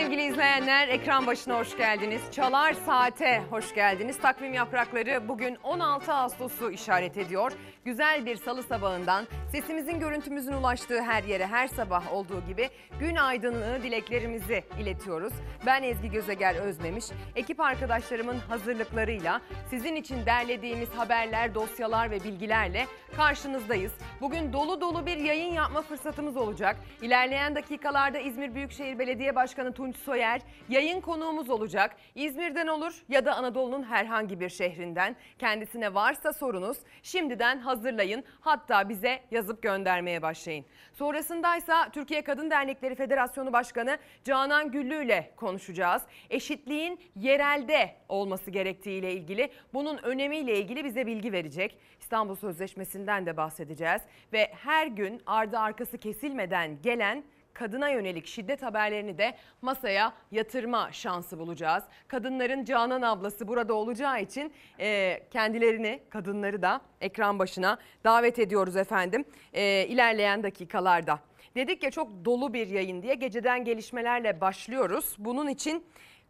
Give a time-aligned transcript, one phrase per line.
[0.00, 0.88] Sevgili izleyenler.
[0.88, 2.22] Ekran başına hoş geldiniz.
[2.32, 4.18] Çalar Saate hoş geldiniz.
[4.18, 7.52] Takvim yaprakları bugün 16 Ağustos'u işaret ediyor.
[7.84, 12.70] Güzel bir salı sabahından sesimizin görüntümüzün ulaştığı her yere her sabah olduğu gibi
[13.00, 15.32] gün aydınlığı dileklerimizi iletiyoruz.
[15.66, 17.04] Ben Ezgi Gözeger Özmemiş.
[17.36, 23.92] Ekip arkadaşlarımın hazırlıklarıyla sizin için derlediğimiz haberler, dosyalar ve bilgilerle karşınızdayız.
[24.20, 26.76] Bugün dolu dolu bir yayın yapma fırsatımız olacak.
[27.02, 31.96] İlerleyen dakikalarda İzmir Büyükşehir Belediye Başkanı Tunç Soyer yayın konuğumuz olacak.
[32.14, 35.16] İzmir'den olur ya da Anadolu'nun herhangi bir şehrinden.
[35.38, 38.24] Kendisine varsa sorunuz şimdiden hazırlayın.
[38.40, 40.64] Hatta bize yazıp göndermeye başlayın.
[40.92, 46.02] Sonrasındaysa Türkiye Kadın Dernekleri Federasyonu Başkanı Canan Güllü ile konuşacağız.
[46.30, 51.78] Eşitliğin yerelde olması gerektiğiyle ilgili, bunun önemiyle ilgili bize bilgi verecek.
[52.00, 59.18] İstanbul Sözleşmesi'nden de bahsedeceğiz ve her gün ardı arkası kesilmeden gelen kadına yönelik şiddet haberlerini
[59.18, 61.84] de masaya yatırma şansı bulacağız.
[62.08, 69.24] Kadınların Canan ablası burada olacağı için e, kendilerini, kadınları da ekran başına davet ediyoruz efendim
[69.52, 71.18] e, ilerleyen dakikalarda.
[71.54, 75.16] Dedik ya çok dolu bir yayın diye geceden gelişmelerle başlıyoruz.
[75.18, 75.84] Bunun için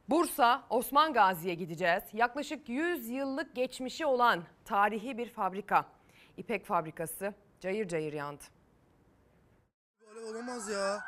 [0.08, 2.02] Bursa Osman Gazi'ye gideceğiz.
[2.12, 5.84] Yaklaşık 100 yıllık geçmişi olan tarihi bir fabrika.
[6.36, 8.59] İpek fabrikası cayır cayır yandı.
[10.20, 11.04] Böyle olamaz ya.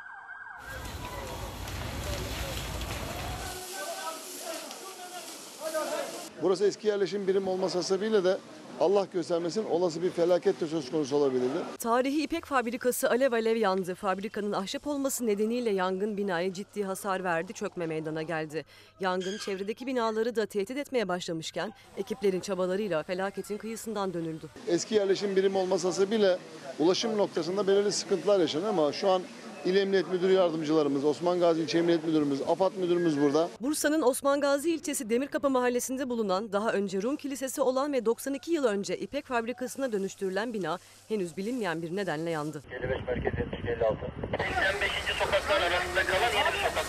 [6.43, 8.39] Burası eski yerleşim birim olması hasebiyle de
[8.83, 11.59] Allah göstermesin olası bir felaket de söz konusu olabilirdi.
[11.79, 13.95] Tarihi İpek fabrikası alev alev yandı.
[13.95, 18.65] Fabrikanın ahşap olması nedeniyle yangın binaya ciddi hasar verdi, çökme meydana geldi.
[19.01, 24.47] Yangın çevredeki binaları da tehdit etmeye başlamışken ekiplerin çabalarıyla felaketin kıyısından dönüldü.
[24.69, 26.39] Eski yerleşim birim olması hasebiyle
[26.79, 29.23] ulaşım noktasında belirli sıkıntılar yaşanıyor ama şu an
[29.64, 33.48] İl Emniyet Müdürü Yardımcılarımız, Osman Gazi İlçe Emniyet Müdürümüz, AFAD Müdürümüz burada.
[33.61, 38.64] Bursa'nın Osman Gazi ilçesi Demirkapı mahallesinde bulunan daha önce Rum Kilisesi olan ve 92 yıl
[38.64, 40.78] önce İpek fabrikasına dönüştürülen bina
[41.08, 42.62] henüz bilinmeyen bir nedenle yandı.
[42.70, 43.98] 55 merkez 70 56.
[44.30, 44.90] 85.
[45.18, 46.83] sokaklar arasında kalan yeni bir sokak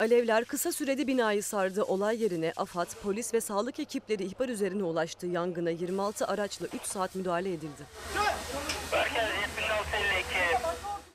[0.00, 1.82] Alevler kısa sürede binayı sardı.
[1.82, 5.26] Olay yerine AFAD, polis ve sağlık ekipleri ihbar üzerine ulaştı.
[5.26, 7.82] Yangına 26 araçla 3 saat müdahale edildi.
[8.92, 9.55] Merkez 76 52.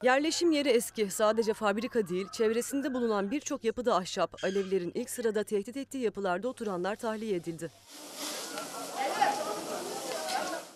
[0.04, 1.12] Yerleşim yeri eski.
[1.12, 4.44] Sadece fabrika değil, çevresinde bulunan birçok yapıda ahşap.
[4.44, 7.72] Alevlerin ilk sırada tehdit ettiği yapılarda oturanlar tahliye edildi.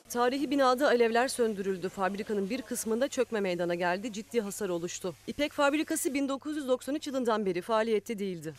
[0.10, 1.90] Tarihi binada alevler söndürüldü.
[1.90, 4.14] Fabrikanın bir kısmında çökme meydana geldi.
[4.14, 5.16] Ciddi hasar oluştu.
[5.28, 8.54] İpek fabrikası 1993 yılından beri faaliyette değildi.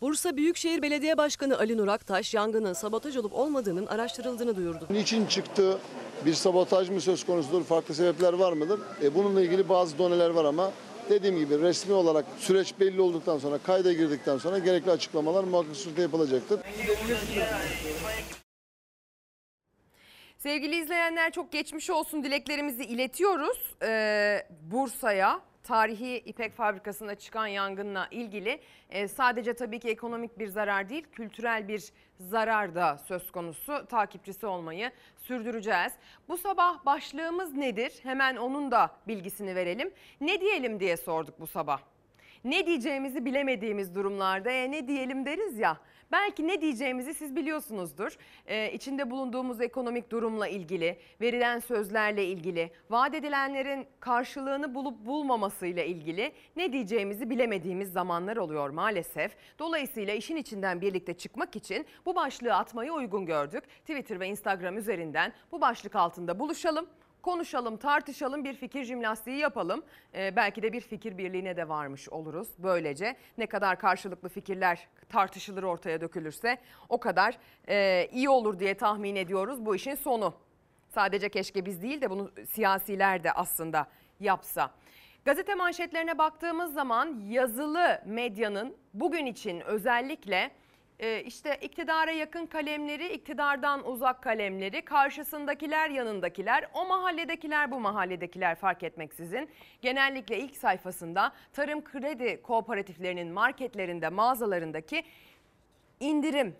[0.00, 4.86] Bursa Büyükşehir Belediye Başkanı Ali Nur Aktaş yangının sabotaj olup olmadığının araştırıldığını duyurdu.
[4.90, 5.78] Niçin çıktı?
[6.26, 7.64] Bir sabotaj mı söz konusudur?
[7.64, 8.80] Farklı sebepler var mıdır?
[9.02, 10.72] E, bununla ilgili bazı doneler var ama
[11.10, 16.02] dediğim gibi resmi olarak süreç belli olduktan sonra, kayda girdikten sonra gerekli açıklamalar muhakkak surette
[16.02, 16.60] yapılacaktır.
[20.38, 25.40] Sevgili izleyenler çok geçmiş olsun dileklerimizi iletiyoruz Ee, Bursa'ya.
[25.66, 28.60] Tarihi İpek fabrikasında çıkan yangınla ilgili
[28.90, 31.84] e, sadece tabii ki ekonomik bir zarar değil kültürel bir
[32.20, 35.92] zarar da söz konusu takipçisi olmayı sürdüreceğiz.
[36.28, 37.92] Bu sabah başlığımız nedir?
[38.02, 39.90] Hemen onun da bilgisini verelim.
[40.20, 41.80] Ne diyelim diye sorduk bu sabah.
[42.46, 45.76] Ne diyeceğimizi bilemediğimiz durumlarda e, ne diyelim deriz ya.
[46.12, 48.16] Belki ne diyeceğimizi siz biliyorsunuzdur.
[48.46, 56.32] Ee, içinde bulunduğumuz ekonomik durumla ilgili, verilen sözlerle ilgili, vaat edilenlerin karşılığını bulup bulmamasıyla ilgili
[56.56, 59.36] ne diyeceğimizi bilemediğimiz zamanlar oluyor maalesef.
[59.58, 63.64] Dolayısıyla işin içinden birlikte çıkmak için bu başlığı atmayı uygun gördük.
[63.80, 66.86] Twitter ve Instagram üzerinden bu başlık altında buluşalım
[67.26, 69.84] konuşalım, tartışalım, bir fikir jimnastiği yapalım.
[70.14, 72.48] Ee, belki de bir fikir birliğine de varmış oluruz.
[72.58, 76.58] Böylece ne kadar karşılıklı fikirler tartışılır ortaya dökülürse
[76.88, 80.34] o kadar e, iyi olur diye tahmin ediyoruz bu işin sonu.
[80.88, 83.86] Sadece keşke biz değil de bunu siyasiler de aslında
[84.20, 84.70] yapsa.
[85.24, 90.50] Gazete manşetlerine baktığımız zaman yazılı medyanın bugün için özellikle
[90.98, 98.82] e, işte iktidara yakın kalemleri, iktidardan uzak kalemleri, karşısındakiler, yanındakiler, o mahalledekiler, bu mahalledekiler fark
[98.82, 99.48] etmeksizin
[99.82, 105.04] genellikle ilk sayfasında tarım kredi kooperatiflerinin marketlerinde, mağazalarındaki
[106.00, 106.56] indirim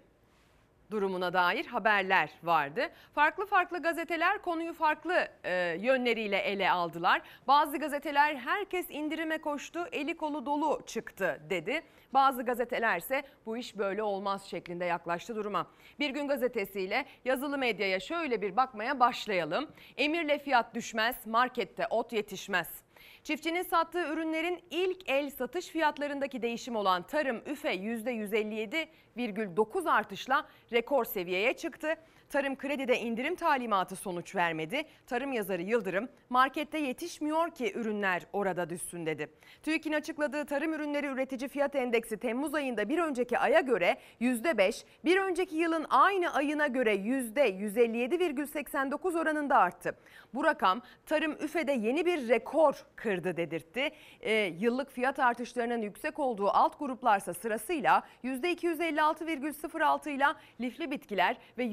[0.91, 2.89] durumuna dair haberler vardı.
[3.15, 7.23] Farklı farklı gazeteler konuyu farklı e, yönleriyle ele aldılar.
[7.47, 11.83] Bazı gazeteler herkes indirime koştu, eli kolu dolu çıktı dedi.
[12.15, 15.67] Bazı gazeteler ise bu iş böyle olmaz şeklinde yaklaştı duruma.
[15.99, 19.71] Bir gün gazetesiyle yazılı medyaya şöyle bir bakmaya başlayalım.
[19.97, 22.86] Emirle fiyat düşmez, markette ot yetişmez.
[23.27, 31.53] Çiftçinin sattığı ürünlerin ilk el satış fiyatlarındaki değişim olan tarım üfe %157,9 artışla rekor seviyeye
[31.53, 31.95] çıktı.
[32.31, 34.83] Tarım kredide indirim talimatı sonuç vermedi.
[35.07, 39.29] Tarım yazarı Yıldırım markette yetişmiyor ki ürünler orada düşsün dedi.
[39.63, 45.19] TÜİK'in açıkladığı tarım ürünleri üretici fiyat endeksi Temmuz ayında bir önceki aya göre %5, bir
[45.19, 49.97] önceki yılın aynı ayına göre %157,89 oranında arttı.
[50.35, 53.91] Bu rakam tarım üfede yeni bir rekor kırdı dedirtti.
[54.21, 60.27] Ee, yıllık fiyat artışlarının yüksek olduğu alt gruplarsa sırasıyla %256,06 ile
[60.61, 61.65] lifli bitkiler ve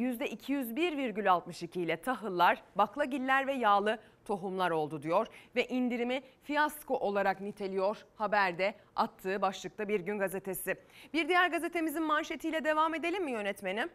[0.47, 8.75] %201,62 ile tahıllar, baklagiller ve yağlı tohumlar oldu diyor ve indirimi fiyasko olarak niteliyor haberde
[8.95, 10.75] attığı başlıkta Bir Gün Gazetesi.
[11.13, 13.89] Bir diğer gazetemizin manşetiyle devam edelim mi yönetmenim?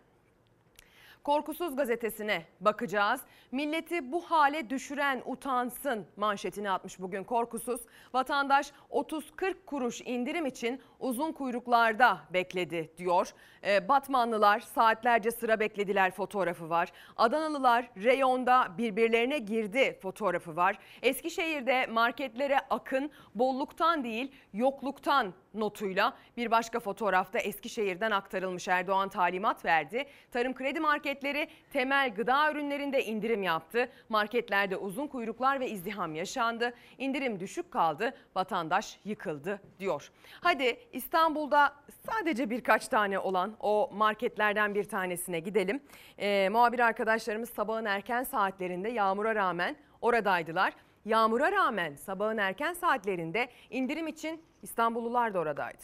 [1.25, 3.21] Korkusuz gazetesine bakacağız.
[3.53, 7.81] Milleti bu hale düşüren utansın manşetini atmış bugün Korkusuz.
[8.15, 13.31] Vatandaş 30-40 kuruş indirim için uzun kuyruklarda bekledi diyor.
[13.65, 16.93] Ee, Batmanlılar saatlerce sıra beklediler fotoğrafı var.
[17.17, 20.79] Adanalılar reyonda birbirlerine girdi fotoğrafı var.
[21.03, 30.07] Eskişehir'de marketlere akın bolluktan değil yokluktan notuyla bir başka fotoğrafta Eskişehir'den aktarılmış Erdoğan talimat verdi.
[30.31, 33.89] Tarım kredi marketleri temel gıda ürünlerinde indirim yaptı.
[34.09, 36.75] Marketlerde uzun kuyruklar ve izdiham yaşandı.
[36.99, 40.11] İndirim düşük kaldı, vatandaş yıkıldı diyor.
[40.41, 41.75] Hadi İstanbul'da
[42.07, 45.81] sadece birkaç tane olan o marketlerden bir tanesine gidelim.
[46.19, 50.73] Ee, muhabir arkadaşlarımız sabahın erken saatlerinde yağmura rağmen oradaydılar.
[51.05, 55.83] Yağmura rağmen sabahın erken saatlerinde indirim için İstanbullular da oradaydı.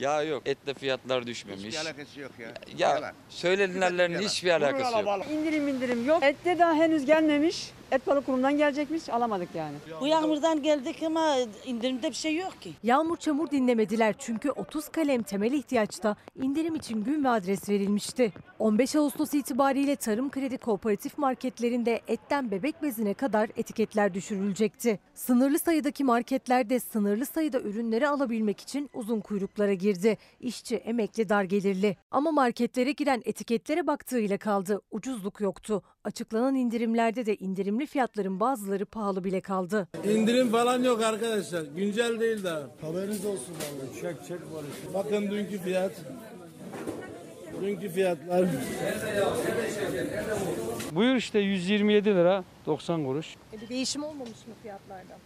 [0.00, 1.64] Ya yok etle fiyatlar düşmemiş.
[1.64, 2.48] Hiçbir alakası yok ya.
[2.78, 3.12] Ya Yalan.
[3.28, 4.24] söylenilenlerin Yalan.
[4.24, 5.26] hiçbir alakası yok.
[5.32, 6.22] İndirim indirim yok.
[6.22, 7.70] Ette daha henüz gelmemiş.
[7.92, 9.08] Et balık kurumdan gelecekmiş.
[9.08, 9.76] Alamadık yani.
[10.00, 11.36] Bu yağmurdan geldik ama
[11.66, 12.72] indirimde bir şey yok ki.
[12.82, 18.32] Yağmur çamur dinlemediler çünkü 30 kalem temel ihtiyaçta indirim için gün ve adres verilmişti.
[18.58, 24.98] 15 Ağustos itibariyle tarım kredi kooperatif marketlerinde etten bebek bezine kadar etiketler düşürülecekti.
[25.14, 29.87] Sınırlı sayıdaki marketlerde sınırlı sayıda ürünleri alabilmek için uzun kuyruklara girdi.
[30.40, 31.96] İşçi, emekli, dar gelirli.
[32.10, 34.80] Ama marketlere giren etiketlere baktığıyla kaldı.
[34.90, 35.82] Ucuzluk yoktu.
[36.04, 39.88] Açıklanan indirimlerde de indirimli fiyatların bazıları pahalı bile kaldı.
[40.04, 41.62] İndirim falan yok arkadaşlar.
[41.76, 42.70] Güncel değil daha.
[42.80, 44.00] Haberiniz olsun vallahi.
[44.00, 44.94] Çek çek barış.
[44.94, 45.92] Bakın dünkü fiyat.
[47.62, 48.46] Dünkü fiyatlar.
[50.92, 53.34] Buyur işte 127 lira 90 kuruş.
[53.62, 55.18] Bir değişim olmamış mı fiyatlarda?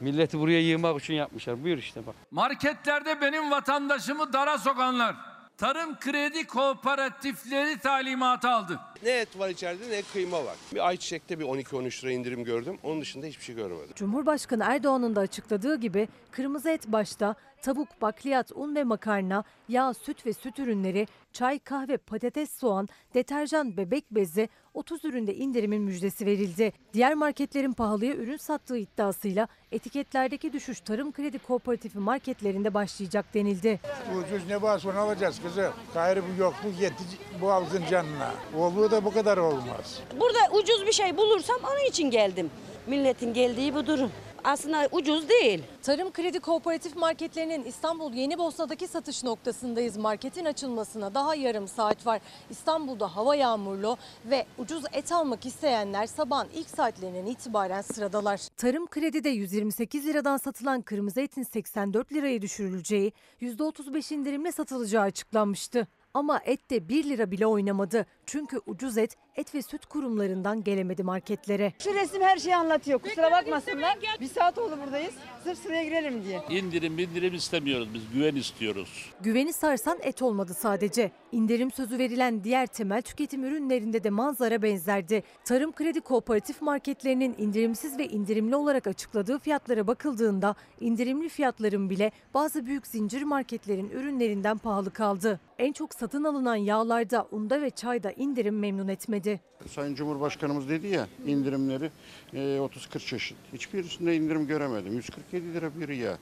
[0.00, 1.64] Milleti buraya yığmak için yapmışlar.
[1.64, 2.14] Buyur işte bak.
[2.30, 5.16] Marketlerde benim vatandaşımı dara sokanlar.
[5.58, 8.80] Tarım kredi kooperatifleri talimatı aldı.
[9.02, 10.56] Ne et var içeride ne kıyma var.
[10.74, 12.78] Bir ayçiçekte bir 12-13 lira indirim gördüm.
[12.82, 13.92] Onun dışında hiçbir şey görmedim.
[13.94, 20.26] Cumhurbaşkanı Erdoğan'ın da açıkladığı gibi kırmızı et başta tavuk, bakliyat, un ve makarna, yağ, süt
[20.26, 26.72] ve süt ürünleri, çay, kahve, patates, soğan, deterjan, bebek bezi 30 üründe indirimin müjdesi verildi.
[26.94, 33.80] Diğer marketlerin pahalıya ürün sattığı iddiasıyla etiketlerdeki düşüş tarım kredi kooperatifi marketlerinde başlayacak denildi.
[34.18, 35.72] Ucuz ne varsa onu alacağız kızım.
[35.94, 37.04] Gayrı bu yokluk yetti
[37.40, 38.30] bu halkın canına.
[38.56, 40.00] Olduğu da bu kadar olmaz.
[40.20, 42.50] Burada ucuz bir şey bulursam onun için geldim.
[42.86, 44.10] Milletin geldiği bu durum.
[44.44, 45.62] Aslında ucuz değil.
[45.82, 49.96] Tarım Kredi Kooperatif Marketlerinin İstanbul Yenibosna'daki satış noktasındayız.
[49.96, 52.20] Marketin açılmasına daha yarım saat var.
[52.50, 58.40] İstanbul'da hava yağmurlu ve ucuz et almak isteyenler sabahın ilk saatlerinden itibaren sıradalar.
[58.56, 65.86] Tarım Kredi'de 128 liradan satılan kırmızı etin 84 liraya düşürüleceği, %35 indirimle satılacağı açıklanmıştı.
[66.14, 68.06] Ama et de 1 lira bile oynamadı.
[68.30, 71.72] Çünkü ucuz et, et ve süt kurumlarından gelemedi marketlere.
[71.78, 72.98] Şu resim her şeyi anlatıyor.
[72.98, 73.98] Kusura bakmasınlar.
[74.20, 75.14] Bir saat oldu buradayız.
[75.44, 76.42] Sırf sıraya girelim diye.
[76.50, 79.10] İndirim indirim istemiyoruz biz güven istiyoruz.
[79.20, 81.10] Güveni sarsan et olmadı sadece.
[81.32, 85.22] İndirim sözü verilen diğer temel tüketim ürünlerinde de manzara benzerdi.
[85.44, 92.66] Tarım Kredi Kooperatif marketlerinin indirimsiz ve indirimli olarak açıkladığı fiyatlara bakıldığında indirimli fiyatların bile bazı
[92.66, 95.40] büyük zincir marketlerin ürünlerinden pahalı kaldı.
[95.58, 99.40] En çok satın alınan yağlarda, unda ve çayda indirim memnun etmedi.
[99.68, 101.90] Sayın Cumhurbaşkanımız dedi ya indirimleri
[102.32, 103.36] e, 30-40 çeşit.
[103.52, 104.92] Hiçbirisinde indirim göremedim.
[104.92, 106.18] 147 lira bir ya.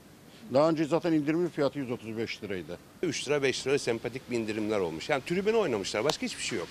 [0.53, 2.77] Daha önce zaten indirimli fiyatı 135 liraydı.
[3.03, 5.09] 3 lira 5 lira sempatik bir indirimler olmuş.
[5.09, 6.03] Yani tribüne oynamışlar.
[6.03, 6.67] Başka hiçbir şey yok.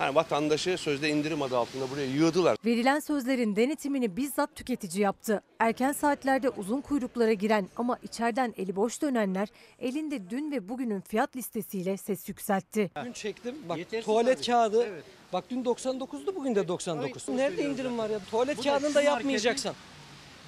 [0.00, 2.56] Hani vatandaşı sözde indirim adı altında buraya yığdılar.
[2.64, 5.42] Verilen sözlerin denetimini bizzat tüketici yaptı.
[5.58, 11.36] Erken saatlerde uzun kuyruklara giren ama içeriden eli boş dönenler elinde dün ve bugünün fiyat
[11.36, 12.90] listesiyle ses yükseltti.
[13.04, 14.88] Dün çektim bak tuvalet kağıdı
[15.32, 17.28] Bak dün 99'du bugün de 99.
[17.28, 18.18] Nerede indirim var ya?
[18.30, 19.74] Tuvalet Bu da kağıdında şu yapmayacaksan.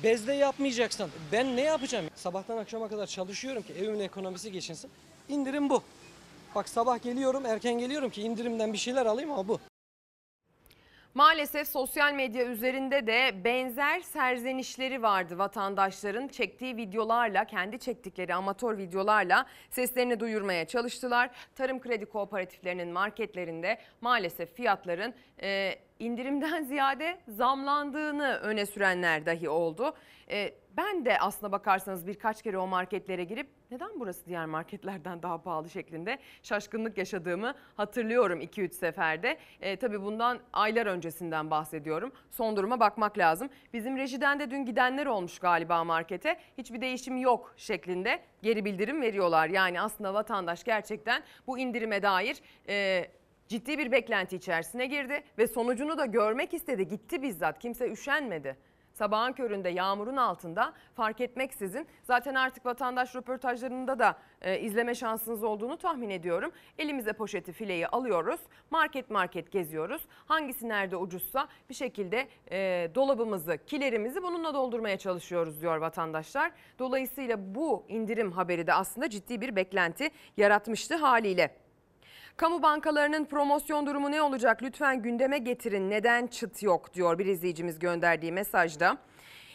[0.02, 2.06] Bezde yapmayacaksan ben ne yapacağım?
[2.14, 4.90] Sabahtan akşama kadar çalışıyorum ki evimin ekonomisi geçinsin.
[5.28, 5.82] İndirim bu.
[6.54, 9.58] Bak sabah geliyorum erken geliyorum ki indirimden bir şeyler alayım ama bu.
[11.14, 19.46] Maalesef sosyal medya üzerinde de benzer serzenişleri vardı vatandaşların çektiği videolarla, kendi çektikleri amatör videolarla
[19.70, 21.30] seslerini duyurmaya çalıştılar.
[21.54, 29.94] Tarım kredi kooperatiflerinin marketlerinde maalesef fiyatların e, indirimden ziyade zamlandığını öne sürenler dahi oldu.
[30.30, 35.42] E, ben de aslına bakarsanız birkaç kere o marketlere girip neden burası diğer marketlerden daha
[35.42, 39.38] pahalı şeklinde şaşkınlık yaşadığımı hatırlıyorum 2-3 seferde.
[39.60, 42.12] E, tabii bundan aylar öncesinden bahsediyorum.
[42.30, 43.48] Son duruma bakmak lazım.
[43.72, 46.36] Bizim rejiden de dün gidenler olmuş galiba markete.
[46.58, 49.48] Hiçbir değişim yok şeklinde geri bildirim veriyorlar.
[49.48, 52.36] Yani aslında vatandaş gerçekten bu indirime dair...
[52.68, 53.06] E,
[53.52, 56.88] ciddi bir beklenti içerisine girdi ve sonucunu da görmek istedi.
[56.88, 57.58] Gitti bizzat.
[57.58, 58.56] Kimse üşenmedi.
[58.92, 65.76] Sabahın köründe yağmurun altında fark etmeksizin zaten artık vatandaş röportajlarında da e, izleme şansınız olduğunu
[65.76, 66.52] tahmin ediyorum.
[66.78, 68.40] Elimize poşeti fileyi alıyoruz.
[68.70, 70.02] Market market geziyoruz.
[70.26, 76.52] Hangisi nerede ucuzsa bir şekilde e, dolabımızı, kilerimizi bununla doldurmaya çalışıyoruz diyor vatandaşlar.
[76.78, 81.61] Dolayısıyla bu indirim haberi de aslında ciddi bir beklenti yaratmıştı haliyle.
[82.36, 84.62] Kamu bankalarının promosyon durumu ne olacak?
[84.62, 85.90] Lütfen gündeme getirin.
[85.90, 88.98] Neden çıt yok diyor bir izleyicimiz gönderdiği mesajda.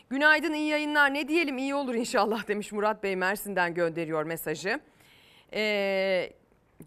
[0.09, 4.79] Günaydın iyi yayınlar ne diyelim iyi olur inşallah demiş Murat Bey Mersin'den gönderiyor mesajı.
[5.53, 6.29] Ee,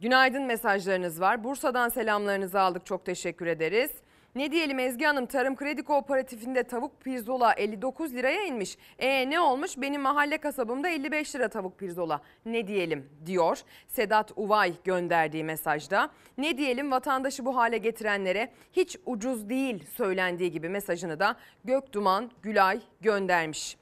[0.00, 1.44] günaydın mesajlarınız var.
[1.44, 3.90] Bursa'dan selamlarınızı aldık çok teşekkür ederiz.
[4.34, 8.78] Ne diyelim Ezgi Hanım Tarım Kredi Kooperatifinde tavuk pirzola 59 liraya inmiş.
[8.98, 13.58] E ne olmuş benim mahalle kasabımda 55 lira tavuk pirzola ne diyelim diyor
[13.88, 16.10] Sedat Uvay gönderdiği mesajda.
[16.38, 22.80] Ne diyelim vatandaşı bu hale getirenlere hiç ucuz değil söylendiği gibi mesajını da Gökduman Gülay
[23.00, 23.76] göndermiş.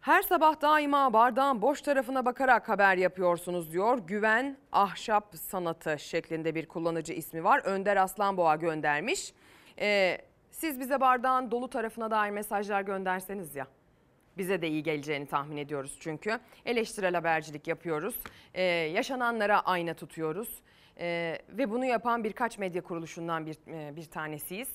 [0.00, 3.98] Her sabah daima bardağın boş tarafına bakarak haber yapıyorsunuz diyor.
[3.98, 7.60] Güven Ahşap Sanatı şeklinde bir kullanıcı ismi var.
[7.64, 9.32] Önder Aslanboğa göndermiş.
[9.78, 10.18] Ee,
[10.50, 13.66] siz bize bardağın dolu tarafına dair mesajlar gönderseniz ya.
[14.38, 16.38] Bize de iyi geleceğini tahmin ediyoruz çünkü.
[16.66, 18.14] Eleştirel habercilik yapıyoruz.
[18.54, 20.62] Ee, yaşananlara ayna tutuyoruz.
[21.00, 24.68] Ee, ve bunu yapan birkaç medya kuruluşundan bir, e, bir tanesiyiz.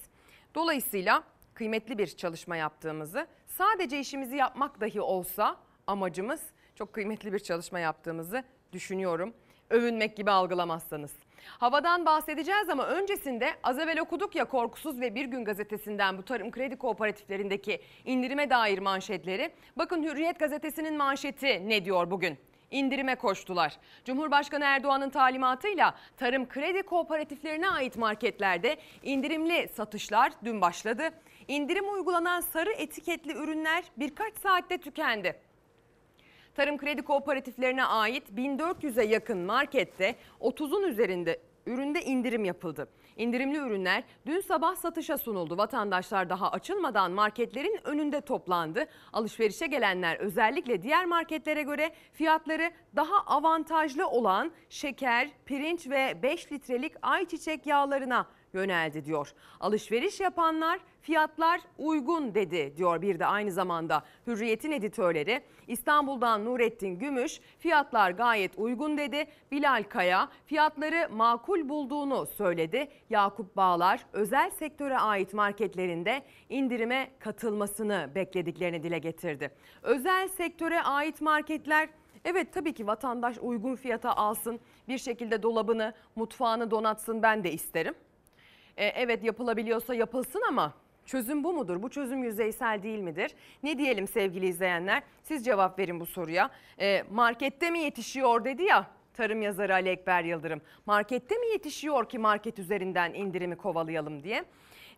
[0.56, 1.24] Dolayısıyla
[1.54, 5.58] kıymetli bir çalışma yaptığımızı, sadece işimizi yapmak dahi olsa
[5.88, 6.42] amacımız
[6.76, 8.44] çok kıymetli bir çalışma yaptığımızı
[8.74, 9.34] düşünüyorum.
[9.70, 11.12] Övünmek gibi algılamazsanız.
[11.46, 16.52] Havadan bahsedeceğiz ama öncesinde az evvel okuduk ya Korkusuz ve Bir Gün gazetesinden bu tarım
[16.52, 19.52] kredi kooperatiflerindeki indirime dair manşetleri.
[19.78, 22.38] Bakın Hürriyet gazetesinin manşeti ne diyor bugün?
[22.74, 23.78] indirime koştular.
[24.06, 31.10] Cumhurbaşkanı Erdoğan'ın talimatıyla tarım kredi kooperatiflerine ait marketlerde indirimli satışlar dün başladı.
[31.48, 35.40] İndirim uygulanan sarı etiketli ürünler birkaç saatte tükendi.
[36.56, 42.88] Tarım kredi kooperatiflerine ait 1400'e yakın markette 30'un üzerinde üründe indirim yapıldı.
[43.18, 45.58] İndirimli ürünler dün sabah satışa sunuldu.
[45.58, 48.86] Vatandaşlar daha açılmadan marketlerin önünde toplandı.
[49.14, 56.94] Alışverişe gelenler özellikle diğer marketlere göre fiyatları daha avantajlı olan şeker, pirinç ve 5 litrelik
[57.02, 59.34] ayçiçek yağlarına yöneldi diyor.
[59.60, 65.42] Alışveriş yapanlar fiyatlar uygun dedi diyor bir de aynı zamanda Hürriyet'in editörleri.
[65.68, 69.26] İstanbul'dan Nurettin Gümüş fiyatlar gayet uygun dedi.
[69.52, 72.88] Bilal Kaya fiyatları makul bulduğunu söyledi.
[73.10, 79.52] Yakup Bağlar özel sektöre ait marketlerinde indirime katılmasını beklediklerini dile getirdi.
[79.84, 81.90] Özel sektöre ait marketler
[82.26, 87.94] Evet tabii ki vatandaş uygun fiyata alsın, bir şekilde dolabını, mutfağını donatsın ben de isterim.
[88.78, 90.74] E, evet yapılabiliyorsa yapılsın ama
[91.06, 91.84] çözüm bu mudur?
[91.84, 93.32] Bu çözüm yüzeysel değil midir?
[93.64, 95.04] Ne diyelim sevgili izleyenler?
[95.24, 96.50] Siz cevap verin bu soruya.
[96.80, 100.62] E, markette mi yetişiyor dedi ya tarım yazarı Ali Ekber Yıldırım.
[100.86, 104.46] Markette mi yetişiyor ki market üzerinden indirimi kovalayalım diye.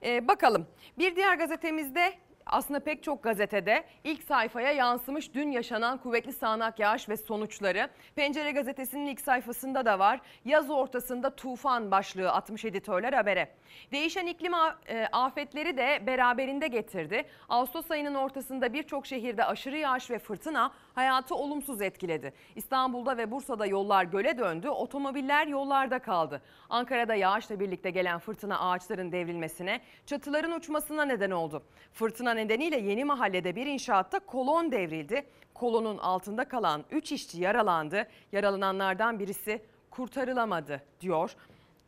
[0.03, 2.13] E, bakalım bir diğer gazetemizde
[2.45, 7.89] aslında pek çok gazetede ilk sayfaya yansımış dün yaşanan kuvvetli sağanak yağış ve sonuçları.
[8.15, 10.21] Pencere gazetesinin ilk sayfasında da var.
[10.45, 13.49] Yaz ortasında tufan başlığı atmış editörler habere.
[13.91, 14.53] Değişen iklim
[14.87, 17.25] e, afetleri de beraberinde getirdi.
[17.49, 22.33] Ağustos ayının ortasında birçok şehirde aşırı yağış ve fırtına hayatı olumsuz etkiledi.
[22.55, 26.41] İstanbul'da ve Bursa'da yollar göle döndü, otomobiller yollarda kaldı.
[26.69, 31.63] Ankara'da yağışla birlikte gelen fırtına ağaçların devrilmesine, çatıların uçmasına neden oldu.
[31.93, 35.25] Fırtına nedeniyle yeni mahallede bir inşaatta kolon devrildi.
[35.53, 38.07] Kolonun altında kalan 3 işçi yaralandı.
[38.31, 41.35] Yaralananlardan birisi kurtarılamadı diyor.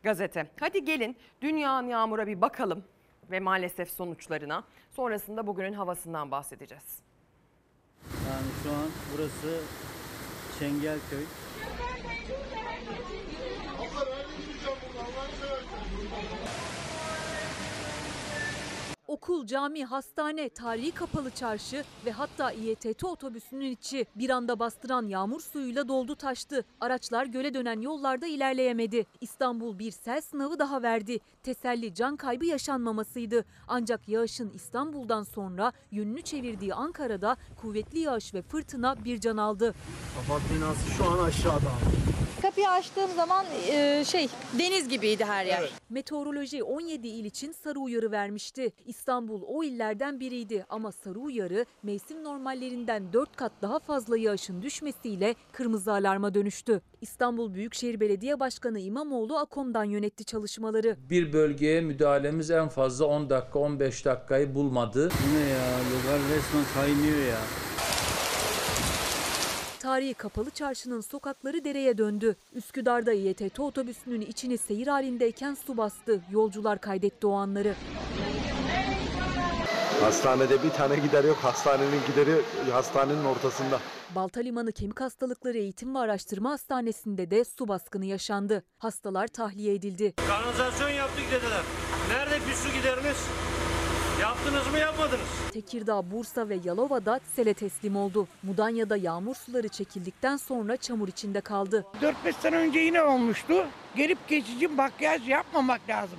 [0.02, 0.46] gazete.
[0.60, 2.84] Hadi gelin dünya yağmura bir bakalım
[3.30, 4.64] ve maalesef sonuçlarına.
[4.90, 7.07] Sonrasında bugünün havasından bahsedeceğiz.
[8.62, 9.60] Şu an burası
[10.58, 11.24] Çengelköy.
[19.08, 25.40] Okul, cami, hastane, tarihi kapalı çarşı ve hatta İETT otobüsünün içi bir anda bastıran yağmur
[25.40, 26.64] suyuyla doldu taştı.
[26.80, 29.06] Araçlar göle dönen yollarda ilerleyemedi.
[29.20, 31.18] İstanbul bir sel sınavı daha verdi.
[31.42, 33.44] Teselli can kaybı yaşanmamasıydı.
[33.68, 39.74] Ancak yağışın İstanbul'dan sonra yönünü çevirdiği Ankara'da kuvvetli yağış ve fırtına bir can aldı.
[40.14, 41.70] Kapat binası şu an aşağıda.
[42.42, 43.44] Kapıyı açtığım zaman
[44.04, 45.70] şey deniz gibiydi her yer.
[45.90, 48.72] Meteoroloji 17 il için sarı uyarı vermişti.
[48.98, 55.34] İstanbul o illerden biriydi ama sarı uyarı mevsim normallerinden 4 kat daha fazla yağışın düşmesiyle
[55.52, 56.80] kırmızı alarma dönüştü.
[57.00, 60.96] İstanbul Büyükşehir Belediye Başkanı İmamoğlu AKOM'dan yönetti çalışmaları.
[61.10, 65.10] Bir bölgeye müdahalemiz en fazla 10 dakika 15 dakikayı bulmadı.
[65.10, 65.68] Bu ne ya?
[65.78, 67.38] Lokal resmen kaynıyor ya.
[69.80, 72.36] Tarihi kapalı çarşının sokakları dereye döndü.
[72.54, 76.20] Üsküdar'da İETT otobüsünün içini seyir halindeyken su bastı.
[76.30, 77.74] Yolcular kaydetti o anları.
[80.00, 81.36] Hastanede bir tane gider yok.
[81.36, 83.80] Hastanenin gideri hastanenin ortasında.
[84.14, 88.62] Balta Limanı Kemik Hastalıkları Eğitim ve Araştırma Hastanesi'nde de su baskını yaşandı.
[88.78, 90.14] Hastalar tahliye edildi.
[90.28, 91.62] Kanalizasyon yaptık dediler.
[92.10, 93.16] Nerede bir su gideriniz?
[94.20, 95.26] Yaptınız mı yapmadınız?
[95.52, 98.28] Tekirdağ, Bursa ve Yalova'da sele teslim oldu.
[98.42, 101.84] Mudanya'da yağmur suları çekildikten sonra çamur içinde kaldı.
[102.02, 103.66] 4-5 sene önce yine olmuştu.
[103.96, 106.18] Gelip geçici makyaj yapmamak lazım.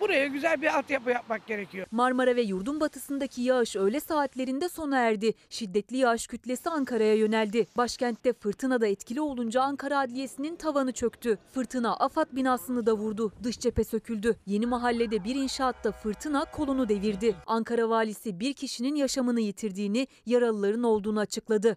[0.00, 1.86] Buraya güzel bir altyapı yapmak gerekiyor.
[1.90, 5.32] Marmara ve yurdun batısındaki yağış öğle saatlerinde sona erdi.
[5.50, 7.66] Şiddetli yağış kütlesi Ankara'ya yöneldi.
[7.76, 11.38] Başkentte fırtına da etkili olunca Ankara Adliyesi'nin tavanı çöktü.
[11.54, 13.32] Fırtına AFAD binasını da vurdu.
[13.42, 14.36] Dış cephe söküldü.
[14.46, 17.36] Yeni mahallede bir inşaatta fırtına kolunu devirdi.
[17.46, 21.76] Ankara valisi bir kişinin yaşamını yitirdiğini, yaralıların olduğunu açıkladı.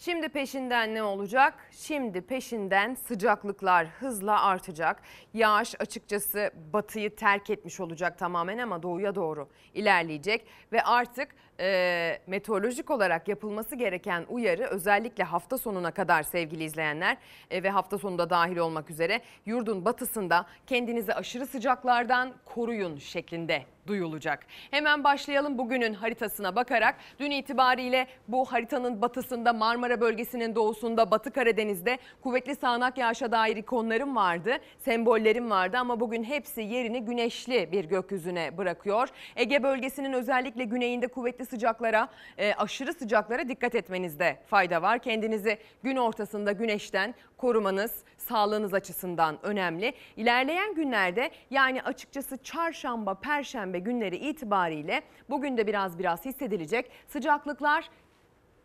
[0.00, 1.54] Şimdi peşinden ne olacak?
[1.70, 5.02] Şimdi peşinden sıcaklıklar hızla artacak.
[5.34, 10.46] Yağış açıkçası batıyı terk etmiş olacak tamamen ama doğuya doğru ilerleyecek.
[10.72, 17.16] Ve artık e, meteorolojik olarak yapılması gereken uyarı özellikle hafta sonuna kadar sevgili izleyenler
[17.50, 24.46] e, ve hafta sonunda dahil olmak üzere yurdun batısında kendinizi aşırı sıcaklardan koruyun şeklinde duyulacak.
[24.70, 26.94] Hemen başlayalım bugünün haritasına bakarak.
[27.18, 34.16] Dün itibariyle bu haritanın batısında Marmara bölgesinin doğusunda Batı Karadeniz'de kuvvetli sağanak yağışa dair ikonlarım
[34.16, 34.50] vardı.
[34.78, 39.08] Sembollerim vardı ama bugün hepsi yerini güneşli bir gökyüzüne bırakıyor.
[39.36, 42.08] Ege bölgesinin özellikle güneyinde kuvvetli sıcaklara,
[42.38, 44.98] e, aşırı sıcaklara dikkat etmenizde fayda var.
[44.98, 49.94] Kendinizi gün ortasında güneşten korumanız sağlığınız açısından önemli.
[50.16, 57.90] İlerleyen günlerde yani açıkçası çarşamba, perşembe günleri itibariyle bugün de biraz biraz hissedilecek sıcaklıklar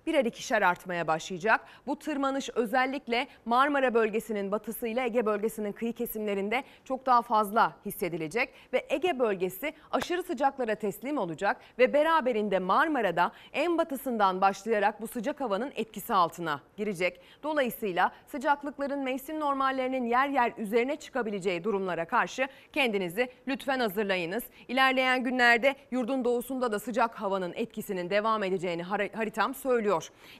[0.07, 1.61] birer ikişer artmaya başlayacak.
[1.87, 8.85] Bu tırmanış özellikle Marmara bölgesinin batısıyla Ege bölgesinin kıyı kesimlerinde çok daha fazla hissedilecek ve
[8.89, 15.71] Ege bölgesi aşırı sıcaklara teslim olacak ve beraberinde Marmara'da en batısından başlayarak bu sıcak havanın
[15.75, 17.21] etkisi altına girecek.
[17.43, 24.43] Dolayısıyla sıcaklıkların mevsim normallerinin yer yer üzerine çıkabileceği durumlara karşı kendinizi lütfen hazırlayınız.
[24.67, 29.92] İlerleyen günlerde yurdun doğusunda da sıcak havanın etkisinin devam edeceğini haritam söylüyor.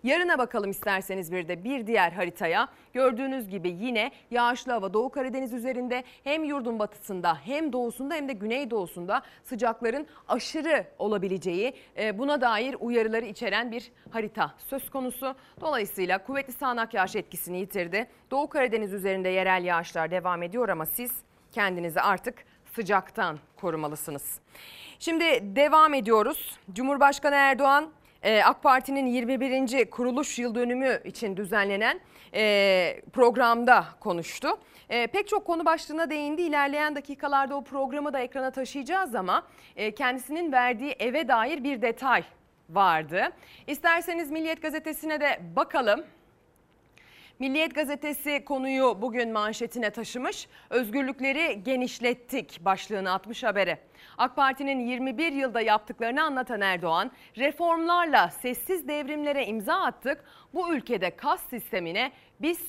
[0.03, 2.67] Yarına bakalım isterseniz bir de bir diğer haritaya.
[2.93, 8.33] Gördüğünüz gibi yine yağışlı hava Doğu Karadeniz üzerinde hem yurdun batısında hem doğusunda hem de
[8.33, 15.35] güneydoğusunda sıcakların aşırı olabileceği e, buna dair uyarıları içeren bir harita söz konusu.
[15.61, 18.07] Dolayısıyla kuvvetli sağanak yağış etkisini yitirdi.
[18.31, 21.11] Doğu Karadeniz üzerinde yerel yağışlar devam ediyor ama siz
[21.51, 24.39] kendinizi artık sıcaktan korumalısınız.
[24.99, 26.59] Şimdi devam ediyoruz.
[26.73, 27.89] Cumhurbaşkanı Erdoğan
[28.23, 29.89] ee, AK Parti'nin 21.
[29.89, 31.99] kuruluş yıl dönümü için düzenlenen
[32.33, 34.47] e, programda konuştu.
[34.89, 36.41] E, pek çok konu başlığına değindi.
[36.41, 42.23] İlerleyen dakikalarda o programı da ekrana taşıyacağız ama e, kendisinin verdiği eve dair bir detay
[42.69, 43.29] vardı.
[43.67, 46.03] İsterseniz Milliyet Gazetesi'ne de bakalım.
[47.39, 50.47] Milliyet gazetesi konuyu bugün manşetine taşımış.
[50.69, 53.79] Özgürlükleri genişlettik başlığını atmış habere.
[54.17, 61.41] AK Parti'nin 21 yılda yaptıklarını anlatan Erdoğan, reformlarla sessiz devrimlere imza attık, bu ülkede kas
[61.49, 62.11] sistemine
[62.43, 62.59] biz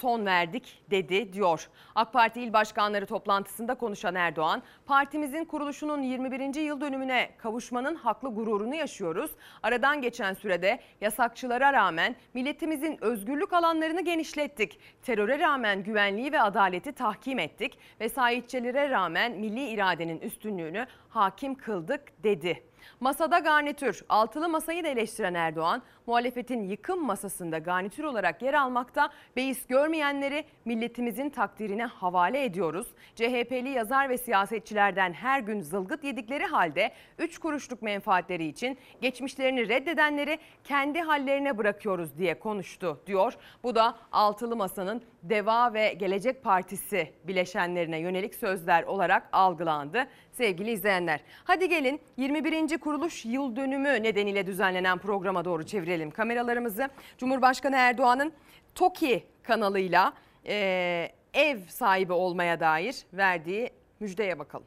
[0.00, 1.68] son verdik dedi diyor.
[1.94, 6.60] AK Parti İl Başkanları toplantısında konuşan Erdoğan, partimizin kuruluşunun 21.
[6.60, 9.30] yıl dönümüne kavuşmanın haklı gururunu yaşıyoruz.
[9.62, 14.78] Aradan geçen sürede yasakçılara rağmen milletimizin özgürlük alanlarını genişlettik.
[15.02, 17.78] Teröre rağmen güvenliği ve adaleti tahkim ettik.
[18.00, 20.20] Vesayetçilere rağmen milli iradenin
[20.68, 22.62] üstünlüğünü hakim kıldık dedi.
[23.00, 24.04] Masada garnitür.
[24.08, 31.30] Altılı masayı da eleştiren Erdoğan, muhalefetin yıkım masasında garnitür olarak yer almakta beis görmeyenleri milletimizin
[31.30, 32.86] takdirine havale ediyoruz.
[33.14, 40.38] CHP'li yazar ve siyasetçilerden her gün zılgıt yedikleri halde 3 kuruşluk menfaatleri için geçmişlerini reddedenleri
[40.64, 43.34] kendi hallerine bırakıyoruz diye konuştu diyor.
[43.62, 51.20] Bu da Altılı Masa'nın Deva ve Gelecek Partisi bileşenlerine yönelik sözler olarak algılandı sevgili izleyenler.
[51.44, 52.78] Hadi gelin 21.
[52.78, 56.88] kuruluş yıl dönümü nedeniyle düzenlenen programa doğru çevirelim kameralarımızı.
[57.18, 58.32] Cumhurbaşkanı Erdoğan'ın
[58.74, 60.12] TOKİ kanalıyla
[60.46, 64.66] e, ev sahibi olmaya dair verdiği müjdeye bakalım.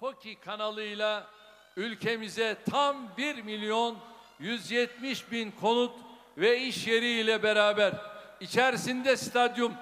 [0.00, 1.26] TOKİ kanalıyla
[1.76, 3.98] ülkemize tam 1 milyon
[4.38, 5.92] 170 bin konut
[6.38, 7.92] ve iş yeri ile beraber
[8.40, 9.72] içerisinde stadyum,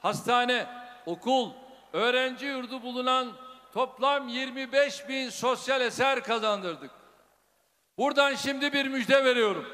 [0.00, 0.66] hastane,
[1.06, 1.50] okul,
[1.92, 3.32] öğrenci yurdu bulunan
[3.72, 6.90] toplam 25 bin sosyal eser kazandırdık.
[7.98, 9.68] Buradan şimdi bir müjde veriyorum.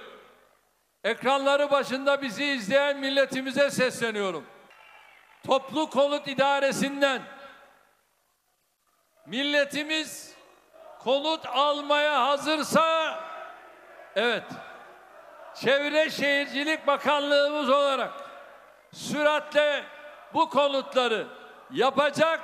[1.05, 4.47] Ekranları başında bizi izleyen milletimize sesleniyorum.
[5.47, 7.23] Toplu konut idaresinden
[9.27, 10.35] milletimiz
[10.99, 13.19] konut almaya hazırsa
[14.17, 14.45] evet
[15.55, 18.13] Çevre Şehircilik Bakanlığımız olarak
[18.93, 19.85] süratle
[20.35, 21.27] bu konutları
[21.71, 22.41] yapacak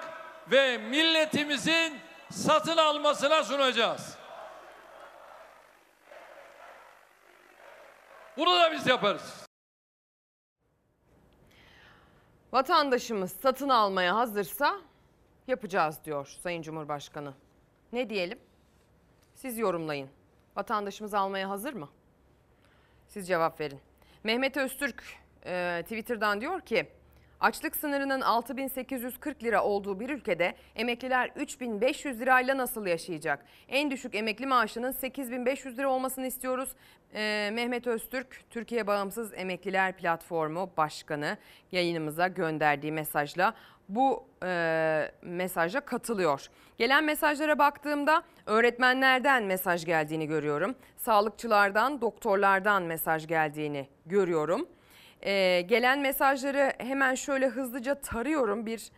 [0.51, 4.16] ve milletimizin satın almasına sunacağız.
[8.37, 9.47] Bunu da biz yaparız.
[12.53, 14.81] Vatandaşımız satın almaya hazırsa
[15.47, 17.35] yapacağız diyor Sayın Cumhurbaşkanı.
[17.93, 18.39] Ne diyelim?
[19.35, 20.11] Siz yorumlayın.
[20.57, 21.89] Vatandaşımız almaya hazır mı?
[23.09, 23.81] Siz cevap verin.
[24.25, 25.05] Mehmet Öztürk
[25.47, 26.89] e, Twitter'dan diyor ki
[27.41, 33.45] açlık sınırının 6840 lira olduğu bir ülkede emekliler 3500 lirayla nasıl yaşayacak?
[33.69, 36.69] En düşük emekli maaşının 8500 lira olmasını istiyoruz.
[37.15, 41.37] E, Mehmet Öztürk Türkiye Bağımsız Emekliler Platformu Başkanı
[41.73, 43.55] yayınımıza gönderdiği mesajla
[43.89, 46.47] bu e, mesaja katılıyor.
[46.79, 50.75] Gelen mesajlara baktığımda öğretmenlerden mesaj geldiğini görüyorum.
[50.97, 54.69] Sağlıkçılardan, doktorlardan mesaj geldiğini görüyorum.
[55.27, 58.67] E, gelen mesajları hemen şöyle hızlıca tarıyorum.
[58.67, 58.91] Bir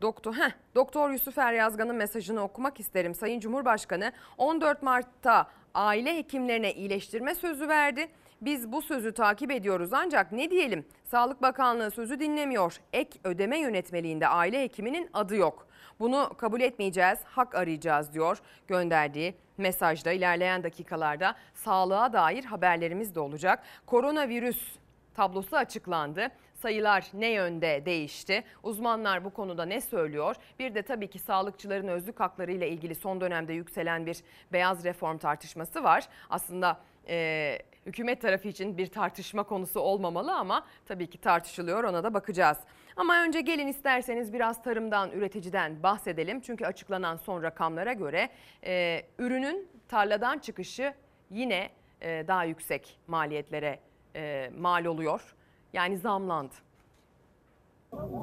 [0.00, 3.14] Doktor, heh, Doktor Yusuf Er Yazgan'ın mesajını okumak isterim.
[3.14, 8.08] Sayın Cumhurbaşkanı 14 Mart'ta aile hekimlerine iyileştirme sözü verdi.
[8.40, 12.76] Biz bu sözü takip ediyoruz ancak ne diyelim Sağlık Bakanlığı sözü dinlemiyor.
[12.92, 15.66] Ek ödeme yönetmeliğinde aile hekiminin adı yok.
[16.00, 20.12] Bunu kabul etmeyeceğiz, hak arayacağız diyor gönderdiği mesajda.
[20.12, 23.62] ilerleyen dakikalarda sağlığa dair haberlerimiz de olacak.
[23.86, 24.81] Koronavirüs
[25.14, 26.28] tablosu açıklandı.
[26.54, 28.44] Sayılar ne yönde değişti?
[28.62, 30.36] Uzmanlar bu konuda ne söylüyor?
[30.58, 34.16] Bir de tabii ki sağlıkçıların özlük hakları ile ilgili son dönemde yükselen bir
[34.52, 36.08] beyaz reform tartışması var.
[36.30, 42.14] Aslında e, hükümet tarafı için bir tartışma konusu olmamalı ama tabii ki tartışılıyor ona da
[42.14, 42.58] bakacağız.
[42.96, 46.40] Ama önce gelin isterseniz biraz tarımdan, üreticiden bahsedelim.
[46.40, 48.28] Çünkü açıklanan son rakamlara göre
[48.66, 50.94] e, ürünün tarladan çıkışı
[51.30, 51.70] yine
[52.00, 53.78] e, daha yüksek maliyetlere
[54.16, 55.34] e, mal oluyor.
[55.72, 56.54] Yani zamlandı.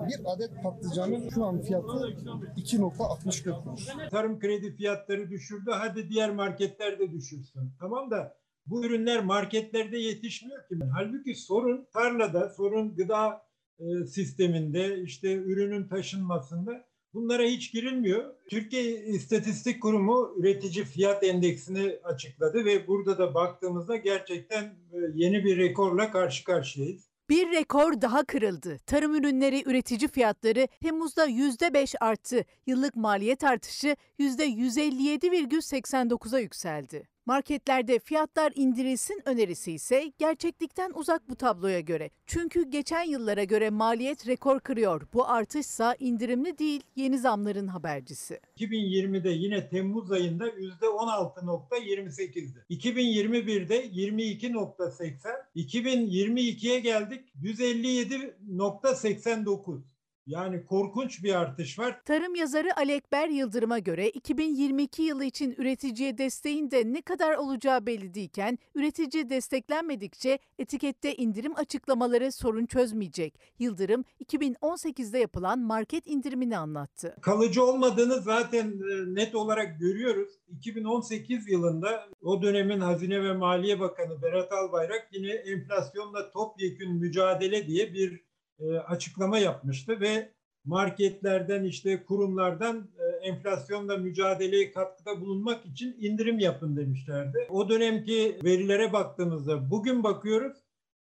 [0.07, 3.87] Bir adet patlıcanın şu an fiyatı 2.64 kuruş.
[4.11, 5.71] Tarım kredi fiyatları düşürdü.
[5.73, 7.71] Hadi diğer marketler de düşürsün.
[7.79, 10.75] Tamam da bu ürünler marketlerde yetişmiyor ki.
[10.93, 13.45] Halbuki sorun tarlada, sorun gıda
[13.79, 18.33] e, sisteminde, işte ürünün taşınmasında bunlara hiç girilmiyor.
[18.49, 25.57] Türkiye İstatistik Kurumu üretici fiyat endeksini açıkladı ve burada da baktığımızda gerçekten e, yeni bir
[25.57, 27.09] rekorla karşı karşıyayız.
[27.29, 28.77] Bir rekor daha kırıldı.
[28.85, 32.45] Tarım ürünleri üretici fiyatları Temmuz'da %5 arttı.
[32.67, 37.07] Yıllık maliyet artışı %157,89'a yükseldi.
[37.29, 42.09] Marketlerde fiyatlar indirilsin önerisi ise gerçeklikten uzak bu tabloya göre.
[42.25, 45.07] Çünkü geçen yıllara göre maliyet rekor kırıyor.
[45.13, 48.39] Bu artışsa indirimli değil, yeni zamların habercisi.
[48.57, 52.59] 2020'de yine Temmuz ayında %16.28'di.
[52.69, 59.81] 2021'de 22.80, 2022'ye geldik 157.89.
[60.29, 62.01] Yani korkunç bir artış var.
[62.05, 67.85] Tarım yazarı Ali Ekber Yıldırım'a göre 2022 yılı için üreticiye desteğin de ne kadar olacağı
[67.85, 73.39] belli değilken üretici desteklenmedikçe etikette indirim açıklamaları sorun çözmeyecek.
[73.59, 77.15] Yıldırım 2018'de yapılan market indirimini anlattı.
[77.21, 80.29] Kalıcı olmadığını zaten e, net olarak görüyoruz.
[80.49, 87.93] 2018 yılında o dönemin Hazine ve Maliye Bakanı Berat Albayrak yine enflasyonla topyekün mücadele diye
[87.93, 88.28] bir
[88.59, 90.31] e, açıklama yapmıştı ve
[90.65, 97.47] marketlerden işte kurumlardan e, enflasyonla mücadeleye katkıda bulunmak için indirim yapın demişlerdi.
[97.49, 100.57] O dönemki verilere baktığımızda bugün bakıyoruz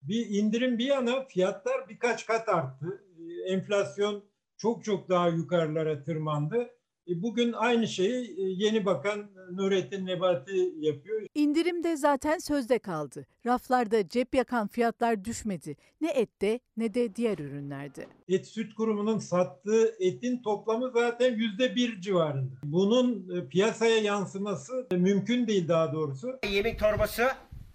[0.01, 3.03] bir indirim bir yana fiyatlar birkaç kat arttı.
[3.19, 4.23] E, Enflasyon
[4.57, 6.69] çok çok daha yukarılara tırmandı.
[7.09, 11.21] E, Bugün aynı şeyi e, yeni bakan Nurettin Nebati yapıyor.
[11.35, 13.25] İndirim de zaten sözde kaldı.
[13.45, 15.75] Raflarda cep yakan fiyatlar düşmedi.
[16.01, 18.07] Ne ette ne de diğer ürünlerde.
[18.29, 22.51] Et Süt Kurumu'nun sattığı etin toplamı zaten yüzde bir civarında.
[22.63, 26.39] Bunun e, piyasaya yansıması e, mümkün değil daha doğrusu.
[26.51, 27.27] Yemek torbası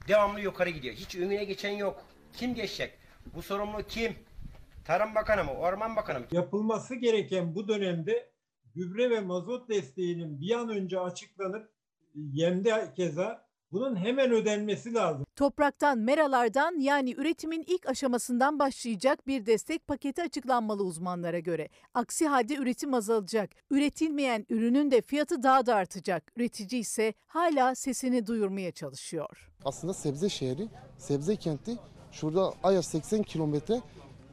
[0.08, 0.94] devamlı yukarı gidiyor.
[0.94, 2.02] Hiç önüne geçen yok.
[2.32, 2.92] Kim geçecek?
[3.34, 4.12] Bu sorumlu kim?
[4.84, 5.52] Tarım Bakanı mı?
[5.52, 6.26] Orman Bakanı mı?
[6.32, 8.30] Yapılması gereken bu dönemde
[8.78, 11.70] gübre ve mazot desteğinin bir an önce açıklanıp
[12.14, 15.26] yemde keza bunun hemen ödenmesi lazım.
[15.36, 21.68] Topraktan, meralardan yani üretimin ilk aşamasından başlayacak bir destek paketi açıklanmalı uzmanlara göre.
[21.94, 23.50] Aksi halde üretim azalacak.
[23.70, 26.32] Üretilmeyen ürünün de fiyatı daha da artacak.
[26.36, 29.50] Üretici ise hala sesini duyurmaya çalışıyor.
[29.64, 31.76] Aslında sebze şehri, sebze kenti.
[32.12, 33.80] Şurada Ayaş 80 kilometre.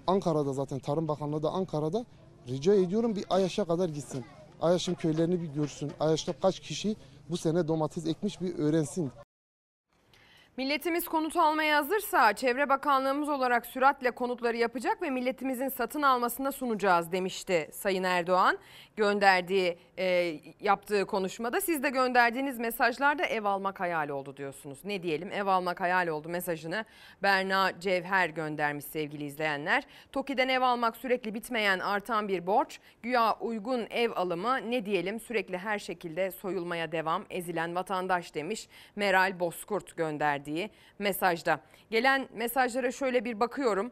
[0.08, 2.05] Ankara'da zaten Tarım Bakanlığı da Ankara'da.
[2.47, 4.25] Rica ediyorum bir Ayaş'a kadar gitsin.
[4.62, 5.91] Ayaş'ın köylerini bir görsün.
[6.00, 6.96] Ayaş'ta kaç kişi
[7.30, 9.12] bu sene domates ekmiş bir öğrensin.
[10.58, 17.12] Milletimiz konut almaya hazırsa Çevre Bakanlığımız olarak süratle konutları yapacak ve milletimizin satın almasına sunacağız
[17.12, 18.58] demişti Sayın Erdoğan.
[18.96, 24.80] Gönderdiği, e, yaptığı konuşmada siz de gönderdiğiniz mesajlarda ev almak hayal oldu diyorsunuz.
[24.86, 26.86] Ne diyelim ev almak hayal oldu mesajını
[27.24, 29.84] Berna Cevher göndermiş sevgili izleyenler.
[30.12, 32.80] TOKİ'den ev almak sürekli bitmeyen artan bir borç.
[33.04, 39.39] Güya uygun ev alımı ne diyelim sürekli her şekilde soyulmaya devam ezilen vatandaş demiş Meral
[39.39, 39.98] Bozkurt
[40.45, 41.60] gönderdiği mesajda.
[41.91, 43.91] Gelen mesajlara şöyle bir bakıyorum.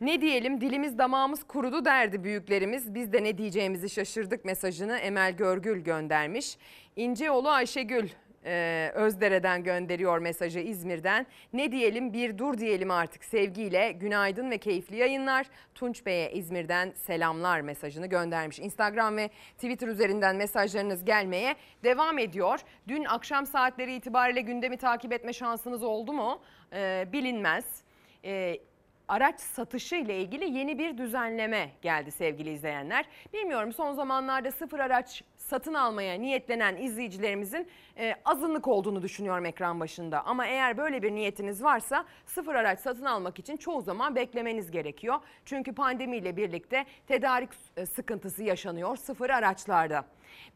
[0.00, 2.94] Ne diyelim dilimiz damağımız kurudu derdi büyüklerimiz.
[2.94, 6.56] Biz de ne diyeceğimizi şaşırdık mesajını Emel Görgül göndermiş.
[6.96, 8.08] İnceoğlu Ayşegül
[8.48, 11.26] e, Özdere'den gönderiyor mesajı İzmir'den.
[11.52, 15.46] Ne diyelim bir dur diyelim artık sevgiyle günaydın ve keyifli yayınlar.
[15.74, 18.58] Tunç Bey'e İzmir'den selamlar mesajını göndermiş.
[18.58, 22.60] Instagram ve Twitter üzerinden mesajlarınız gelmeye devam ediyor.
[22.88, 26.42] Dün akşam saatleri itibariyle gündemi takip etme şansınız oldu mu?
[26.72, 27.64] E, bilinmez.
[28.24, 28.58] E,
[29.08, 33.04] araç satışı ile ilgili yeni bir düzenleme geldi sevgili izleyenler.
[33.32, 37.68] Bilmiyorum son zamanlarda sıfır araç satın almaya niyetlenen izleyicilerimizin
[37.98, 40.24] e, azınlık olduğunu düşünüyorum ekran başında.
[40.24, 45.18] Ama eğer böyle bir niyetiniz varsa sıfır araç satın almak için çoğu zaman beklemeniz gerekiyor.
[45.44, 50.04] Çünkü pandemiyle birlikte tedarik e, sıkıntısı yaşanıyor sıfır araçlarda.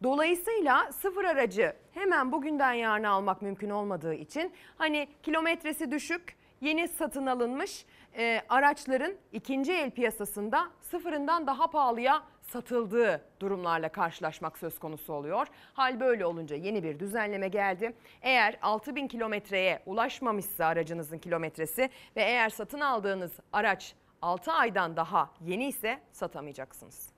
[0.02, 7.26] Dolayısıyla sıfır aracı hemen bugünden yarına almak mümkün olmadığı için hani kilometresi düşük yeni satın
[7.26, 7.86] alınmış
[8.16, 15.46] e, araçların ikinci el piyasasında sıfırından daha pahalıya satıldığı durumlarla karşılaşmak söz konusu oluyor.
[15.74, 17.96] Hal böyle olunca yeni bir düzenleme geldi.
[18.22, 25.68] Eğer 6000 kilometreye ulaşmamışsa aracınızın kilometresi ve eğer satın aldığınız araç 6 aydan daha yeni
[25.68, 27.12] ise satamayacaksınız.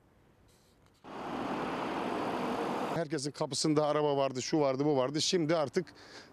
[2.97, 5.21] Herkesin kapısında araba vardı, şu vardı, bu vardı.
[5.23, 5.87] Şimdi artık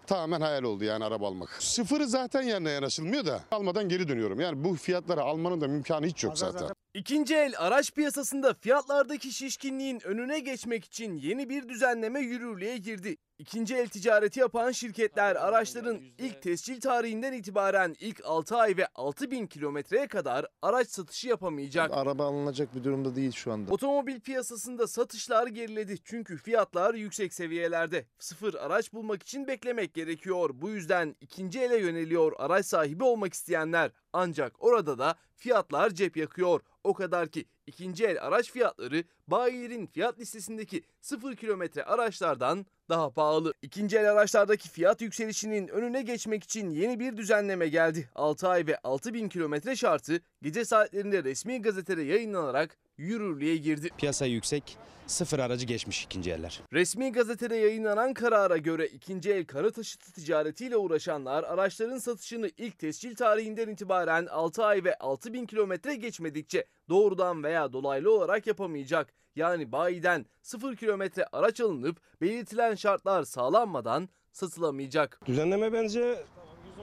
[0.06, 1.62] tamamen hayal oldu yani araba almak.
[1.62, 4.40] Sıfırı zaten yerine yanaşılmıyor da almadan geri dönüyorum.
[4.40, 6.68] Yani bu fiyatlara almanın da imkanı hiç yok zaten.
[6.94, 13.16] İkinci el araç piyasasında fiyatlardaki şişkinliğin önüne geçmek için yeni bir düzenleme yürürlüğe girdi.
[13.38, 19.46] İkinci el ticareti yapan şirketler araçların ilk tescil tarihinden itibaren ilk 6 ay ve 6000
[19.46, 21.90] kilometreye kadar araç satışı yapamayacak.
[21.92, 23.72] Araba alınacak bir durumda değil şu anda.
[23.72, 28.06] Otomobil piyasasında satışlar geriledi çünkü fiyatlar yüksek seviyelerde.
[28.18, 30.50] Sıfır araç bulmak için beklemek gerekiyor.
[30.52, 33.90] Bu yüzden ikinci ele yöneliyor araç sahibi olmak isteyenler.
[34.12, 36.60] Ancak orada da fiyatlar cep yakıyor.
[36.84, 43.54] O kadar ki ikinci el araç fiyatları bayilerin fiyat listesindeki sıfır kilometre araçlardan daha pahalı.
[43.62, 48.08] İkinci el araçlardaki fiyat yükselişinin önüne geçmek için yeni bir düzenleme geldi.
[48.14, 53.90] 6 ay ve 6000 kilometre şartı gece saatlerinde resmi gazetede yayınlanarak yürürlüğe girdi.
[53.98, 56.60] Piyasa yüksek, sıfır aracı geçmiş ikinci eller.
[56.72, 63.14] Resmi gazetede yayınlanan karara göre ikinci el karı taşıtı ticaretiyle uğraşanlar araçların satışını ilk tescil
[63.14, 69.12] tarihinden itibaren 6 ay ve 6 bin kilometre geçmedikçe doğrudan veya dolaylı olarak yapamayacak.
[69.36, 75.20] Yani bayiden 0 kilometre araç alınıp belirtilen şartlar sağlanmadan satılamayacak.
[75.26, 76.24] Düzenleme bence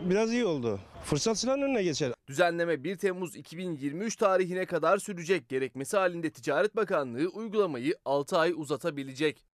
[0.01, 0.79] biraz iyi oldu.
[1.03, 2.13] Fırsatçıların önüne geçer.
[2.27, 5.49] Düzenleme 1 Temmuz 2023 tarihine kadar sürecek.
[5.49, 9.45] Gerekmesi halinde Ticaret Bakanlığı uygulamayı 6 ay uzatabilecek.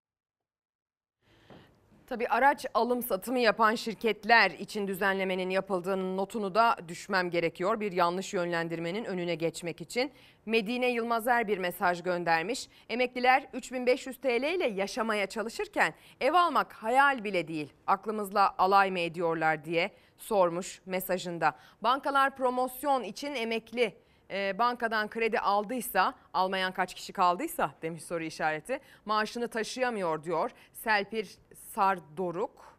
[2.08, 7.80] Tabii araç alım satımı yapan şirketler için düzenlemenin yapıldığının notunu da düşmem gerekiyor.
[7.80, 10.12] Bir yanlış yönlendirmenin önüne geçmek için.
[10.46, 12.70] Medine Yılmazer bir mesaj göndermiş.
[12.90, 17.74] Emekliler 3500 TL ile yaşamaya çalışırken ev almak hayal bile değil.
[17.88, 21.56] Aklımızla alay mı ediyorlar diye sormuş mesajında.
[21.82, 23.98] Bankalar promosyon için emekli
[24.32, 28.80] e, bankadan kredi aldıysa, almayan kaç kişi kaldıysa demiş soru işareti.
[29.06, 30.52] Maaşını taşıyamıyor diyor.
[30.74, 31.26] Serpil
[31.74, 32.78] Sardoruk.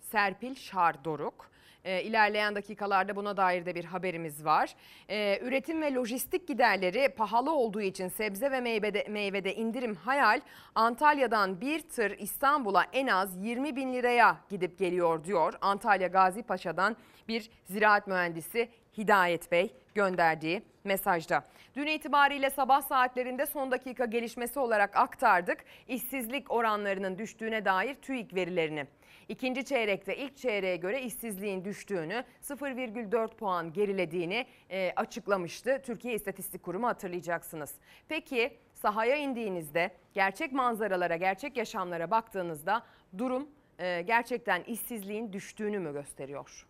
[0.00, 1.50] Serpil Şardoruk.
[1.84, 4.74] E, ilerleyen dakikalarda buna dair de bir haberimiz var.
[5.08, 10.40] E, üretim ve lojistik giderleri pahalı olduğu için sebze ve meyvede, meyvede indirim hayal.
[10.74, 15.54] Antalya'dan bir tır İstanbul'a en az 20 bin liraya gidip geliyor diyor.
[15.60, 16.96] Antalya Gazi Paşa'dan
[17.28, 21.44] bir ziraat mühendisi Hidayet Bey gönderdiği mesajda.
[21.76, 25.64] Dün itibariyle sabah saatlerinde son dakika gelişmesi olarak aktardık.
[25.88, 28.86] İşsizlik oranlarının düştüğüne dair TÜİK verilerini.
[29.30, 35.82] İkinci çeyrekte ilk çeyreğe göre işsizliğin düştüğünü, 0,4 puan gerilediğini e, açıklamıştı.
[35.84, 37.70] Türkiye İstatistik Kurumu hatırlayacaksınız.
[38.08, 42.86] Peki sahaya indiğinizde gerçek manzaralara, gerçek yaşamlara baktığınızda
[43.18, 46.66] durum e, gerçekten işsizliğin düştüğünü mü gösteriyor?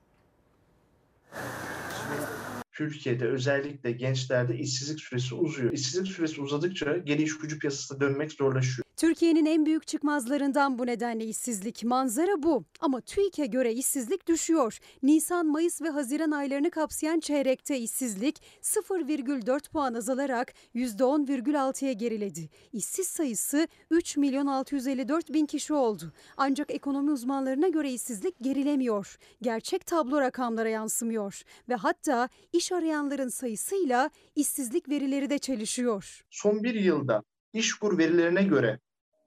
[2.72, 5.72] Türkiye'de özellikle gençlerde işsizlik süresi uzuyor.
[5.72, 8.89] İşsizlik süresi uzadıkça geri iş gücü piyasasına dönmek zorlaşıyor.
[9.00, 11.84] Türkiye'nin en büyük çıkmazlarından bu nedenle işsizlik.
[11.84, 12.64] Manzara bu.
[12.80, 14.78] Ama TÜİK'e göre işsizlik düşüyor.
[15.02, 22.48] Nisan, Mayıs ve Haziran aylarını kapsayan çeyrekte işsizlik 0,4 puan azalarak %10,6'ya geriledi.
[22.72, 26.12] İşsiz sayısı 3 milyon 654 bin kişi oldu.
[26.36, 29.16] Ancak ekonomi uzmanlarına göre işsizlik gerilemiyor.
[29.42, 31.42] Gerçek tablo rakamlara yansımıyor.
[31.68, 36.24] Ve hatta iş arayanların sayısıyla işsizlik verileri de çelişiyor.
[36.30, 38.78] Son bir yılda İşkur verilerine göre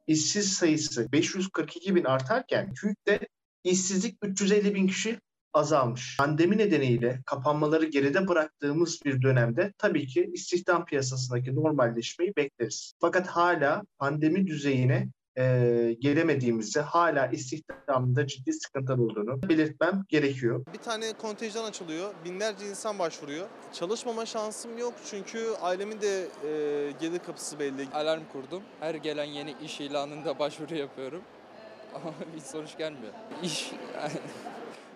[0.07, 3.19] işsiz sayısı 542 bin artarken TÜİK'te
[3.63, 5.19] işsizlik 350 bin kişi
[5.53, 6.17] azalmış.
[6.17, 12.93] Pandemi nedeniyle kapanmaları geride bıraktığımız bir dönemde tabii ki istihdam piyasasındaki normalleşmeyi bekleriz.
[13.01, 20.65] Fakat hala pandemi düzeyine e, gelemediğimizde hala istihdamda ciddi sıkıntılar olduğunu belirtmem gerekiyor.
[20.73, 22.13] Bir tane kontenjan açılıyor.
[22.25, 23.47] Binlerce insan başvuruyor.
[23.73, 27.87] Çalışmama şansım yok çünkü ailemin de e, gelir kapısı belli.
[27.93, 28.63] Alarm kurdum.
[28.79, 31.21] Her gelen yeni iş ilanında başvuru yapıyorum.
[31.95, 33.13] Ama hiç sonuç gelmiyor.
[33.43, 33.71] İş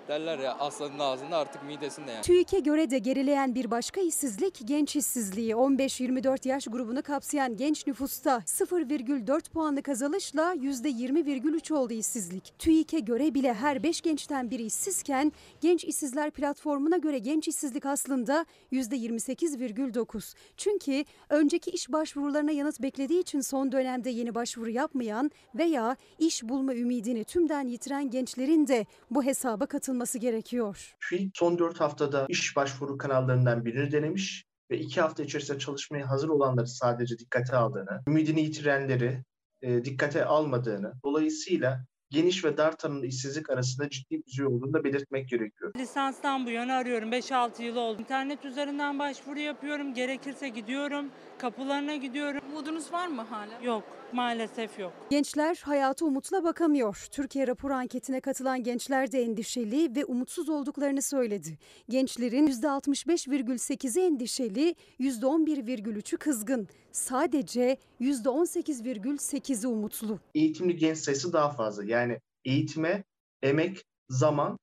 [0.07, 2.21] derler ya aslanın ağzında artık midesinde yani.
[2.21, 5.51] TÜİK'e göre de gerileyen bir başka işsizlik genç işsizliği.
[5.51, 12.53] 15-24 yaş grubunu kapsayan genç nüfusta 0,4 puanlık azalışla %20,3 oldu işsizlik.
[12.59, 18.45] TÜİK'e göre bile her 5 gençten biri işsizken Genç İşsizler Platformu'na göre genç işsizlik aslında
[18.71, 20.35] %28,9.
[20.57, 26.75] Çünkü önceki iş başvurularına yanıt beklediği için son dönemde yeni başvuru yapmayan veya iş bulma
[26.75, 30.95] ümidini tümden yitiren gençlerin de bu hesaba katılması gerekiyor.
[31.09, 36.29] TÜİK son 4 haftada iş başvuru kanallarından birini denemiş ve 2 hafta içerisinde çalışmaya hazır
[36.29, 39.23] olanları sadece dikkate aldığını, ümidini yitirenleri
[39.61, 44.83] e, dikkate almadığını, dolayısıyla geniş ve dar tanımlı işsizlik arasında ciddi bir düzey olduğunu da
[44.83, 45.73] belirtmek gerekiyor.
[45.77, 47.11] Lisanstan bu yana arıyorum.
[47.11, 48.01] 5-6 yıl oldu.
[48.01, 49.93] İnternet üzerinden başvuru yapıyorum.
[49.93, 51.05] Gerekirse gidiyorum.
[51.37, 52.41] Kapılarına gidiyorum.
[52.51, 53.61] Umudunuz var mı hala?
[53.63, 53.83] Yok.
[54.13, 54.93] Maalesef yok.
[55.09, 57.07] Gençler hayata umutla bakamıyor.
[57.11, 61.57] Türkiye raporu anketine katılan gençler de endişeli ve umutsuz olduklarını söyledi.
[61.89, 66.67] Gençlerin %65,8'i endişeli, %11,3'ü kızgın.
[66.91, 70.19] Sadece %18,8'i umutlu.
[70.35, 71.83] Eğitimli genç sayısı daha fazla.
[71.83, 73.03] Yani eğitime,
[73.41, 74.57] emek, zaman,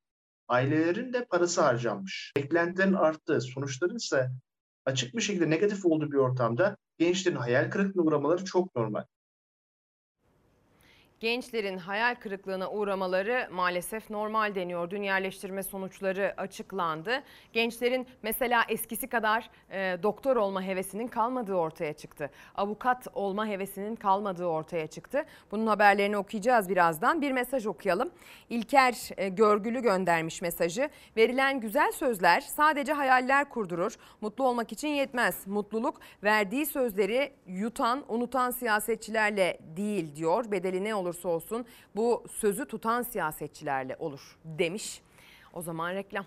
[0.49, 2.33] ailelerin de parası harcanmış.
[2.37, 4.31] Beklentilerin arttığı, sonuçların ise
[4.87, 9.05] açık bir şekilde negatif olduğu bir ortamda gençlerin hayal kırıklığına uğramaları çok normal.
[11.21, 14.91] Gençlerin hayal kırıklığına uğramaları maalesef normal deniyor.
[14.91, 17.23] Dün yerleştirme sonuçları açıklandı.
[17.53, 22.31] Gençlerin mesela eskisi kadar e, doktor olma hevesinin kalmadığı ortaya çıktı.
[22.55, 25.25] Avukat olma hevesinin kalmadığı ortaya çıktı.
[25.51, 27.23] Bunun haberlerini okuyacağız birazdan.
[27.23, 28.11] Bir mesaj okuyalım.
[28.51, 30.89] İlker e, Görgülü göndermiş mesajı.
[31.17, 33.97] Verilen güzel sözler sadece hayaller kurdurur.
[34.21, 35.47] Mutlu olmak için yetmez.
[35.47, 40.51] Mutluluk verdiği sözleri yutan, unutan siyasetçilerle değil diyor.
[40.51, 45.01] Bedeli ne olursa olsun bu sözü tutan siyasetçilerle olur demiş.
[45.53, 46.25] O zaman reklam.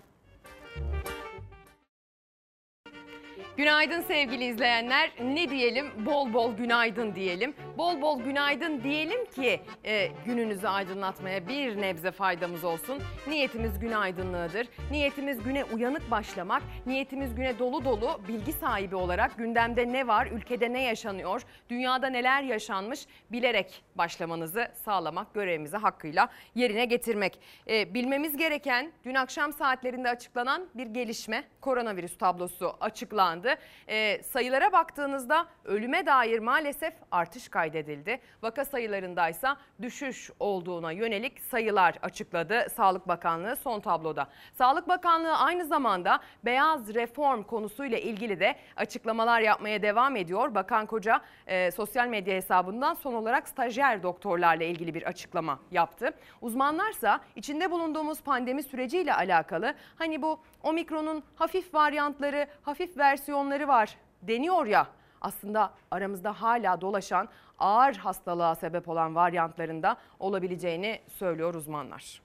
[3.56, 5.10] Günaydın sevgili izleyenler.
[5.20, 6.06] Ne diyelim?
[6.06, 7.54] Bol bol günaydın diyelim.
[7.78, 12.98] Bol bol günaydın diyelim ki e, gününüzü aydınlatmaya bir nebze faydamız olsun.
[13.26, 14.68] Niyetimiz gün aydınlığıdır.
[14.90, 16.62] Niyetimiz güne uyanık başlamak.
[16.86, 22.42] Niyetimiz güne dolu dolu bilgi sahibi olarak gündemde ne var, ülkede ne yaşanıyor, dünyada neler
[22.42, 27.40] yaşanmış bilerek başlamanızı sağlamak, görevimizi hakkıyla yerine getirmek.
[27.68, 33.54] E, bilmemiz gereken dün akşam saatlerinde açıklanan bir gelişme koronavirüs tablosu açıklandı.
[33.88, 38.20] E, sayılara baktığınızda ölüme dair maalesef artış kaydedildi.
[38.42, 44.28] Vaka sayılarındaysa düşüş olduğuna yönelik sayılar açıkladı Sağlık Bakanlığı son tabloda.
[44.58, 50.54] Sağlık Bakanlığı aynı zamanda beyaz reform konusuyla ilgili de açıklamalar yapmaya devam ediyor.
[50.54, 56.10] Bakan Koca e, sosyal medya hesabından son olarak stajyer doktorlarla ilgili bir açıklama yaptı.
[56.40, 64.66] Uzmanlarsa içinde bulunduğumuz pandemi süreciyle alakalı hani bu omikronun hafif varyantları, hafif versiyonları var deniyor
[64.66, 64.86] ya
[65.20, 67.28] aslında aramızda hala dolaşan
[67.58, 72.22] ağır hastalığa sebep olan varyantlarında olabileceğini söylüyor uzmanlar.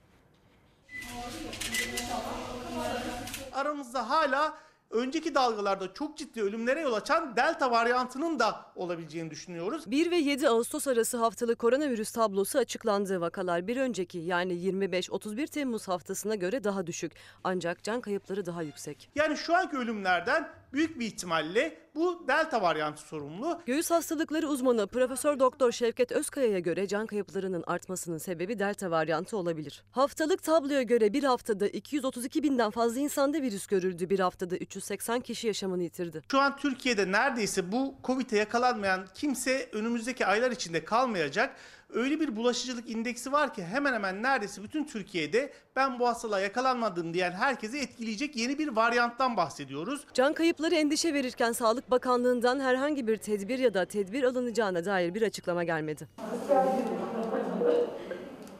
[3.52, 4.54] Aramızda hala
[4.90, 9.90] önceki dalgalarda çok ciddi ölümlere yol açan delta varyantının da olabileceğini düşünüyoruz.
[9.90, 15.88] 1 ve 7 Ağustos arası haftalık koronavirüs tablosu açıklandığı vakalar bir önceki yani 25-31 Temmuz
[15.88, 17.12] haftasına göre daha düşük.
[17.44, 19.10] Ancak can kayıpları daha yüksek.
[19.14, 23.60] Yani şu anki ölümlerden büyük bir ihtimalle bu delta varyantı sorumlu.
[23.66, 29.84] Göğüs hastalıkları uzmanı Profesör Doktor Şevket Özkaya'ya göre can kayıplarının artmasının sebebi delta varyantı olabilir.
[29.90, 34.10] Haftalık tabloya göre bir haftada 232 binden fazla insanda virüs görüldü.
[34.10, 36.22] Bir haftada 380 kişi yaşamını yitirdi.
[36.30, 41.56] Şu an Türkiye'de neredeyse bu Covid'e yakalanmayan kimse önümüzdeki aylar içinde kalmayacak.
[41.94, 47.14] Öyle bir bulaşıcılık indeksi var ki hemen hemen neredeyse bütün Türkiye'de ben bu hastalığa yakalanmadım
[47.14, 50.04] diyen herkesi etkileyecek yeni bir varyanttan bahsediyoruz.
[50.14, 55.22] Can kayıpları endişe verirken Sağlık Bakanlığı'ndan herhangi bir tedbir ya da tedbir alınacağına dair bir
[55.22, 56.08] açıklama gelmedi.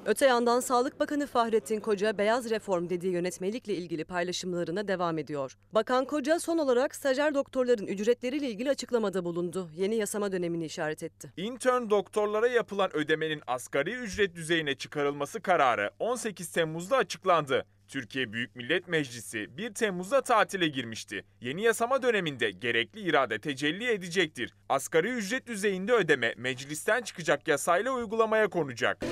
[0.06, 5.56] Öte yandan Sağlık Bakanı Fahrettin Koca beyaz reform dediği yönetmelikle ilgili paylaşımlarına devam ediyor.
[5.72, 9.70] Bakan Koca son olarak stajyer doktorların ücretleriyle ilgili açıklamada bulundu.
[9.76, 11.32] Yeni yasama dönemini işaret etti.
[11.36, 17.66] İntern doktorlara yapılan ödemenin asgari ücret düzeyine çıkarılması kararı 18 Temmuz'da açıklandı.
[17.94, 21.24] Türkiye Büyük Millet Meclisi 1 Temmuz'da tatile girmişti.
[21.40, 24.54] Yeni yasama döneminde gerekli irade tecelli edecektir.
[24.68, 29.04] Asgari ücret düzeyinde ödeme meclisten çıkacak yasayla uygulamaya konacak.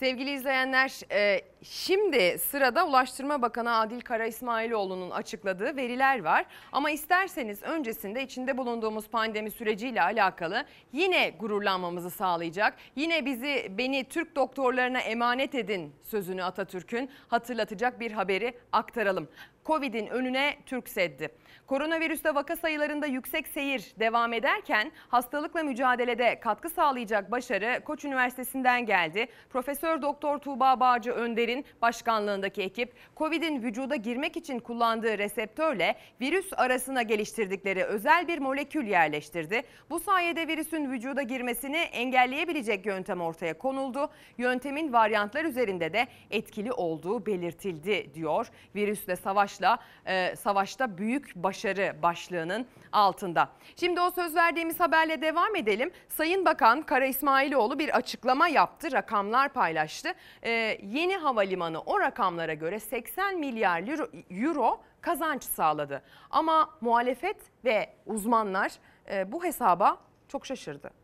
[0.00, 6.46] Sevgili izleyenler, e, şimdi sırada Ulaştırma Bakanı Adil Kara İsmailoğlu'nun açıkladığı veriler var.
[6.72, 14.36] Ama isterseniz öncesinde içinde bulunduğumuz pandemi süreciyle alakalı yine gururlanmamızı sağlayacak, yine bizi beni Türk
[14.36, 19.28] doktorlarına emanet edin sözünü Atatürk'ün hatırlatacak bir haberi aktaralım.
[19.66, 21.28] Covid'in önüne Türk seddi.
[21.66, 29.26] Koronavirüste vaka sayılarında yüksek seyir devam ederken hastalıkla mücadelede katkı sağlayacak başarı Koç Üniversitesi'nden geldi.
[29.50, 37.02] Profesör Doktor Tuğba Bağcı Önder'in başkanlığındaki ekip Covid'in vücuda girmek için kullandığı reseptörle virüs arasına
[37.02, 39.62] geliştirdikleri özel bir molekül yerleştirdi.
[39.90, 44.10] Bu sayede virüsün vücuda girmesini engelleyebilecek yöntem ortaya konuldu.
[44.38, 48.46] Yöntemin varyantlar üzerinde de etkili olduğu belirtildi diyor.
[48.74, 53.48] Virüsle savaşla e, savaşta büyük başarı başlığının altında.
[53.76, 55.90] Şimdi o söz verdiğimiz haberle devam edelim.
[56.08, 60.08] Sayın Bakan Kara İsmailoğlu bir açıklama yaptı, rakamlar paylaştı.
[60.42, 66.02] Ee, yeni havalimanı o rakamlara göre 80 milyar euro, euro kazanç sağladı.
[66.30, 68.72] Ama muhalefet ve uzmanlar
[69.10, 70.99] e, bu hesaba çok şaşırdı.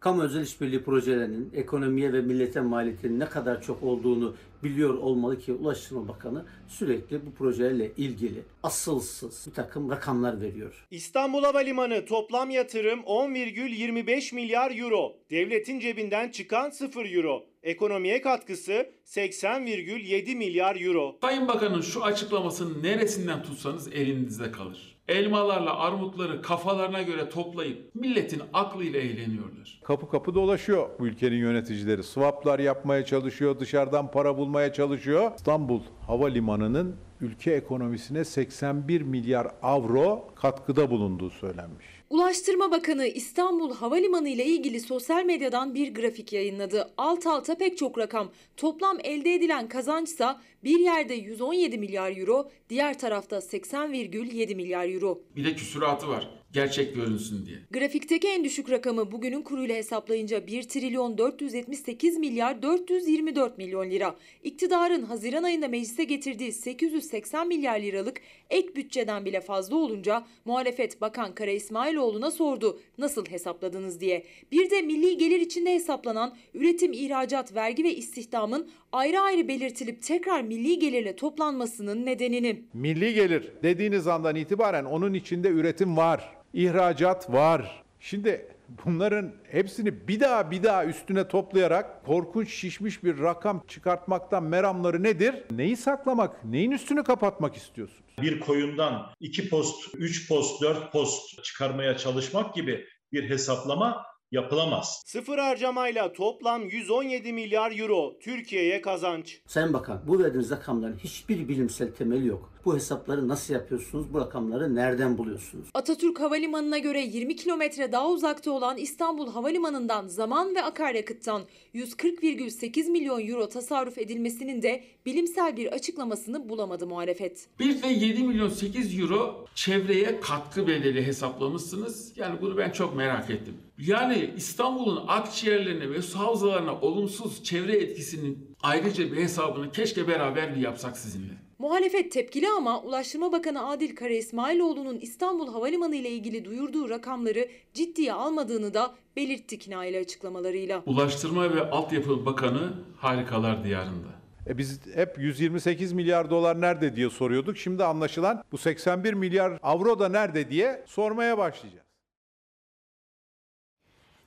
[0.00, 5.52] Kamu özel işbirliği projelerinin ekonomiye ve millete maliyetinin ne kadar çok olduğunu biliyor olmalı ki
[5.52, 10.86] Ulaştırma Bakanı sürekli bu projelerle ilgili asılsız bir takım rakamlar veriyor.
[10.90, 15.16] İstanbul Havalimanı toplam yatırım 10,25 milyar euro.
[15.30, 17.46] Devletin cebinden çıkan 0 euro.
[17.62, 21.18] Ekonomiye katkısı 80,7 milyar euro.
[21.20, 24.97] Sayın Bakan'ın şu açıklamasının neresinden tutsanız elinizde kalır.
[25.08, 29.80] Elmalarla armutları kafalarına göre toplayıp milletin aklıyla eğleniyorlar.
[29.84, 32.02] Kapı kapı dolaşıyor bu ülkenin yöneticileri.
[32.02, 35.32] Swaplar yapmaya çalışıyor, dışarıdan para bulmaya çalışıyor.
[35.36, 41.86] İstanbul Havalimanı'nın ülke ekonomisine 81 milyar avro katkıda bulunduğu söylenmiş.
[42.10, 46.90] Ulaştırma Bakanı İstanbul Havalimanı ile ilgili sosyal medyadan bir grafik yayınladı.
[46.96, 48.32] Alt alta pek çok rakam.
[48.56, 55.22] Toplam elde edilen kazançsa bir yerde 117 milyar euro, diğer tarafta 80,7 milyar euro.
[55.36, 56.28] Bir de küsuratı var.
[56.52, 57.58] Gerçek görünsün diye.
[57.70, 64.16] Grafikteki en düşük rakamı bugünün kuruyla hesaplayınca 1 trilyon 478 milyar 424 milyon lira.
[64.42, 68.20] İktidarın Haziran ayında meclise getirdiği 880 milyar liralık
[68.50, 74.24] ek bütçeden bile fazla olunca muhalefet Bakan Kara İsmailoğlu'na sordu nasıl hesapladınız diye.
[74.52, 80.42] Bir de milli gelir içinde hesaplanan üretim, ihracat, vergi ve istihdamın ayrı ayrı belirtilip tekrar
[80.42, 82.62] milli gelirle toplanmasının nedenini.
[82.74, 87.84] Milli gelir dediğiniz andan itibaren onun içinde üretim var, ihracat var.
[88.00, 88.46] Şimdi
[88.84, 95.34] bunların hepsini bir daha bir daha üstüne toplayarak korkunç şişmiş bir rakam çıkartmaktan meramları nedir?
[95.50, 98.04] Neyi saklamak, neyin üstünü kapatmak istiyorsunuz?
[98.20, 105.02] Bir koyundan iki post, üç post, dört post çıkarmaya çalışmak gibi bir hesaplama yapılamaz.
[105.06, 109.40] Sıfır harcamayla toplam 117 milyar euro Türkiye'ye kazanç.
[109.46, 112.52] Sayın Bakan bu verdiğiniz rakamların hiçbir bilimsel temeli yok.
[112.64, 114.12] Bu hesapları nasıl yapıyorsunuz?
[114.12, 115.68] Bu rakamları nereden buluyorsunuz?
[115.74, 121.42] Atatürk Havalimanı'na göre 20 kilometre daha uzakta olan İstanbul Havalimanı'ndan zaman ve akaryakıttan
[121.74, 127.48] 140,8 milyon euro tasarruf edilmesinin de bilimsel bir açıklamasını bulamadı muhalefet.
[127.60, 132.12] Bir de 7 milyon 8 euro çevreye katkı bedeli hesaplamışsınız.
[132.16, 133.54] Yani bunu ben çok merak ettim.
[133.78, 140.60] Yani İstanbul'un akciğerlerine ve su havzalarına olumsuz çevre etkisinin ayrıca bir hesabını keşke beraber bir
[140.60, 141.47] yapsak sizinle.
[141.58, 148.12] Muhalefet tepkili ama Ulaştırma Bakanı Adil Kara İsmailoğlu'nun İstanbul Havalimanı ile ilgili duyurduğu rakamları ciddiye
[148.12, 150.82] almadığını da belirtti kinayeli açıklamalarıyla.
[150.86, 154.08] Ulaştırma ve Altyapı Bakanı harikalar diyarında.
[154.46, 157.56] E biz hep 128 milyar dolar nerede diye soruyorduk.
[157.56, 161.87] Şimdi anlaşılan bu 81 milyar avro da nerede diye sormaya başlayacağız.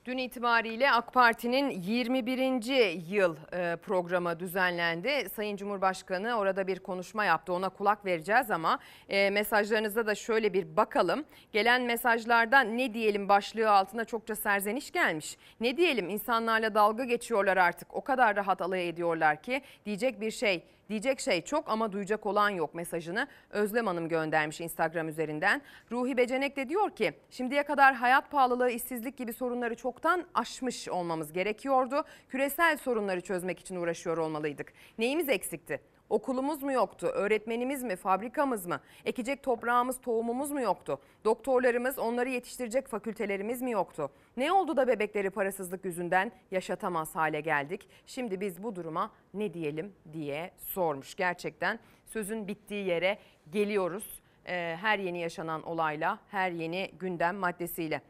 [0.04, 3.10] Dün itibariyle AK Parti'nin 21.
[3.10, 5.28] yıl e, programı düzenlendi.
[5.36, 7.52] Sayın Cumhurbaşkanı orada bir konuşma yaptı.
[7.52, 8.78] Ona kulak vereceğiz ama
[9.08, 11.24] e, mesajlarınızda da şöyle bir bakalım.
[11.52, 15.36] Gelen mesajlarda ne diyelim başlığı altında çokça serzeniş gelmiş.
[15.60, 17.94] Ne diyelim insanlarla dalga geçiyorlar artık.
[17.94, 22.50] O kadar rahat alay ediyorlar ki diyecek bir şey Diyecek şey çok ama duyacak olan
[22.50, 25.62] yok mesajını Özlem Hanım göndermiş Instagram üzerinden.
[25.92, 31.32] Ruhi Becenek de diyor ki şimdiye kadar hayat pahalılığı, işsizlik gibi sorunları çoktan aşmış olmamız
[31.32, 32.04] gerekiyordu.
[32.28, 34.72] Küresel sorunları çözmek için uğraşıyor olmalıydık.
[34.98, 35.80] Neyimiz eksikti?
[36.12, 37.06] Okulumuz mu yoktu?
[37.06, 37.96] Öğretmenimiz mi?
[37.96, 38.80] Fabrikamız mı?
[39.04, 41.00] Ekecek toprağımız, tohumumuz mu yoktu?
[41.24, 44.10] Doktorlarımız, onları yetiştirecek fakültelerimiz mi yoktu?
[44.36, 47.88] Ne oldu da bebekleri parasızlık yüzünden yaşatamaz hale geldik?
[48.06, 51.14] Şimdi biz bu duruma ne diyelim diye sormuş.
[51.14, 53.18] Gerçekten sözün bittiği yere
[53.52, 54.22] geliyoruz.
[54.44, 58.00] Her yeni yaşanan olayla, her yeni gündem maddesiyle.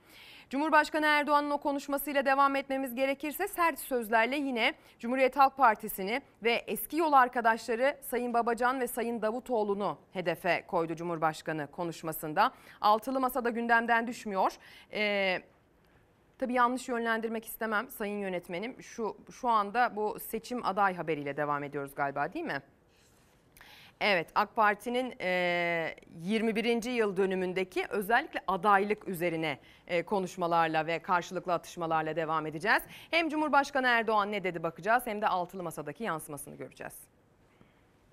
[0.52, 6.96] Cumhurbaşkanı Erdoğan'ın o konuşmasıyla devam etmemiz gerekirse sert sözlerle yine Cumhuriyet Halk Partisi'ni ve eski
[6.96, 12.52] yol arkadaşları Sayın Babacan ve Sayın Davutoğlu'nu hedefe koydu Cumhurbaşkanı konuşmasında.
[12.80, 14.52] Altılı masada gündemden düşmüyor.
[14.92, 15.42] Ee,
[16.38, 18.82] Tabii yanlış yönlendirmek istemem sayın yönetmenim.
[18.82, 22.62] Şu şu anda bu seçim aday haberiyle devam ediyoruz galiba değil mi?
[24.04, 26.82] Evet AK Parti'nin e, 21.
[26.90, 29.58] yıl dönümündeki özellikle adaylık üzerine
[30.06, 32.82] konuşmalarla ve karşılıklı atışmalarla devam edeceğiz.
[33.10, 37.11] Hem Cumhurbaşkanı Erdoğan ne dedi bakacağız hem de altılı masadaki yansımasını göreceğiz.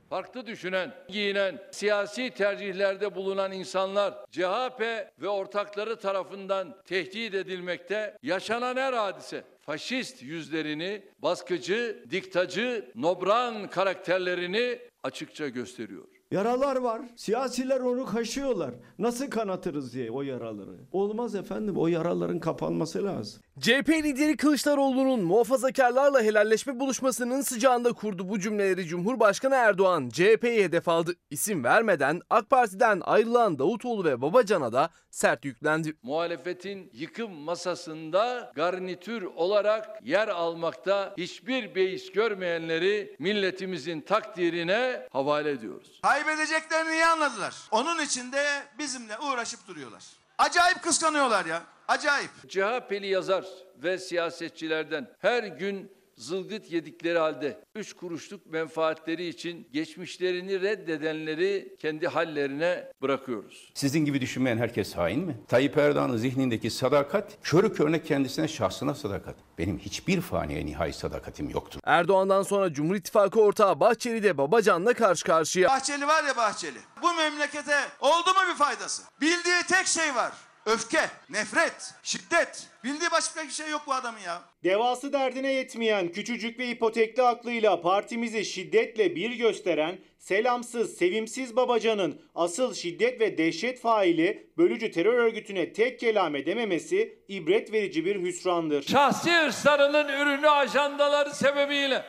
[0.10, 4.82] Farklı düşünen, giyinen, siyasi tercihlerde bulunan insanlar CHP
[5.22, 8.18] ve ortakları tarafından tehdit edilmekte.
[8.24, 16.07] Yaşanan her hadise faşist yüzlerini, baskıcı, diktacı, nobran karakterlerini açıkça gösteriyor.
[16.32, 17.01] Yaralar var.
[17.16, 18.72] Siyasiler onu kaşıyorlar.
[18.99, 20.76] Nasıl kanatırız diye o yaraları.
[20.91, 21.78] Olmaz efendim.
[21.78, 23.41] O yaraların kapanması lazım.
[23.62, 31.16] CHP lideri Kılıçdaroğlu'nun muhafazakarlarla helalleşme buluşmasının sıcağında kurdu bu cümleleri Cumhurbaşkanı Erdoğan CHP'ye hedef aldı.
[31.30, 35.95] İsim vermeden AK Parti'den ayrılan Davutoğlu ve Babacan'a da sert yüklendi.
[36.03, 45.99] Muhalefetin yıkım masasında garnitür olarak yer almakta hiçbir beis görmeyenleri milletimizin takdirine havale ediyoruz.
[46.03, 47.55] Kaybedeceklerini iyi anladılar.
[47.72, 48.45] Onun için de
[48.78, 50.03] bizimle uğraşıp duruyorlar.
[50.38, 51.62] Acayip kıskanıyorlar ya.
[51.89, 52.29] Acayip.
[52.47, 53.45] CHP'li yazar
[53.83, 62.91] ve siyasetçilerden her gün zılgıt yedikleri halde 3 kuruşluk menfaatleri için geçmişlerini reddedenleri kendi hallerine
[63.01, 63.71] bırakıyoruz.
[63.73, 65.37] Sizin gibi düşünmeyen herkes hain mi?
[65.47, 69.35] Tayyip Erdoğan'ın zihnindeki sadakat, körü körüne kendisine şahsına sadakat.
[69.57, 71.79] Benim hiçbir faniye nihai sadakatim yoktur.
[71.83, 75.69] Erdoğan'dan sonra Cumhur İttifakı ortağı Bahçeli de Babacan'la karşı karşıya.
[75.69, 76.79] Bahçeli var ya Bahçeli.
[77.01, 79.03] Bu memlekete oldu mu bir faydası?
[79.21, 80.31] Bildiği tek şey var.
[80.70, 82.67] Öfke, nefret, şiddet.
[82.84, 84.41] Bildiği başka bir şey yok bu adamın ya.
[84.63, 92.74] Devası derdine yetmeyen küçücük ve ipotekli aklıyla partimizi şiddetle bir gösteren selamsız, sevimsiz babacanın asıl
[92.74, 98.82] şiddet ve dehşet faili bölücü terör örgütüne tek kelame dememesi ibret verici bir hüsrandır.
[98.82, 102.05] Şahsi hırslarının ürünü ajandaları sebebiyle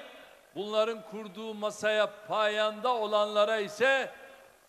[0.54, 4.11] bunların kurduğu masaya payanda olanlara ise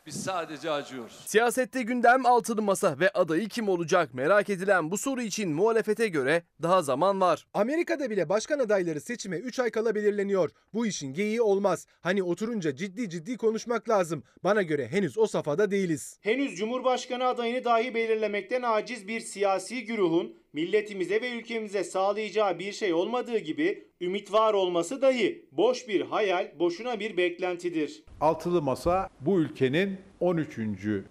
[0.05, 1.23] biz sadece acıyoruz.
[1.25, 6.43] Siyasette gündem altılı masa ve adayı kim olacak merak edilen bu soru için muhalefete göre
[6.61, 7.47] daha zaman var.
[7.53, 10.49] Amerika'da bile başkan adayları seçime 3 ay kala belirleniyor.
[10.73, 11.87] Bu işin geyiği olmaz.
[12.01, 14.23] Hani oturunca ciddi ciddi konuşmak lazım.
[14.43, 16.19] Bana göre henüz o safhada değiliz.
[16.21, 22.93] Henüz Cumhurbaşkanı adayını dahi belirlemekten aciz bir siyasi güruhun milletimize ve ülkemize sağlayacağı bir şey
[22.93, 28.03] olmadığı gibi ümit var olması dahi boş bir hayal, boşuna bir beklentidir.
[28.21, 30.59] Altılı Masa bu ülkenin 13.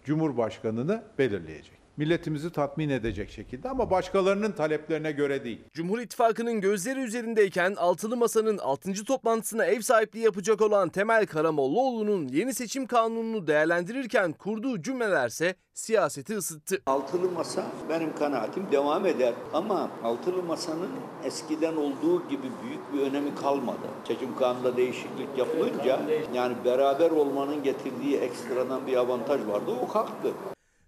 [0.04, 1.79] Cumhurbaşkanını belirleyecek.
[2.00, 5.60] Milletimizi tatmin edecek şekilde ama başkalarının taleplerine göre değil.
[5.72, 9.04] Cumhur İttifakı'nın gözleri üzerindeyken Altılı Masa'nın 6.
[9.04, 16.82] toplantısına ev sahipliği yapacak olan Temel Karamollaoğlu'nun yeni seçim kanununu değerlendirirken kurduğu cümlelerse siyaseti ısıttı.
[16.86, 20.90] Altılı masa benim kanaatim devam eder ama altılı masanın
[21.24, 23.88] eskiden olduğu gibi büyük bir önemi kalmadı.
[24.08, 26.00] Seçim kanunda değişiklik yapılınca
[26.34, 30.32] yani beraber olmanın getirdiği ekstradan bir avantaj vardı o kalktı.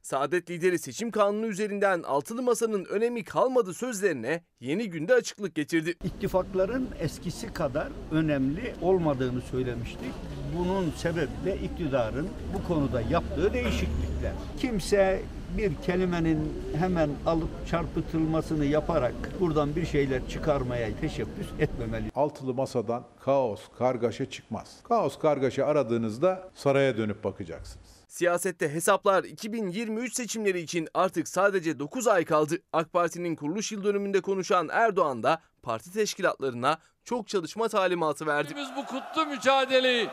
[0.03, 5.94] Saadet lideri seçim kanunu üzerinden altılı masanın önemi kalmadı sözlerine yeni günde açıklık getirdi.
[6.05, 10.12] İttifakların eskisi kadar önemli olmadığını söylemiştik.
[10.59, 14.32] Bunun sebebi de iktidarın bu konuda yaptığı değişiklikler.
[14.59, 15.22] Kimse
[15.59, 22.11] bir kelimenin hemen alıp çarpıtılmasını yaparak buradan bir şeyler çıkarmaya teşebbüs etmemeli.
[22.14, 24.76] Altılı Masa'dan kaos, kargaşa çıkmaz.
[24.82, 28.01] Kaos, kargaşa aradığınızda saraya dönüp bakacaksınız.
[28.12, 32.54] Siyasette hesaplar 2023 seçimleri için artık sadece 9 ay kaldı.
[32.72, 38.54] AK Parti'nin kuruluş yıl dönümünde konuşan Erdoğan da parti teşkilatlarına çok çalışma talimatı verdi.
[38.56, 40.08] Biz bu kutlu mücadeleyi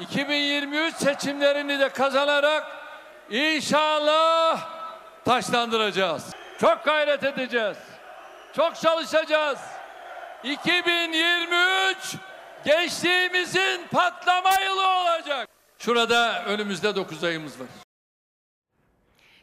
[0.00, 2.66] 2023 seçimlerini de kazanarak
[3.30, 4.68] inşallah
[5.24, 6.24] taşlandıracağız.
[6.60, 7.76] Çok gayret edeceğiz.
[8.56, 9.58] Çok çalışacağız.
[10.44, 12.16] 2023
[12.64, 15.57] gençliğimizin patlama yılı olacak.
[15.78, 17.66] Şurada önümüzde 9 ayımız var.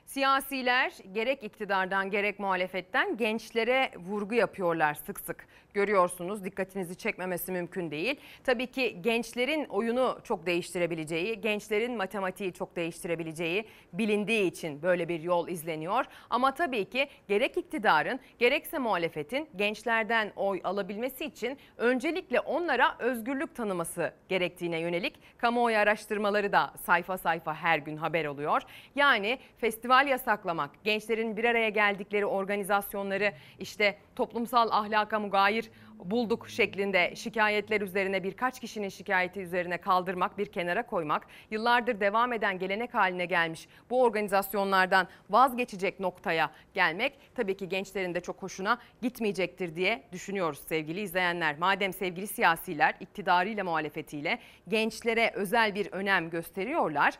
[0.06, 5.48] Siyasiler gerek iktidardan gerek muhalefetten gençlere vurgu yapıyorlar sık sık.
[5.76, 8.20] Görüyorsunuz dikkatinizi çekmemesi mümkün değil.
[8.44, 15.48] Tabii ki gençlerin oyunu çok değiştirebileceği, gençlerin matematiği çok değiştirebileceği bilindiği için böyle bir yol
[15.48, 16.06] izleniyor.
[16.30, 24.14] Ama tabii ki gerek iktidarın gerekse muhalefetin gençlerden oy alabilmesi için öncelikle onlara özgürlük tanıması
[24.30, 28.62] gerektiğine yönelik kamuoyu araştırmaları da sayfa sayfa her gün haber oluyor.
[28.96, 37.82] Yani festival yasaklamak, gençlerin bir araya geldikleri organizasyonları işte toplumsal ahlaka mugayir bulduk şeklinde şikayetler
[37.82, 43.68] üzerine birkaç kişinin şikayeti üzerine kaldırmak, bir kenara koymak, yıllardır devam eden gelenek haline gelmiş
[43.90, 51.02] bu organizasyonlardan vazgeçecek noktaya gelmek tabii ki gençlerin de çok hoşuna gitmeyecektir diye düşünüyoruz sevgili
[51.02, 51.58] izleyenler.
[51.60, 57.14] Madem sevgili siyasiler iktidarıyla muhalefetiyle gençlere özel bir önem gösteriyorlar,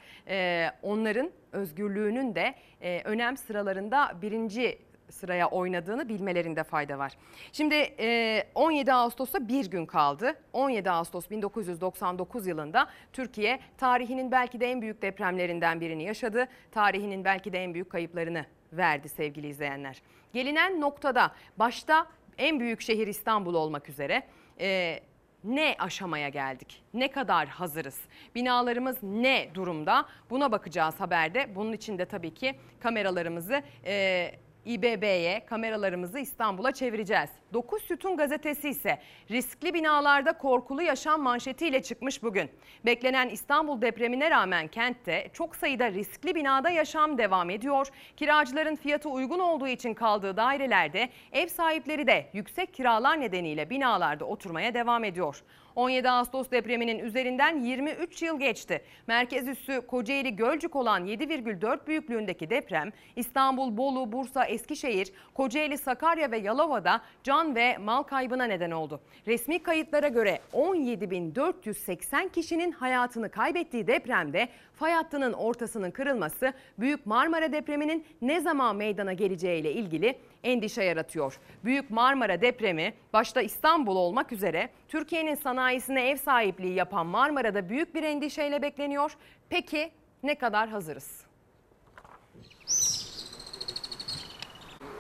[0.82, 2.56] onların özgürlüğünün de
[3.04, 7.14] önem sıralarında birinci sıraya oynadığını bilmelerinde fayda var.
[7.52, 7.76] Şimdi
[8.56, 10.36] 17 Ağustos'a bir gün kaldı.
[10.54, 16.48] 17 Ağustos 1999 yılında Türkiye tarihinin belki de en büyük depremlerinden birini yaşadı.
[16.72, 20.02] Tarihinin belki de en büyük kayıplarını verdi sevgili izleyenler.
[20.34, 24.24] Gelinen noktada başta en büyük şehir İstanbul olmak üzere
[25.46, 26.84] ne aşamaya geldik?
[26.94, 28.02] Ne kadar hazırız?
[28.36, 30.06] Binalarımız ne durumda?
[30.30, 31.56] Buna bakacağız haberde.
[31.56, 34.32] Bunun için de tabii ki kameralarımızı e,
[34.66, 37.30] İBB'ye kameralarımızı İstanbul'a çevireceğiz.
[37.54, 39.00] 9 Sütun gazetesi ise
[39.32, 42.50] riskli binalarda korkulu yaşam manşetiyle çıkmış bugün.
[42.86, 47.88] Beklenen İstanbul depremine rağmen kentte çok sayıda riskli binada yaşam devam ediyor.
[48.18, 54.74] Kiracıların fiyatı uygun olduğu için kaldığı dairelerde ev sahipleri de yüksek kiralar nedeniyle binalarda oturmaya
[54.74, 55.44] devam ediyor.
[55.76, 58.82] 17 Ağustos depreminin üzerinden 23 yıl geçti.
[59.08, 66.38] Merkez üssü Kocaeli Gölcük olan 7,4 büyüklüğündeki deprem İstanbul, Bolu, Bursa, Eskişehir, Kocaeli, Sakarya ve
[66.38, 69.02] Yalova'da can ve mal kaybına neden oldu.
[69.28, 78.06] Resmi kayıtlara göre 17.480 kişinin hayatını kaybettiği depremde fay hattının ortasının kırılması Büyük Marmara depreminin
[78.22, 81.40] ne zaman meydana geleceğiyle ilgili endişe yaratıyor.
[81.64, 88.04] Büyük Marmara depremi başta İstanbul olmak üzere Türkiye'nin sanayisine ev sahipliği yapan Marmara'da büyük bir
[88.04, 89.18] endişeyle bekleniyor.
[89.50, 89.92] Peki
[90.24, 91.26] ne kadar hazırız?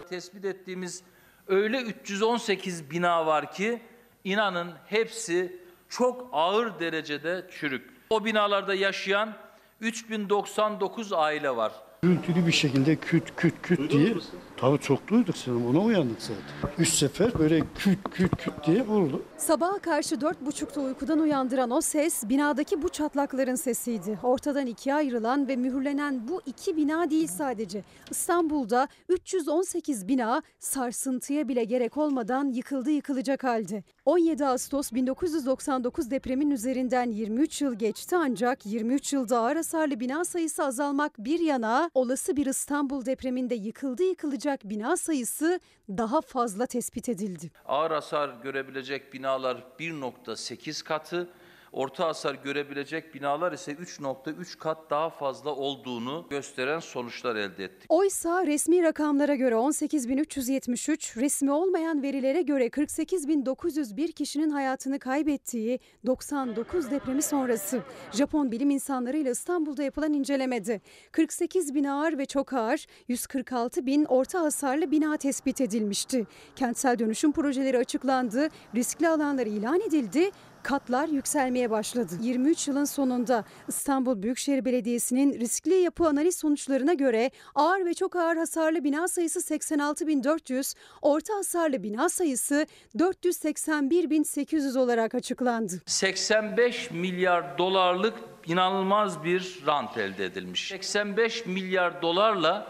[0.09, 1.03] Tespit ettiğimiz
[1.47, 3.81] öyle 318 bina var ki
[4.23, 5.59] inanın hepsi
[5.89, 7.95] çok ağır derecede çürük.
[8.09, 9.33] O binalarda yaşayan
[9.81, 11.71] 3099 aile var.
[12.01, 14.15] Gürültülü bir şekilde küt küt küt diye.
[14.57, 16.75] Tabii çok duyduk sen ona uyandık zaten.
[16.77, 19.21] Üç sefer böyle küt küt küt diye vurdu.
[19.37, 24.19] Sabaha karşı dört buçukta uykudan uyandıran o ses binadaki bu çatlakların sesiydi.
[24.23, 27.83] Ortadan ikiye ayrılan ve mühürlenen bu iki bina değil sadece.
[28.11, 33.83] İstanbul'da 318 bina sarsıntıya bile gerek olmadan yıkıldı yıkılacak halde.
[34.05, 40.63] 17 Ağustos 1999 depremin üzerinden 23 yıl geçti ancak 23 yılda ağır hasarlı bina sayısı
[40.63, 47.51] azalmak bir yana olası bir İstanbul depreminde yıkıldı yıkılacak bina sayısı daha fazla tespit edildi.
[47.65, 51.29] Ağır hasar görebilecek binalar 1.8 katı,
[51.75, 57.85] orta hasar görebilecek binalar ise 3.3 kat daha fazla olduğunu gösteren sonuçlar elde ettik.
[57.89, 67.21] Oysa resmi rakamlara göre 18.373, resmi olmayan verilere göre 48.901 kişinin hayatını kaybettiği 99 depremi
[67.21, 74.05] sonrası Japon bilim insanlarıyla İstanbul'da yapılan incelemede 48 bin ağır ve çok ağır, 146 bin
[74.05, 76.27] orta hasarlı bina tespit edilmişti.
[76.55, 80.31] Kentsel dönüşüm projeleri açıklandı, riskli alanlar ilan edildi
[80.65, 82.13] katlar yükselmeye başladı.
[82.21, 88.37] 23 yılın sonunda İstanbul Büyükşehir Belediyesi'nin riskli yapı analiz sonuçlarına göre ağır ve çok ağır
[88.37, 95.81] hasarlı bina sayısı 86.400, orta hasarlı bina sayısı 481.800 olarak açıklandı.
[95.85, 100.67] 85 milyar dolarlık inanılmaz bir rant elde edilmiş.
[100.67, 102.67] 85 milyar dolarla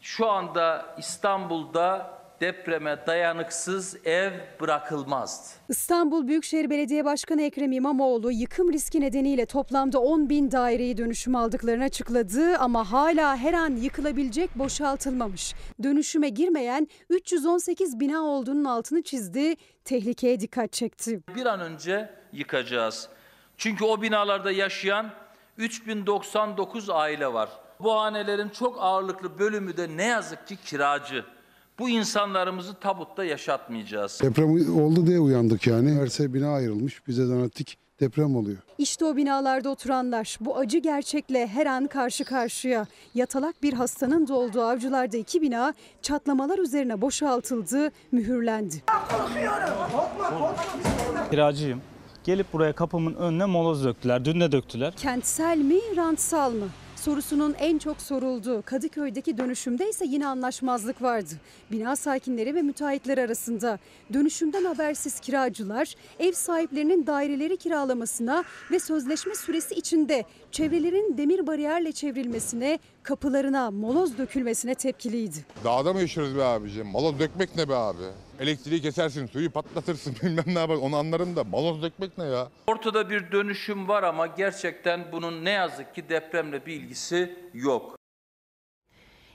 [0.00, 5.48] şu anda İstanbul'da depreme dayanıksız ev bırakılmazdı.
[5.68, 11.84] İstanbul Büyükşehir Belediye Başkanı Ekrem İmamoğlu yıkım riski nedeniyle toplamda 10 bin daireyi dönüşüme aldıklarını
[11.84, 15.54] açıkladı ama hala her an yıkılabilecek boşaltılmamış.
[15.82, 21.20] Dönüşüme girmeyen 318 bina olduğunun altını çizdi, tehlikeye dikkat çekti.
[21.36, 23.08] Bir an önce yıkacağız.
[23.56, 25.10] Çünkü o binalarda yaşayan
[25.58, 27.48] 3099 aile var.
[27.80, 31.24] Bu hanelerin çok ağırlıklı bölümü de ne yazık ki kiracı.
[31.82, 34.20] Bu insanlarımızı tabutta yaşatmayacağız.
[34.22, 35.90] Deprem oldu diye uyandık yani.
[35.94, 37.06] Her bina ayrılmış.
[37.08, 38.58] Bize zannettik deprem oluyor.
[38.78, 42.86] İşte o binalarda oturanlar bu acı gerçekle her an karşı karşıya.
[43.14, 48.82] Yatalak bir hastanın da olduğu avcılarda iki bina çatlamalar üzerine boşaltıldı, mühürlendi.
[51.30, 51.82] Kiracıyım.
[52.24, 54.24] Gelip buraya kapımın önüne moloz döktüler.
[54.24, 54.96] Dün de döktüler.
[54.96, 56.68] Kentsel mi, rantsal mı?
[57.02, 61.30] Sorusunun en çok sorulduğu Kadıköy'deki dönüşümde ise yine anlaşmazlık vardı.
[61.70, 63.78] Bina sakinleri ve müteahhitler arasında
[64.12, 72.78] dönüşümden habersiz kiracılar ev sahiplerinin daireleri kiralamasına ve sözleşme süresi içinde çevrelerin demir bariyerle çevrilmesine,
[73.02, 75.44] kapılarına moloz dökülmesine tepkiliydi.
[75.64, 76.86] Dağda mı yaşıyoruz be abicim?
[76.86, 78.02] Moloz dökmek ne be abi?
[78.40, 82.48] Elektriği kesersin, suyu patlatırsın bilmem ne yapar onu anlarım da moloz dökmek ne ya?
[82.66, 87.96] Ortada bir dönüşüm var ama gerçekten bunun ne yazık ki depremle bir ilgisi yok.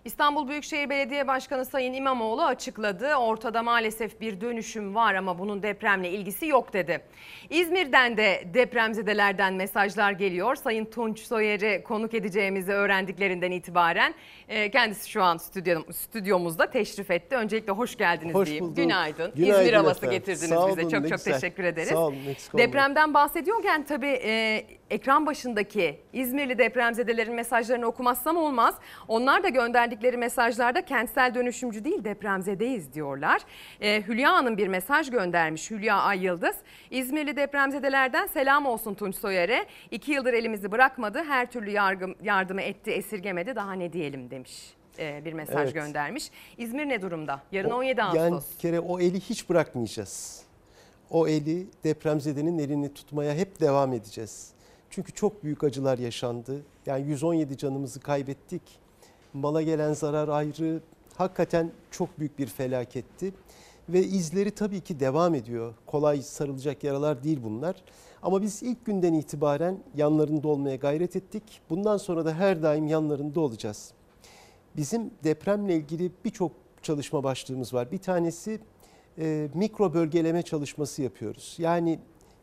[0.07, 3.15] İstanbul Büyükşehir Belediye Başkanı Sayın İmamoğlu açıkladı.
[3.15, 7.01] Ortada maalesef bir dönüşüm var ama bunun depremle ilgisi yok dedi.
[7.49, 10.55] İzmir'den de depremzedelerden mesajlar geliyor.
[10.55, 14.13] Sayın Tunç Soyer'i konuk edeceğimizi öğrendiklerinden itibaren
[14.49, 17.35] e, kendisi şu an stüdyom, stüdyomuzda teşrif etti.
[17.35, 18.65] Öncelikle hoş geldiniz hoş diyeyim.
[18.65, 18.77] Bulduk.
[18.77, 19.31] Günaydın.
[19.35, 20.17] Günaydın İzmir havası efendim.
[20.19, 20.81] getirdiniz Sağ bize.
[20.81, 21.33] olun, çok çok güzel.
[21.33, 21.89] teşekkür ederiz.
[21.89, 22.17] Sağ olun.
[22.57, 28.75] Depremden bahsediyorken tabii e, ekran başındaki İzmirli depremzedelerin mesajlarını okumazsam olmaz.
[29.07, 33.41] Onlar da gönderdikleri mesajlarda kentsel dönüşümcü değil depremzedeyiz diyorlar.
[33.81, 36.55] E, Hülya Hanım bir mesaj göndermiş Hülya Ay Yıldız.
[36.91, 39.65] İzmirli depremzedelerden selam olsun Tunç Soyer'e.
[39.91, 45.25] İki yıldır elimizi bırakmadı her türlü yargım, yardımı etti esirgemedi daha ne diyelim demiş e,
[45.25, 45.73] bir mesaj Evet.
[45.73, 46.31] göndermiş.
[46.57, 47.41] İzmir ne durumda?
[47.51, 48.19] Yarın O- 17 Ağustos.
[48.21, 50.43] Yani bir kere o eli hiç bırakmayacağız.
[51.09, 54.51] O eli depremzedenin elini tutmaya hep devam edeceğiz.
[54.89, 56.61] Çünkü çok büyük acılar yaşandı.
[56.85, 58.61] Yani 117 canımızı kaybettik.
[59.33, 60.81] Mala gelen zarar ayrı.
[61.15, 63.33] Hakikaten çok büyük bir felaketti.
[63.89, 65.73] ve izleri tabii ki devam ediyor.
[65.85, 67.75] Kolay sarılacak yaralar değil bunlar.
[68.23, 71.43] Ama biz ilk günden itibaren yanlarında olmaya gayret ettik.
[71.69, 73.91] Bundan sonra da her daim yanlarında olacağız.
[74.75, 77.91] Bizim depremle ilgili birçok çalışma başlığımız var.
[77.91, 78.59] Bir tanesi
[79.19, 81.55] e, mikro bölgeleme çalışması yapıyoruz.
[81.57, 81.99] Yani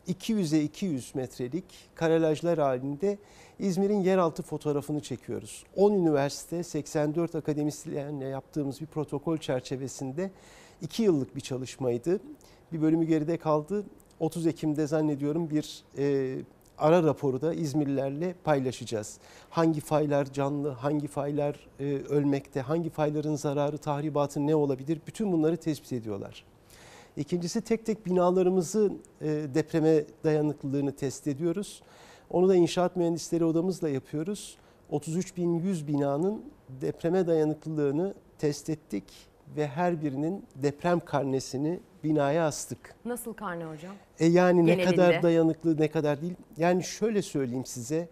[0.07, 3.17] 200'e 200 metrelik karelajlar halinde
[3.59, 5.63] İzmir'in yeraltı fotoğrafını çekiyoruz.
[5.75, 10.31] 10 üniversite, 84 akademisyenle yaptığımız bir protokol çerçevesinde
[10.81, 12.19] 2 yıllık bir çalışmaydı.
[12.73, 13.83] Bir bölümü geride kaldı.
[14.19, 16.35] 30 Ekim'de zannediyorum bir e,
[16.77, 19.17] ara raporu da İzmirlilerle paylaşacağız.
[19.49, 25.01] Hangi faylar canlı, hangi faylar e, ölmekte, hangi fayların zararı, tahribatı ne olabilir?
[25.07, 26.43] Bütün bunları tespit ediyorlar.
[27.17, 31.81] İkincisi tek tek binalarımızın e, depreme dayanıklılığını test ediyoruz.
[32.29, 34.57] Onu da inşaat mühendisleri odamızla yapıyoruz.
[34.91, 36.41] 33.100 binanın
[36.81, 39.03] depreme dayanıklılığını test ettik
[39.55, 42.95] ve her birinin deprem karnesini binaya astık.
[43.05, 43.95] Nasıl karne hocam?
[44.19, 44.87] E yani Genelinde.
[44.87, 46.33] ne kadar dayanıklı ne kadar değil.
[46.57, 48.09] Yani şöyle söyleyeyim size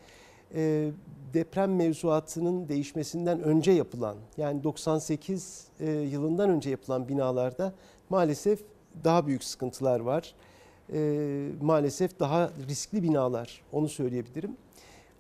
[0.56, 0.92] e,
[1.34, 7.74] deprem mevzuatının değişmesinden önce yapılan yani 98 e, yılından önce yapılan binalarda
[8.10, 8.60] maalesef
[9.04, 10.34] daha büyük sıkıntılar var.
[10.94, 14.58] E, maalesef daha riskli binalar onu söyleyebilirim.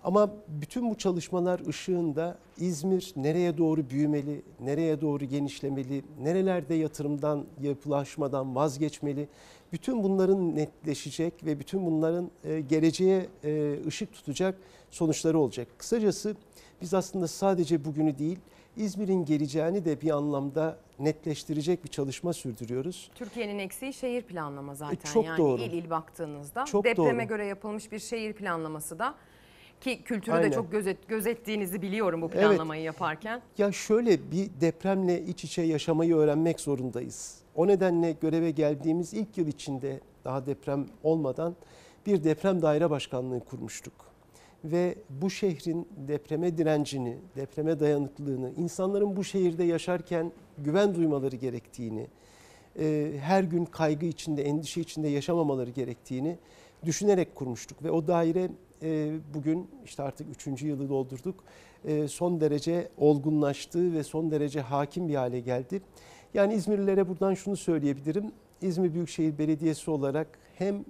[0.04, 8.56] Ama bütün bu çalışmalar ışığında İzmir nereye doğru büyümeli, nereye doğru genişlemeli, nerelerde yatırımdan, yapılaşmadan
[8.56, 9.28] vazgeçmeli.
[9.72, 14.58] Bütün bunların netleşecek ve bütün bunların e, geleceğe e, ışık tutacak
[14.92, 15.68] sonuçları olacak.
[15.78, 16.36] Kısacası
[16.82, 18.40] biz aslında sadece bugünü değil,
[18.78, 23.12] İzmir'in geleceğini de bir anlamda netleştirecek bir çalışma sürdürüyoruz.
[23.16, 24.96] Türkiye'nin eksiği şehir planlama zaten.
[25.10, 25.62] E, çok yani doğru.
[25.62, 27.28] il il baktığınızda Çok depreme doğru.
[27.30, 29.16] göre yapılmış bir şehir planlaması da
[29.82, 30.52] ki kültürü Aynen.
[30.52, 32.40] de çok gözet, gözettiğinizi biliyorum bu Evet.
[32.48, 33.42] planlamayı yaparken.
[33.58, 37.36] Ya şöyle bir depremle iç içe yaşamayı öğrenmek zorundayız.
[37.56, 41.56] O nedenle göreve geldiğimiz ilk yıl içinde daha deprem olmadan
[42.06, 43.94] bir deprem daire başkanlığı kurmuştuk.
[44.64, 52.08] Ve bu şehrin depreme direncini, depreme dayanıklılığını, insanların bu şehirde yaşarken güven duymaları gerektiğini,
[52.80, 56.38] e, her gün kaygı içinde, endişe içinde yaşamamaları gerektiğini
[56.86, 57.84] düşünerek kurmuştuk.
[57.84, 58.50] Ve o daire
[58.82, 61.44] e, bugün işte artık üçüncü yılı doldurduk.
[61.86, 65.82] E, son derece olgunlaştı ve son derece hakim bir hale geldi.
[66.34, 68.32] Yani İzmirlilere buradan şunu söyleyebilirim.
[68.62, 70.86] İzmir Büyükşehir Belediyesi olarak hem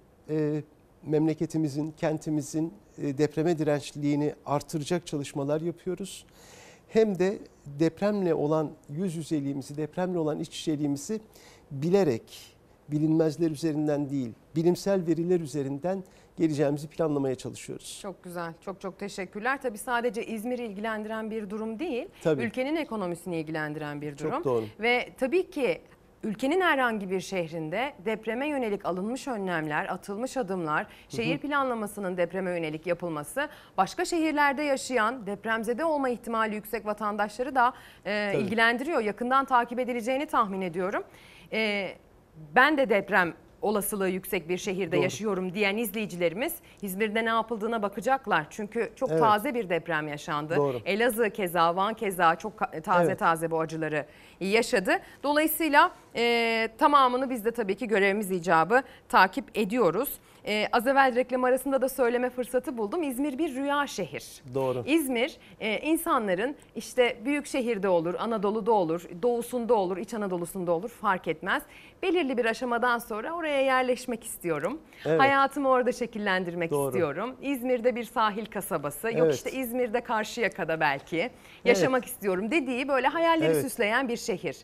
[1.05, 6.25] memleketimizin, kentimizin e, depreme dirençliliğini artıracak çalışmalar yapıyoruz.
[6.89, 7.37] Hem de
[7.79, 11.21] depremle olan yüz yüzeliğimizi, depremle olan iç içeliğimizi
[11.71, 12.55] bilerek,
[12.91, 16.03] bilinmezler üzerinden değil, bilimsel veriler üzerinden
[16.37, 17.99] geleceğimizi planlamaya çalışıyoruz.
[18.01, 18.53] Çok güzel.
[18.61, 19.61] Çok çok teşekkürler.
[19.61, 22.05] Tabii sadece İzmir'i ilgilendiren bir durum değil.
[22.23, 22.43] Tabii.
[22.43, 24.43] Ülkenin ekonomisini ilgilendiren bir Çok durum.
[24.43, 24.65] doğru.
[24.79, 25.81] Ve tabii ki
[26.23, 33.49] ülkenin herhangi bir şehrinde depreme yönelik alınmış önlemler, atılmış adımlar, şehir planlamasının depreme yönelik yapılması
[33.77, 37.73] başka şehirlerde yaşayan depremzede olma ihtimali yüksek vatandaşları da
[38.05, 38.43] e, Tabii.
[38.43, 39.01] ilgilendiriyor.
[39.01, 41.03] Yakından takip edileceğini tahmin ediyorum.
[41.53, 41.89] E,
[42.55, 45.03] ben de deprem olasılığı yüksek bir şehirde Doğru.
[45.03, 48.45] yaşıyorum diyen izleyicilerimiz İzmir'de ne yapıldığına bakacaklar.
[48.49, 49.21] Çünkü çok Evet.
[49.21, 50.55] taze bir deprem yaşandı.
[50.55, 50.81] Doğru.
[50.85, 53.19] Elazığ keza, Van keza çok taze Evet.
[53.19, 54.05] taze bu acıları
[54.39, 54.91] yaşadı.
[55.23, 60.09] Dolayısıyla e, tamamını biz de tabii ki görevimiz icabı takip ediyoruz.
[60.47, 63.03] E, az evvel reklam arasında da söyleme fırsatı buldum.
[63.03, 64.25] İzmir bir rüya şehir.
[64.53, 64.83] Doğru.
[64.87, 71.27] İzmir e, insanların işte büyük şehirde olur, Anadolu'da olur, doğusunda olur, İç Anadolu'sunda olur fark
[71.27, 71.63] etmez.
[72.03, 74.81] Belirli bir aşamadan sonra oraya yerleşmek istiyorum.
[75.05, 75.19] Evet.
[75.19, 76.87] Hayatımı orada şekillendirmek Doğru.
[76.89, 77.35] istiyorum.
[77.41, 79.35] İzmir'de bir sahil kasabası, yok Evet.
[79.35, 81.29] işte İzmir'de Karşıyaka'da belki
[81.65, 83.61] yaşamak istiyorum dediği böyle hayalleri Evet.
[83.61, 84.57] süsleyen bir şehir.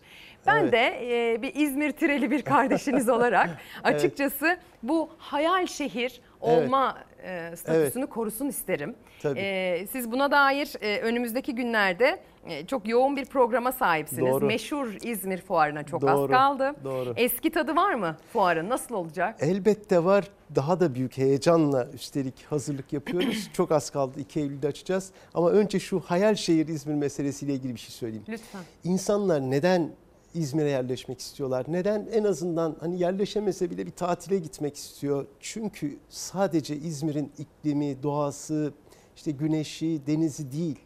[0.56, 0.74] Ben Evet.
[0.74, 3.50] de e, bir İzmir tireli bir kardeşiniz olarak
[3.84, 8.96] açıkçası bu hayal şehir olma e, statüsünü korusun isterim.
[9.22, 9.40] Tabii.
[9.40, 14.32] E, siz buna dair e, önümüzdeki günlerde e, çok yoğun bir programa sahipsiniz.
[14.34, 14.46] Doğru.
[14.46, 16.74] Meşhur İzmir fuarına çok az Doğru, kaldı.
[16.84, 17.14] doğru.
[17.18, 18.70] Eski tadı var mı fuarın?
[18.70, 19.36] Nasıl olacak?
[19.40, 20.26] Elbette var.
[20.56, 23.50] Daha da büyük heyecanla üstelik hazırlık yapıyoruz.
[23.54, 24.20] Çok az kaldı.
[24.20, 25.12] 2 Eylül'de açacağız.
[25.34, 28.26] Ama önce şu hayal şehir İzmir meselesiyle ilgili bir şey söyleyeyim.
[28.30, 28.62] Lütfen.
[28.84, 29.90] İnsanlar neden
[30.34, 31.66] İzmir'e yerleşmek istiyorlar?
[31.68, 35.26] Neden en azından hani yerleşemese bile bir tatile gitmek istiyor?
[35.40, 38.74] Çünkü sadece İzmir'in iklimi, doğası,
[39.16, 40.80] işte güneşi, denizi değil.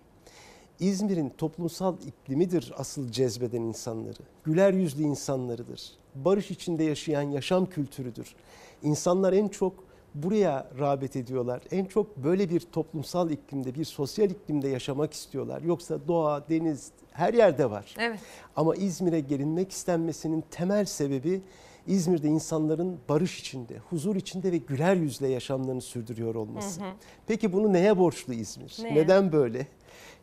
[0.79, 4.19] İzmir'in toplumsal iklimidir asıl cezbeden insanları.
[4.43, 5.91] Güler yüzlü insanlarıdır.
[6.15, 8.35] Barış içinde yaşayan yaşam kültürüdür.
[8.83, 9.73] İnsanlar en çok
[10.15, 11.61] buraya rağbet ediyorlar.
[11.71, 15.61] En çok böyle bir toplumsal iklimde, bir sosyal iklimde yaşamak istiyorlar.
[15.61, 17.95] Yoksa doğa, deniz her yerde var.
[17.99, 18.19] Evet.
[18.55, 21.41] Ama İzmir'e gelinmek istenmesinin temel sebebi
[21.87, 26.81] İzmir'de insanların barış içinde, huzur içinde ve güler yüzle yaşamlarını sürdürüyor olması.
[26.81, 26.93] Hı hı.
[27.27, 28.77] Peki bunu neye borçlu İzmir?
[28.83, 28.95] Neye?
[28.95, 29.67] Neden böyle?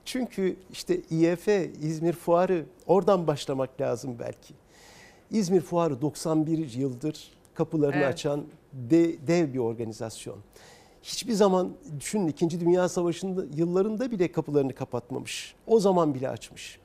[0.05, 1.49] Çünkü işte İEF,
[1.83, 4.55] İzmir Fuarı oradan başlamak lazım belki.
[5.31, 8.07] İzmir Fuarı 91 yıldır kapılarını Evet.
[8.15, 10.37] açan de- dev bir organizasyon.
[11.03, 12.61] Hiçbir zaman düşünün 2.
[12.61, 15.55] Dünya Savaşı'nda yıllarında bile kapılarını kapatmamış.
[15.67, 16.79] O zaman bile açmış.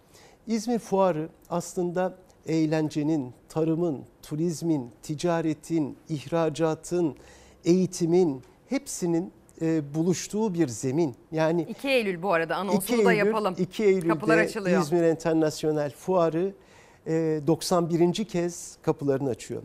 [0.48, 7.16] İzmir Fuarı aslında eğlencenin, tarımın, turizmin, ticaretin, ihracatın,
[7.66, 9.32] eğitimin hepsinin
[9.62, 11.16] e, buluştuğu bir zemin.
[11.32, 13.56] Yani 2 Eylül bu arada 2 anonsunu da yapalım.
[13.58, 14.82] 2 Eylül'de Kapılar açılıyor.
[14.82, 16.54] İzmir Enternasyonel Fuarı
[17.08, 18.14] e, 91.
[18.26, 19.62] kez kapılarını açıyor.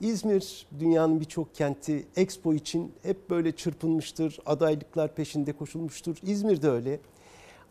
[0.00, 6.16] İzmir dünyanın birçok kenti Expo için hep böyle çırpınmıştır, adaylıklar peşinde koşulmuştur.
[6.22, 7.00] İzmir de öyle.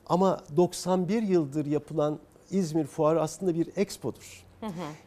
[0.08, 2.20] Ama 91 yıldır yapılan
[2.52, 4.46] İzmir Fuarı aslında bir expodur.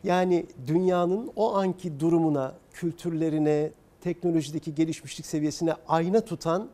[0.04, 6.68] Yani dünyanın o anki durumuna, kültürlerine, teknolojideki gelişmişlik seviyesine ayna tutan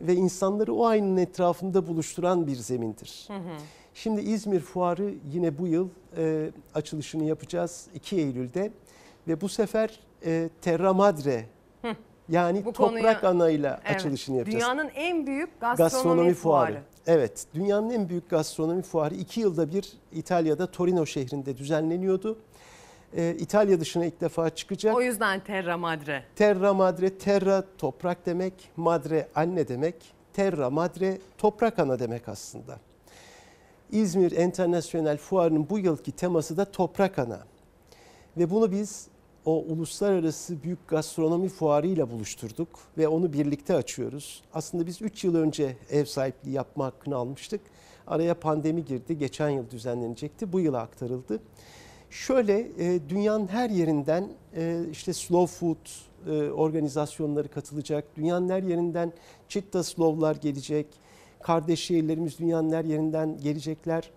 [0.00, 3.28] ve insanları o aynanın etrafında buluşturan bir zemindir.
[3.94, 8.72] Şimdi İzmir Fuarı yine bu yıl e, açılışını yapacağız 2 Eylül'de
[9.28, 11.44] ve bu sefer e, Terra Madre
[11.82, 11.88] Hı.
[12.28, 13.96] yani Bu toprak konuya- anayla Evet.
[13.96, 14.62] açılışını yapacağız.
[14.64, 16.82] Dünyanın en büyük gastronomi, fuarı.
[17.06, 22.38] Evet, dünyanın en büyük gastronomi fuarı iki yılda bir İtalya'da Torino şehrinde düzenleniyordu.
[23.16, 24.96] Ee, İtalya dışına ilk defa çıkacak.
[24.96, 26.24] O yüzden Terra Madre.
[26.36, 29.94] Terra Madre, Terra toprak demek, Madre anne demek.
[30.32, 32.78] Terra Madre toprak ana demek aslında.
[33.90, 37.40] İzmir Enternasyonel Fuarı'nın bu yılki teması da toprak ana.
[38.36, 39.06] Ve bunu biz
[39.44, 42.68] o uluslararası büyük gastronomi fuarıyla buluşturduk
[42.98, 44.42] ve onu birlikte açıyoruz.
[44.54, 47.60] Aslında biz 3 yıl önce ev sahipliği yapma hakkını almıştık.
[48.06, 49.18] Araya pandemi girdi.
[49.18, 50.52] Geçen yıl düzenlenecekti.
[50.52, 51.40] Bu yıla aktarıldı.
[52.10, 55.86] Şöyle e, dünyanın her yerinden e, işte slow food
[56.26, 58.04] e, organizasyonları katılacak.
[58.16, 59.12] Dünyanın her yerinden
[59.48, 60.86] Chitta Slow'lar gelecek.
[61.42, 64.10] Kardeş şehirlerimiz dünyanın her yerinden gelecekler.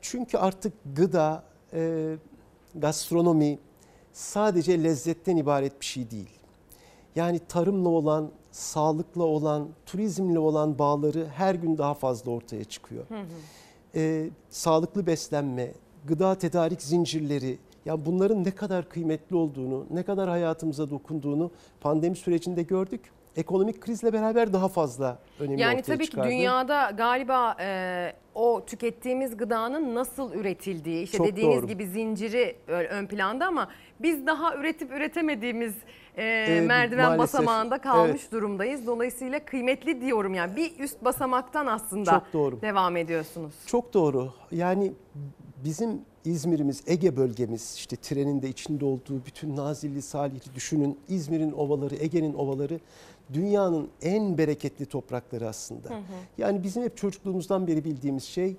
[0.00, 1.44] Çünkü artık gıda,
[2.74, 3.58] gastronomi
[4.12, 6.30] sadece lezzetten ibaret bir şey değil.
[7.16, 13.04] Yani tarımla olan, sağlıkla olan, turizmle olan bağları her gün daha fazla ortaya çıkıyor.
[13.94, 15.72] Ee, sağlıklı beslenme,
[16.04, 21.50] gıda tedarik zincirleri, ya bunların ne kadar kıymetli olduğunu, ne kadar hayatımıza dokunduğunu
[21.80, 23.00] pandemi sürecinde gördük.
[23.36, 26.28] Ekonomik krizle beraber daha fazla önemi Yani ortaya tabii çıkardı.
[26.28, 31.66] ki dünyada galiba e, o tükettiğimiz gıdanın nasıl üretildiği, işte Çok dediğiniz doğru.
[31.66, 33.68] gibi zinciri ön planda ama
[34.02, 35.74] biz daha üretip üretemediğimiz
[36.16, 38.32] e, Ee, merdiven maalesef, basamağında kalmış evet.
[38.32, 38.86] durumdayız.
[38.86, 42.60] Dolayısıyla kıymetli diyorum yani bir üst basamaktan aslında Çok doğru.
[42.62, 43.52] devam ediyorsunuz.
[43.66, 44.32] Çok doğru.
[44.50, 44.92] Yani
[45.64, 50.98] bizim İzmir'imiz, Ege bölgemiz, işte trenin de içinde olduğu bütün Nazilli, Salihli düşünün.
[51.08, 52.80] İzmir'in ovaları, Ege'nin ovaları
[53.32, 55.90] dünyanın en bereketli toprakları aslında.
[55.90, 56.02] Hı hı.
[56.38, 58.56] Yani bizim hep çocukluğumuzdan beri bildiğimiz şey e,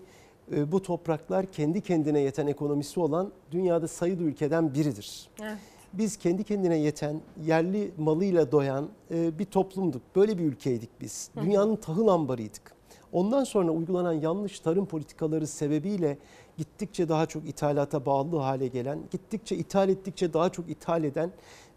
[0.52, 5.30] bu topraklar kendi kendine yeten ekonomisi olan dünyada sayılı ülkeden biridir.
[5.42, 5.58] Evet.
[5.94, 10.02] Biz kendi kendine yeten, yerli malıyla doyan e, bir toplumduk.
[10.16, 11.30] Böyle bir ülkeydik biz.
[11.42, 12.74] Dünyanın tahıl ambarıydık.
[13.12, 16.18] Ondan sonra uygulanan yanlış tarım politikaları sebebiyle
[16.58, 21.32] gittikçe daha çok ithalata bağlı hale gelen, gittikçe ithal ettikçe daha çok ithal eden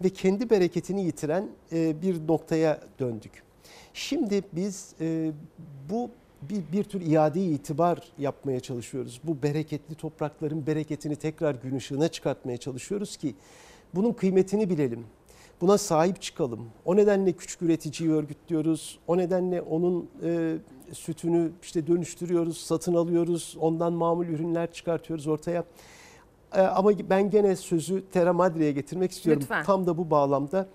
[0.04, 3.42] ve kendi bereketini yitiren e, bir noktaya döndük.
[3.94, 5.32] Şimdi biz e,
[5.90, 6.10] bu
[6.42, 9.20] bir, bir tür iade itibar yapmaya çalışıyoruz.
[9.24, 13.34] Bu bereketli toprakların bereketini tekrar gün ışığına çıkartmaya çalışıyoruz ki
[13.94, 15.06] bunun kıymetini bilelim.
[15.60, 16.60] Buna sahip çıkalım.
[16.84, 18.98] O nedenle küçük üreticiyi örgütlüyoruz.
[19.06, 20.56] O nedenle onun e,
[20.92, 23.56] sütünü işte dönüştürüyoruz, satın alıyoruz.
[23.60, 25.64] Ondan mamul ürünler çıkartıyoruz ortaya.
[26.54, 29.42] E, ama ben gene sözü Terra Madre'ye getirmek istiyorum.
[29.42, 29.64] Lütfen.
[29.64, 30.66] Tam da bu bağlamda.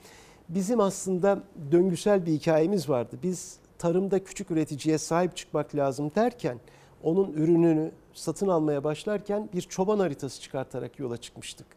[0.49, 3.17] Bizim aslında döngüsel bir hikayemiz vardı.
[3.23, 6.59] Biz tarımda küçük üreticiye sahip çıkmak lazım derken
[7.03, 11.67] onun ürününü satın almaya başlarken bir çoban haritası çıkartarak yola çıkmıştık.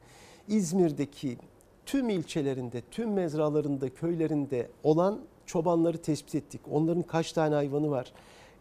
[0.48, 1.38] İzmir'deki
[1.86, 6.61] tüm ilçelerinde, tüm mezralarında, köylerinde olan çobanları tespit ettik.
[6.70, 8.12] Onların kaç tane hayvanı var,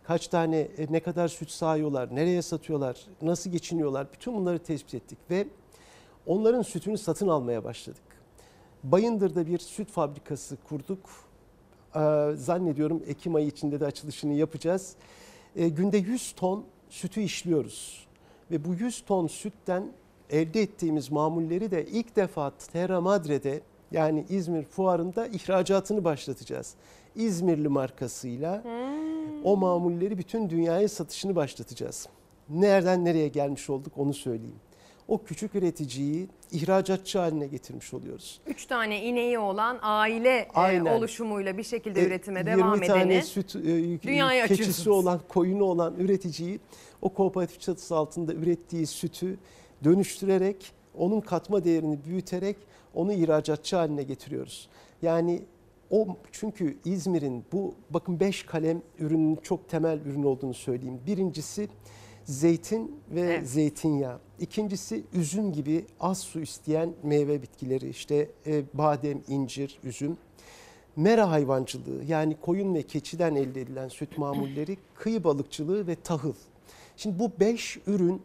[0.04, 5.18] kaç tane e, ne kadar süt sağıyorlar, nereye satıyorlar, nasıl geçiniyorlar bütün bunları tespit ettik
[5.30, 5.48] ve
[6.26, 8.04] onların sütünü satın almaya başladık.
[8.84, 11.33] Bayındır'da bir süt fabrikası kurduk.
[11.96, 14.96] Ee, zannediyorum Ekim ayı içinde de açılışını yapacağız.
[15.56, 18.08] Ee, günde 100 ton sütü işliyoruz.
[18.52, 19.92] Ve bu 100 ton sütten
[20.30, 26.74] elde ettiğimiz mamulleri de ilk defa Terra Madre'de Yani İzmir fuarında ihracatını başlatacağız.
[27.16, 28.64] İzmirli markasıyla
[29.44, 32.08] o mamulleri bütün dünyaya satışını başlatacağız.
[32.50, 34.60] Nereden nereye gelmiş olduk onu söyleyeyim.
[35.08, 38.42] O küçük üreticiyi ihracatçı haline getirmiş oluyoruz.
[38.48, 40.86] Üç tane ineği olan aile e, Aynen.
[40.98, 45.96] oluşumuyla bir şekilde E, üretime devam 20 tane edeni süt e, keçisi olan, koyunu olan
[45.96, 46.60] üreticiyi
[47.02, 49.38] o kooperatif çatısı altında ürettiği sütü
[49.84, 52.58] dönüştürerek onun katma değerini büyüterek
[52.94, 54.70] onu ihracatçı haline getiriyoruz.
[55.02, 55.42] Yani
[55.90, 61.00] o çünkü İzmir'in bu bakın 5 kalem ürünün çok temel ürün olduğunu söyleyeyim.
[61.08, 61.70] Birincisi
[62.26, 64.20] zeytin ve zeytinyağı.
[64.40, 70.18] İkincisi üzüm gibi az su isteyen meyve bitkileri işte e, badem, incir, üzüm.
[70.96, 76.34] Mera hayvancılığı yani koyun ve keçiden elde edilen süt mamulleri, kıyı balıkçılığı ve tahıl.
[76.98, 78.22] Şimdi bu beş ürün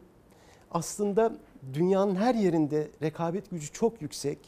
[0.70, 1.36] aslında
[1.74, 4.38] dünyanın her yerinde rekabet gücü çok yüksek,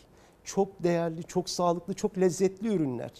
[0.44, 3.10] çok değerli, çok sağlıklı, çok lezzetli ürünler.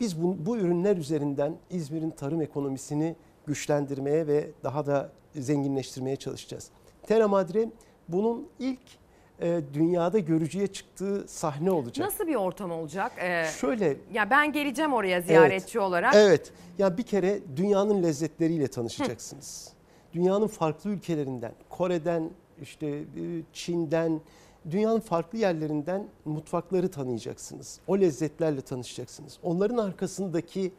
[0.00, 6.70] Biz bu, bu ürünler üzerinden İzmir'in tarım ekonomisini güçlendirmeye ve daha da zenginleştirmeye çalışacağız.
[7.02, 7.68] Terra Madre
[8.08, 8.80] bunun ilk
[9.40, 12.06] e, dünyada görücüye çıktığı sahne olacak.
[12.06, 13.12] Nasıl bir ortam olacak?
[13.18, 15.88] Ee, Şöyle ya ben geleceğim oraya ziyaretçi Evet.
[15.88, 16.14] olarak.
[16.14, 16.52] Evet.
[16.78, 19.72] Ya bir kere dünyanın lezzetleriyle tanışacaksınız.
[20.12, 22.30] Dünyanın farklı ülkelerinden, Kore'den,
[22.62, 23.04] işte e,
[23.52, 24.20] Çin'den,
[24.70, 27.80] dünyanın farklı yerlerinden mutfakları tanıyacaksınız.
[27.86, 29.38] O lezzetlerle tanışacaksınız.
[29.42, 30.72] Onların arkasındaki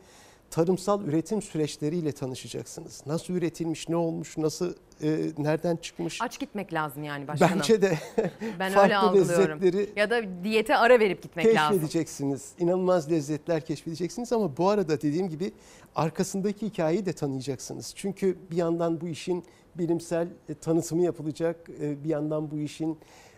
[0.52, 3.04] tarımsal üretim süreçleriyle tanışacaksınız.
[3.06, 4.74] Nasıl üretilmiş, ne olmuş, nasıl
[5.04, 6.22] e, nereden çıkmış?
[6.22, 7.54] Aç gitmek lazım yani başkanım.
[7.60, 7.98] Bence de
[8.60, 9.62] ben öyle farklı algılıyorum.
[9.62, 11.72] lezzetleri Ya da diyete ara verip gitmek lazım.
[11.72, 12.52] keşfedeceksiniz.
[12.60, 15.52] İnanılmaz lezzetler keşfedeceksiniz ama bu arada dediğim gibi
[15.95, 17.93] arkasındaki hikayeyi de tanıyacaksınız.
[17.95, 19.43] Çünkü bir yandan bu işin
[19.76, 22.98] bilimsel e, tanıtımı yapılacak, e, bir yandan bu işin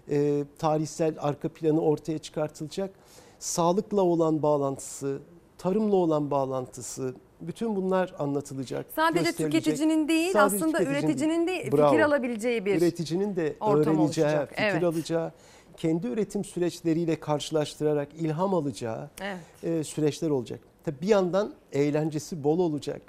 [0.10, 2.92] e, tarihsel arka planı ortaya çıkartılacak.
[3.40, 5.22] Sağlıkla olan bağlantısı,
[5.60, 8.86] tarımla olan bağlantısı, bütün bunlar anlatılacak.
[8.96, 12.06] Sadece tüketicinin değil Sadece aslında tüketicinin üreticinin de fikir Bravo.
[12.06, 14.50] alabileceği bir Üreticinin de ortam öğreneceği, oluşacak.
[14.50, 14.84] fikir Evet.
[14.84, 15.32] alacağı,
[15.78, 19.40] kendi üretim süreçleriyle karşılaştırarak ilham alacağı Evet.
[19.64, 20.60] e, süreçler olacak.
[20.86, 23.02] Tabii bir yandan eğlencesi bol olacak.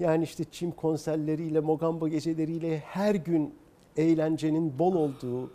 [0.00, 3.54] Yani işte çim konserleriyle, mogamba geceleriyle her gün
[3.96, 5.50] eğlencenin bol olduğu,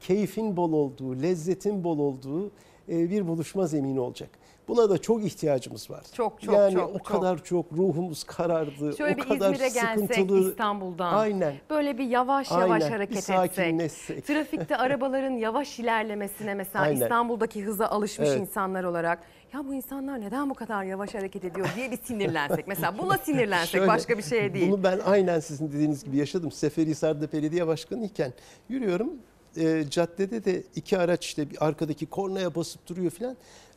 [0.00, 2.46] keyfin bol olduğu, lezzetin bol olduğu
[2.88, 4.30] e, bir buluşma zemini olacak.
[4.68, 6.04] Buna da çok ihtiyacımız var.
[6.12, 7.06] Çok, çok, yani çok, o çok.
[7.06, 8.96] kadar çok ruhumuz karardı.
[8.96, 10.50] Şöyle o bir kadar İzmir'e gelsek sıkıntılı.
[10.50, 11.14] İstanbul'dan.
[11.14, 11.54] Aynen.
[11.70, 12.92] Böyle bir yavaş yavaş Aynen.
[12.92, 13.36] hareket Bir etsek.
[13.36, 14.26] sakinleşsek.
[14.26, 17.00] Trafikte arabaların yavaş ilerlemesine mesela Aynen.
[17.00, 18.40] İstanbul'daki hıza alışmış Evet.
[18.40, 19.18] insanlar olarak
[19.54, 22.68] ya bu insanlar neden bu kadar yavaş hareket ediyor diye bir sinirlensek.
[22.68, 24.70] Mesela buna sinirlensek Şöyle, başka bir şeye değil.
[24.72, 26.52] Bunu ben aynen sizin dediğiniz gibi yaşadım.
[26.52, 28.32] Seferihisar'da belediye başkanı iken
[28.68, 29.10] yürüyorum.
[29.56, 33.36] E, caddede de iki araç işte bir arkadaki kornaya basıp duruyor filan.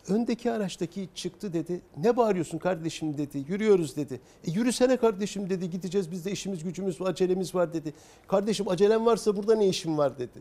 [0.10, 1.82] Öndeki araçtaki çıktı dedi.
[1.98, 3.46] Ne bağırıyorsun kardeşim dedi.
[3.48, 4.22] Yürüyoruz dedi.
[4.48, 5.70] E, yürüsene kardeşim dedi.
[5.70, 7.94] Gideceğiz biz de işimiz gücümüz var, acelemiz var dedi.
[8.28, 10.40] Kardeşim acelem varsa burada ne işin var dedi.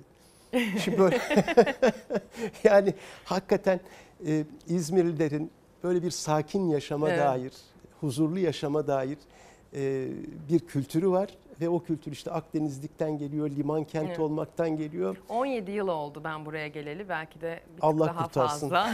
[0.85, 1.21] Şimdi böyle
[2.65, 2.95] yani
[3.25, 3.81] hakikaten
[4.27, 5.51] e, İzmirlilerin
[5.85, 7.19] böyle bir sakin yaşama Evet.
[7.21, 7.53] dair,
[8.01, 9.19] huzurlu yaşama dair
[9.75, 10.09] e,
[10.49, 11.29] bir kültürü var
[11.61, 14.19] ve o kültür işte Akdenizlikten geliyor, liman kenti Evet.
[14.21, 15.17] olmaktan geliyor.
[15.29, 17.09] 17 yıl oldu ben buraya geleli.
[17.09, 18.69] Belki de bir Allah daha kurtarsın.
[18.71, 18.93] fazla.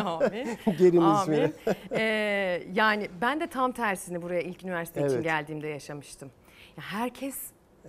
[0.04, 0.48] Amin.
[0.78, 1.54] Gelin Amin.
[1.90, 5.24] Ee, yani ben de tam tersini buraya ilk üniversite için Evet.
[5.24, 6.30] geldiğimde yaşamıştım.
[6.76, 7.36] Ya herkes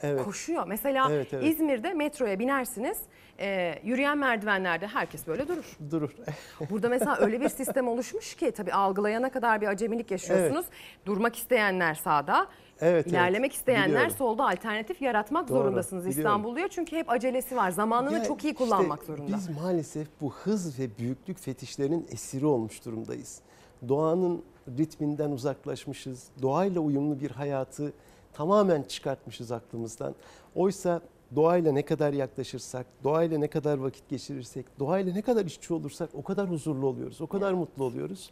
[0.02, 0.24] Evet.
[0.24, 0.68] koşuyor.
[0.68, 1.44] Mesela Evet, evet.
[1.46, 2.98] İzmir'de metroya binersiniz.
[3.40, 5.78] e, yürüyen merdivenlerde herkes böyle durur.
[5.92, 6.16] Durur.
[6.70, 10.66] Burada mesela öyle bir sistem oluşmuş ki tabii algılayana kadar bir acemilik yaşıyorsunuz.
[11.06, 12.48] Durmak isteyenler sağda,
[12.82, 13.60] Evet, ilerlemek evet.
[13.60, 14.16] isteyenler Biliyorum.
[14.18, 16.08] solda alternatif yaratmak Doğru, zorundasınız.
[16.08, 16.68] İstanbulluya.
[16.68, 17.72] Çünkü hep acelesi var.
[17.72, 19.38] Zamanını Ya çok iyi işte kullanmak zorunda.
[19.38, 23.42] Biz maalesef bu hız ve büyüklük fetişlerinin esiri olmuş durumdayız.
[23.88, 24.44] Doğanın
[24.78, 26.28] ritminden uzaklaşmışız.
[26.42, 27.94] Doğayla uyumlu bir hayatı
[28.34, 30.16] tamamen çıkartmışız aklımızdan.
[30.56, 31.02] Oysa
[31.36, 36.24] doğayla ne kadar yaklaşırsak, doğayla ne kadar vakit geçirirsek, doğayla ne kadar işçi olursak o
[36.24, 38.32] kadar huzurlu oluyoruz, o kadar mutlu oluyoruz.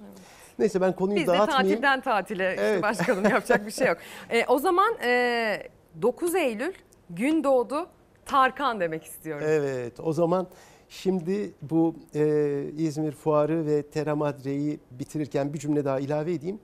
[0.59, 1.69] Neyse ben konuyu Biz de dağıtmayayım.
[1.69, 2.83] tatilden tatile işte Evet.
[2.83, 3.97] başkanım yapacak bir şey yok.
[4.29, 5.63] E, o zaman e,
[6.01, 6.73] 9 Eylül
[7.09, 7.87] gün doğdu
[8.25, 9.45] Tarkan demek istiyorum.
[9.49, 10.47] Evet o zaman
[10.89, 16.59] şimdi bu e, İzmir Fuarı ve Terra Madre'yi bitirirken bir cümle daha ilave edeyim.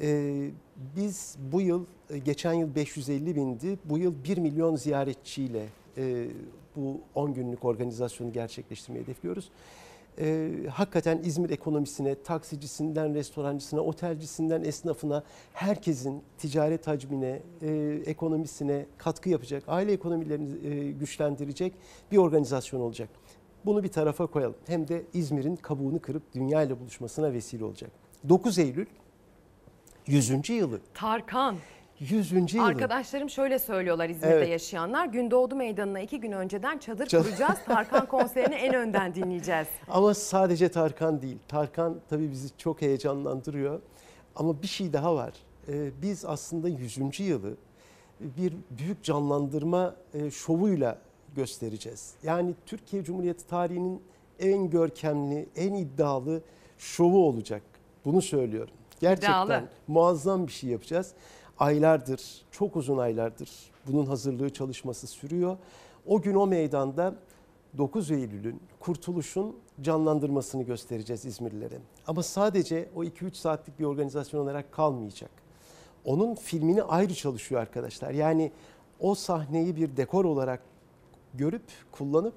[0.00, 0.50] E,
[0.96, 5.66] biz bu yıl, e, geçen yıl 550 bindi, bu yıl 1 milyon ziyaretçiyle
[5.96, 6.26] e,
[6.76, 9.50] bu 10 günlük organizasyonu gerçekleştirmeyi hedefliyoruz.
[10.18, 15.22] E, hakikaten İzmir ekonomisine, taksicisinden restorancısına, otelcisinden esnafına,
[15.52, 21.72] herkesin ticaret hacmine, e, ekonomisine katkı yapacak, aile ekonomilerini e, güçlendirecek
[22.12, 23.08] bir organizasyon olacak.
[23.64, 24.56] Bunu bir tarafa koyalım.
[24.66, 27.90] Hem de İzmir'in kabuğunu kırıp dünya ile buluşmasına vesile olacak.
[28.28, 28.86] 9 Eylül
[30.06, 30.48] 100.
[30.50, 30.80] yılı.
[30.94, 31.56] Tarkan.
[32.00, 32.32] 100.
[32.54, 32.66] yılı.
[32.66, 34.48] Arkadaşlarım şöyle söylüyorlar İzmir'de Evet.
[34.48, 35.06] yaşayanlar.
[35.06, 37.58] Gündoğdu Meydanı'na iki gün önceden çadır Çadır- kuracağız.
[37.66, 39.66] Tarkan konserini en önden dinleyeceğiz.
[39.88, 41.38] Ama sadece Tarkan değil.
[41.48, 43.80] Tarkan tabii bizi çok heyecanlandırıyor.
[44.36, 45.32] Ama bir şey daha var.
[45.68, 47.20] Ee, biz aslında 100.
[47.20, 47.56] yılı
[48.20, 50.98] bir büyük canlandırma e, şovuyla
[51.36, 52.14] göstereceğiz.
[52.22, 54.02] Yani Türkiye Cumhuriyeti tarihinin
[54.40, 56.42] en görkemli, en iddialı
[56.78, 57.62] şovu olacak.
[58.04, 58.74] Bunu söylüyorum.
[59.00, 59.68] Gerçekten İddialı.
[59.88, 61.12] muazzam bir şey yapacağız.
[61.58, 63.50] Aylardır, çok uzun aylardır
[63.86, 65.56] bunun hazırlığı çalışması sürüyor.
[66.06, 67.14] O gün o meydanda
[67.78, 71.78] 9 Eylül'ün, kurtuluşun canlandırmasını göstereceğiz İzmirlilere.
[72.06, 75.30] Ama sadece o 2-3 saatlik bir organizasyon olarak kalmayacak.
[76.04, 78.10] Onun filmini ayrı çalışıyor arkadaşlar.
[78.10, 78.52] Yani
[79.00, 80.60] o sahneyi bir dekor olarak
[81.34, 81.62] görüp,
[81.92, 82.34] kullanıp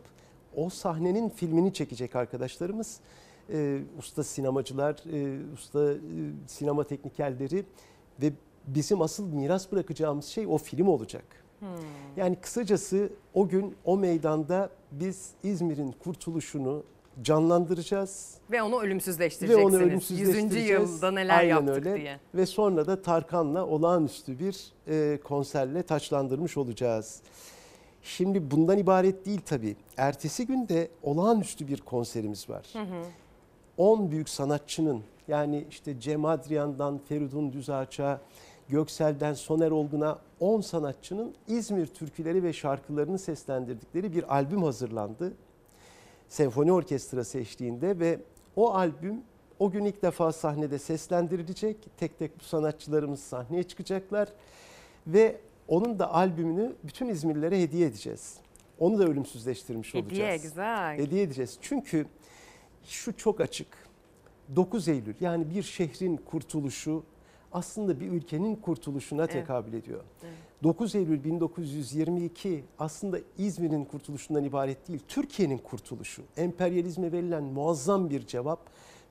[0.55, 2.99] o sahnenin filmini çekecek arkadaşlarımız.
[3.53, 5.97] Ee, usta sinemacılar, e, usta e,
[6.47, 7.65] sinema teknikerleri
[8.21, 8.31] ve
[8.67, 11.23] bizim asıl miras bırakacağımız şey o film olacak.
[12.17, 16.83] Yani kısacası o gün o meydanda biz İzmir'in kurtuluşunu
[17.21, 18.33] canlandıracağız.
[18.51, 19.65] Ve onu Ve ölümsüzleştireceksiniz.
[19.73, 19.81] onu 100.
[19.89, 20.69] ölümsüzleştireceğiz.
[20.91, 21.95] yılda neler Aynen yaptık öyle.
[22.01, 22.19] diye.
[22.35, 27.21] Ve sonra da Tarkan'la olağanüstü bir e, konserle taçlandırmış olacağız.
[28.03, 29.75] Şimdi bundan ibaret değil tabii.
[29.97, 32.65] Ertesi günde olağanüstü bir konserimiz var.
[32.73, 33.03] Hı hı.
[33.79, 38.21] 10 büyük sanatçının yani işte Cem Adrian'dan Feridun Düzağaç'a,
[38.69, 45.33] Göksel'den Soner Olgun'a 10 sanatçının İzmir türküleri ve şarkılarını seslendirdikleri bir albüm hazırlandı.
[46.27, 48.19] Senfoni Orkestrası eşliğinde ve
[48.55, 49.21] o albüm
[49.59, 51.77] o gün ilk defa sahnede seslendirilecek.
[51.97, 54.29] Tek tek bu sanatçılarımız sahneye çıkacaklar
[55.07, 58.37] ve onun da albümünü bütün İzmirlilere hediye edeceğiz.
[58.79, 60.41] Onu da ölümsüzleştirmiş Hediye olacağız.
[60.41, 60.97] güzel.
[60.97, 61.57] Hediye edeceğiz.
[61.61, 62.05] Çünkü
[62.85, 63.67] şu çok açık.
[64.55, 67.03] 9 Eylül yani bir şehrin kurtuluşu
[67.51, 69.31] aslında bir ülkenin kurtuluşuna Evet.
[69.31, 70.03] tekabül ediyor.
[70.23, 70.33] Evet.
[70.63, 76.21] 9 Eylül 1922 aslında İzmir'in kurtuluşundan ibaret değil, Türkiye'nin kurtuluşu.
[76.37, 78.59] Emperyalizme verilen muazzam bir cevap.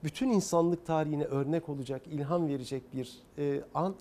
[0.04, 3.94] Bütün insanlık tarihine örnek olacak, ilham verecek bir e, an.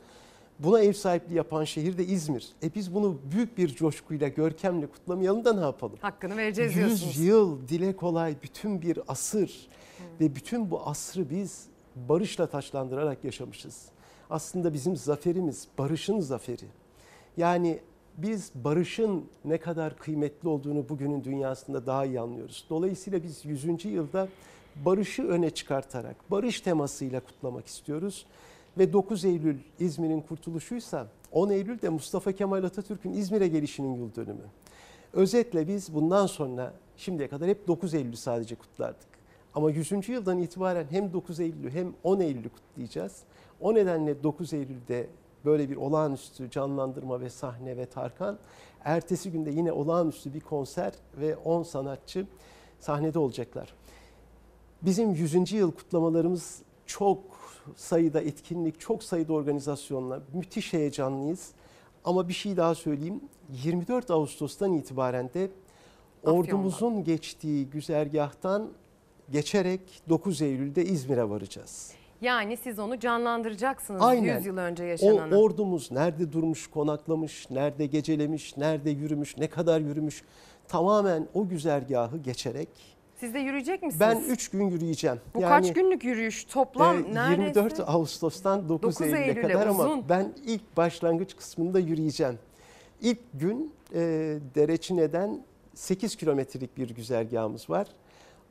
[0.59, 2.47] Buna ev sahipliği yapan şehir de İzmir.
[2.63, 5.97] E biz bunu büyük bir coşkuyla, görkemle kutlamayalım da ne yapalım?
[6.01, 7.19] Hakkını vereceğiz 100 diyorsunuz.
[7.19, 9.67] yıl dile kolay bütün bir asır
[10.21, 11.65] ve bütün bu asrı biz
[11.95, 13.85] barışla taşlandırarak yaşamışız.
[14.29, 16.65] Aslında bizim zaferimiz barışın zaferi.
[17.37, 17.79] Yani
[18.17, 22.65] biz barışın ne kadar kıymetli olduğunu bugünün dünyasında daha iyi anlıyoruz.
[22.69, 23.85] Dolayısıyla biz 100.
[23.85, 24.27] yılda
[24.85, 28.25] barışı öne çıkartarak, barış temasıyla kutlamak istiyoruz.
[28.77, 34.45] Ve 9 Eylül İzmir'in kurtuluşuysa 10 Eylül de Mustafa Kemal Atatürk'ün İzmir'e gelişinin yıl dönümü.
[35.13, 39.07] Özetle biz bundan sonra şimdiye kadar hep 9 Eylül'ü sadece kutlardık.
[39.55, 40.09] Ama 100.
[40.09, 43.23] yıldan itibaren hem 9 Eylül'ü hem 10 Eylül'ü kutlayacağız.
[43.61, 45.07] O nedenle 9 Eylül'de
[45.45, 48.37] böyle bir olağanüstü canlandırma ve sahne ve Tarkan.
[48.83, 52.27] Ertesi günde yine olağanüstü bir konser ve 10 sanatçı
[52.79, 53.73] sahnede olacaklar.
[54.81, 55.51] Bizim 100.
[55.51, 57.19] yıl kutlamalarımız çok
[57.75, 61.51] sayıda etkinlik, çok sayıda organizasyonla müthiş heyecanlıyız.
[62.05, 63.21] Ama bir şey daha söyleyeyim.
[63.63, 65.49] 24 Ağustos'tan itibaren de
[66.23, 68.69] ordumuzun geçtiği güzergahtan
[69.31, 71.91] geçerek 9 Eylül'de İzmir'e varacağız.
[72.21, 74.37] Yani siz onu canlandıracaksınız Aynen.
[74.37, 75.39] 100 yıl önce O yaşananı.
[75.39, 80.23] ordumuz nerede durmuş, konaklamış, nerede gecelemiş, nerede yürümüş, ne kadar yürümüş
[80.67, 82.69] tamamen o güzergahı geçerek
[83.19, 83.99] Siz de yürüyecek misiniz?
[83.99, 85.19] ben 3 gün yürüyeceğim.
[85.35, 86.43] Bu kaç günlük yürüyüş?
[86.43, 90.09] Toplam e, neredeyse 24 Ağustos'tan 9, 9 Eylül'e kadar ama uzun.
[90.09, 92.39] ben ilk başlangıç kısmında yürüyeceğim.
[93.01, 93.99] İlk gün e,
[94.55, 97.87] Dereçine'den 8 kilometrelik bir güzergahımız var.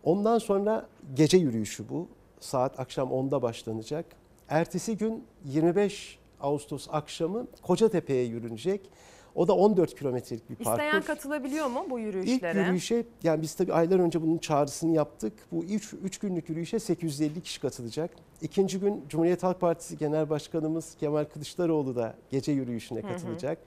[0.02, 2.08] Ondan sonra gece yürüyüşü bu.
[2.40, 4.06] Saat akşam 10'da başlanacak.
[4.48, 8.90] Ertesi gün 25 Ağustos akşamı Kocatepe'ye yürünecek.
[9.36, 10.82] O da 14 kilometrelik bir parkur.
[10.82, 12.60] İsteyen katılabiliyor mu bu İlk yürüyüşlere?
[12.60, 15.32] yürüyüşe yani biz tabii aylar önce bunun çağrısını yaptık.
[15.52, 18.10] Bu 3 3 günlük yürüyüşe 850 kişi katılacak.
[18.42, 23.12] İkinci gün Cumhuriyet Halk Partisi Genel Başkanımız Kemal Kılıçdaroğlu da gece yürüyüşüne Hı hı.
[23.12, 23.58] katılacak.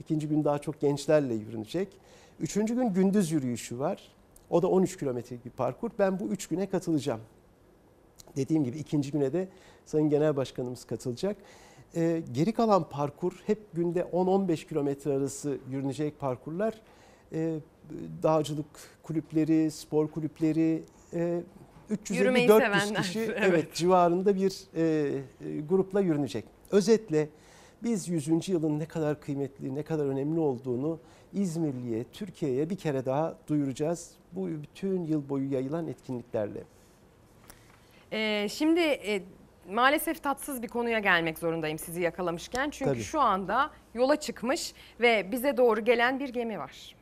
[0.00, 1.88] İkinci gün daha çok gençlerle yürünecek.
[2.40, 4.02] Üçüncü gün gündüz yürüyüşü var.
[4.50, 5.90] O da 13 kilometrelik bir parkur.
[5.98, 7.20] Ben bu üç güne katılacağım.
[8.36, 9.48] Dediğim gibi ikinci güne de
[9.84, 11.36] Sayın Genel Başkanımız katılacak.
[11.96, 16.74] Ee, geri kalan parkur hep günde 10-15 kilometre arası yürünecek parkurlar.
[17.32, 17.54] Ee,
[18.22, 18.66] dağcılık
[19.02, 20.82] kulüpleri, spor kulüpleri,
[21.14, 21.42] e,
[22.10, 23.38] Yürümeyi 350-400 sevenler, kişi evet.
[23.42, 23.74] evet.
[23.74, 26.44] civarında bir e, e, grupla yürünecek.
[26.70, 27.28] Özetle
[27.82, 28.48] Biz 100.
[28.48, 30.98] yılın ne kadar kıymetli, ne kadar önemli olduğunu
[31.32, 34.10] İzmirli'ye, Türkiye'ye bir kere daha duyuracağız.
[34.32, 36.62] Bu bütün yıl boyu yayılan etkinliklerle.
[38.12, 39.22] Ee, şimdi e,
[39.70, 42.70] maalesef tatsız bir konuya gelmek zorundayım sizi yakalamışken.
[42.70, 43.02] Çünkü Tabii.
[43.02, 46.96] şu anda yola çıkmış ve bize doğru gelen bir gemi var.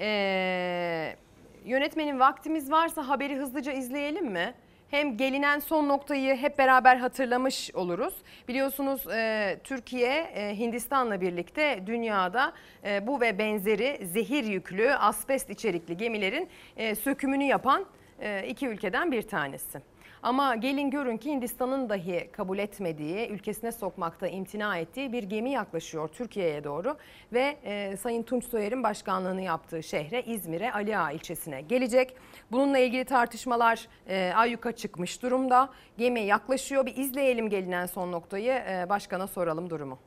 [0.00, 1.16] Ee,
[1.64, 4.54] yönetmenin vaktimiz varsa haberi hızlıca izleyelim mi?
[4.90, 8.14] Hem gelinen son noktayı hep beraber hatırlamış oluruz.
[8.48, 12.52] Biliyorsunuz e, Türkiye e, Hindistan'la birlikte dünyada
[12.84, 17.86] e, bu ve benzeri zehir yüklü asbest içerikli gemilerin e, sökümünü yapan
[18.20, 19.80] e, iki ülkeden bir tanesi.
[20.26, 26.08] Ama gelin görün ki Hindistan'ın dahi kabul etmediği, ülkesine sokmakta imtina ettiği bir gemi yaklaşıyor
[26.08, 26.96] Türkiye'ye doğru
[27.32, 32.16] ve e, Sayın Tunç Soyer'in başkanlığını yaptığı şehre İzmir'e Ali Ağa ilçesine gelecek.
[32.52, 35.70] Bununla ilgili tartışmalar e, ayyuka çıkmış durumda.
[35.98, 36.86] Gemi yaklaşıyor.
[36.86, 38.52] Bir izleyelim gelinen son noktayı.
[38.52, 39.98] E, başkana soralım durumu.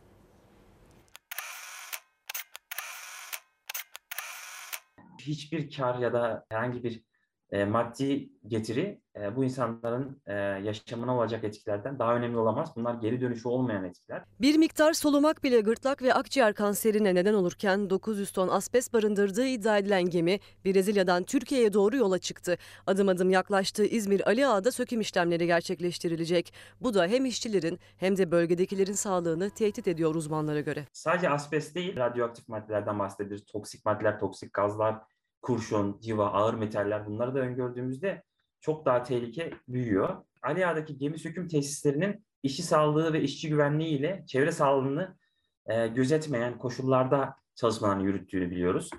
[5.20, 7.09] hiçbir kar ya da herhangi bir
[7.52, 12.74] e, maddi getiri e, bu insanların e, yaşamına olacak etkilerden daha önemli olamaz.
[12.76, 14.24] Bunlar geri dönüşü olmayan etkiler.
[14.42, 19.78] Bir miktar solumak bile gırtlak ve akciğer kanserine neden olurken 900 ton asbest barındırdığı iddia
[19.78, 22.58] edilen gemi Brezilya'dan Türkiye'ye doğru yola çıktı.
[22.88, 26.54] Adım adım yaklaştığı İzmir Ali Ağa'da söküm işlemleri gerçekleştirilecek.
[26.82, 30.86] Bu da hem işçilerin hem de bölgedekilerin sağlığını tehdit ediyor uzmanlara göre.
[30.94, 33.46] Sadece asbest değil, radyoaktif maddelerden bahsederiz.
[33.46, 35.00] Toksik maddeler, toksik gazlar,
[35.41, 38.24] kurşun, civa, ağır metaller bunları da öngördüğümüzde
[38.61, 40.24] çok daha tehlike büyüyor.
[40.44, 45.18] Ali Ağa'daki gemi söküm tesislerinin işçi sağlığı ve işçi güvenliği ile çevre sağlığını
[45.66, 48.90] e, gözetmeyen koşullarda çalışmalarını yürüttüğünü biliyoruz.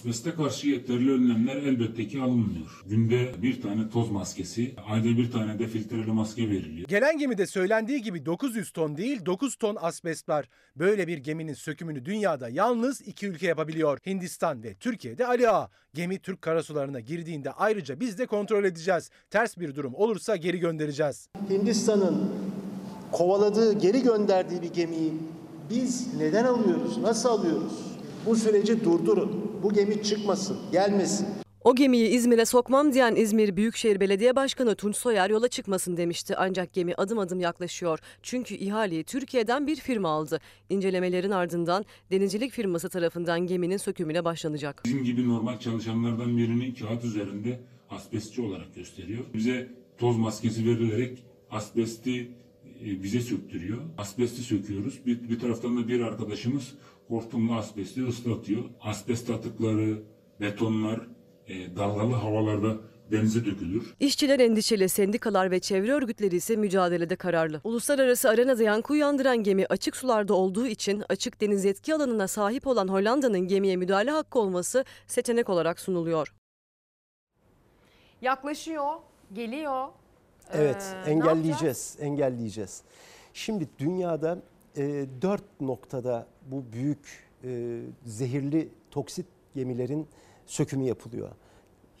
[0.00, 2.82] Asbeste karşı yeterli önlemler elbette ki alınmıyor.
[2.86, 6.88] Günde bir tane toz maskesi, ayda bir tane de filtreli maske veriliyor.
[6.88, 10.48] Gelen gemide söylendiği gibi 900 ton değil 9 ton asbest var.
[10.76, 13.98] Böyle bir geminin sökümünü dünyada yalnız iki ülke yapabiliyor.
[14.06, 15.70] Hindistan ve Türkiye'de Ali Ağa.
[15.94, 19.10] Gemi Türk karasularına girdiğinde ayrıca biz de kontrol edeceğiz.
[19.30, 21.28] Ters bir durum olursa geri göndereceğiz.
[21.50, 22.30] Hindistan'ın
[23.12, 25.12] kovaladığı, geri gönderdiği bir gemiyi
[25.70, 27.89] biz neden alıyoruz, nasıl alıyoruz?
[28.26, 29.30] Bu süreci durdurun.
[29.62, 31.26] Bu gemi çıkmasın, gelmesin.
[31.64, 36.36] O gemiyi İzmir'e sokmam diyen İzmir Büyükşehir Belediye Başkanı Tunç Soyer yola çıkmasın demişti.
[36.36, 37.98] Ancak gemi adım adım yaklaşıyor.
[38.22, 40.40] Çünkü ihaleyi Türkiye'den bir firma aldı.
[40.68, 44.82] İncelemelerin ardından denizcilik firması tarafından geminin sökümüne başlanacak.
[44.84, 47.60] Bizim gibi normal çalışanlardan birini kağıt üzerinde
[47.90, 49.24] asbestçi olarak gösteriyor.
[49.34, 49.68] Bize
[49.98, 51.18] toz maskesi verilerek
[51.50, 52.30] asbesti
[52.84, 53.78] e, bize söktürüyor.
[53.98, 55.00] Asbesti söküyoruz.
[55.06, 56.74] Bir, bir taraftan da bir arkadaşımız
[57.10, 58.62] hortumla asbesti ıslatıyor.
[58.80, 60.02] Asbest atıkları,
[60.40, 61.00] betonlar
[61.48, 62.76] e, dalgalı havalarda
[63.10, 63.94] denize dökülür.
[64.00, 67.60] İşçiler endişeli, sendikalar ve çevre örgütleri ise mücadelede kararlı.
[67.64, 72.88] Uluslararası arenada yankı uyandıran gemi açık sularda olduğu için açık deniz yetki alanına sahip olan
[72.88, 76.34] Hollanda'nın gemiye müdahale hakkı olması seçenek olarak sunuluyor.
[78.22, 78.94] Yaklaşıyor,
[79.32, 79.88] geliyor.
[80.52, 82.82] Evet, Ee, engelleyeceğiz, engelleyeceğiz.
[83.34, 84.38] Şimdi dünyada
[84.76, 90.06] e, dört noktada bu büyük e, zehirli toksit gemilerin
[90.46, 91.30] sökümü yapılıyor.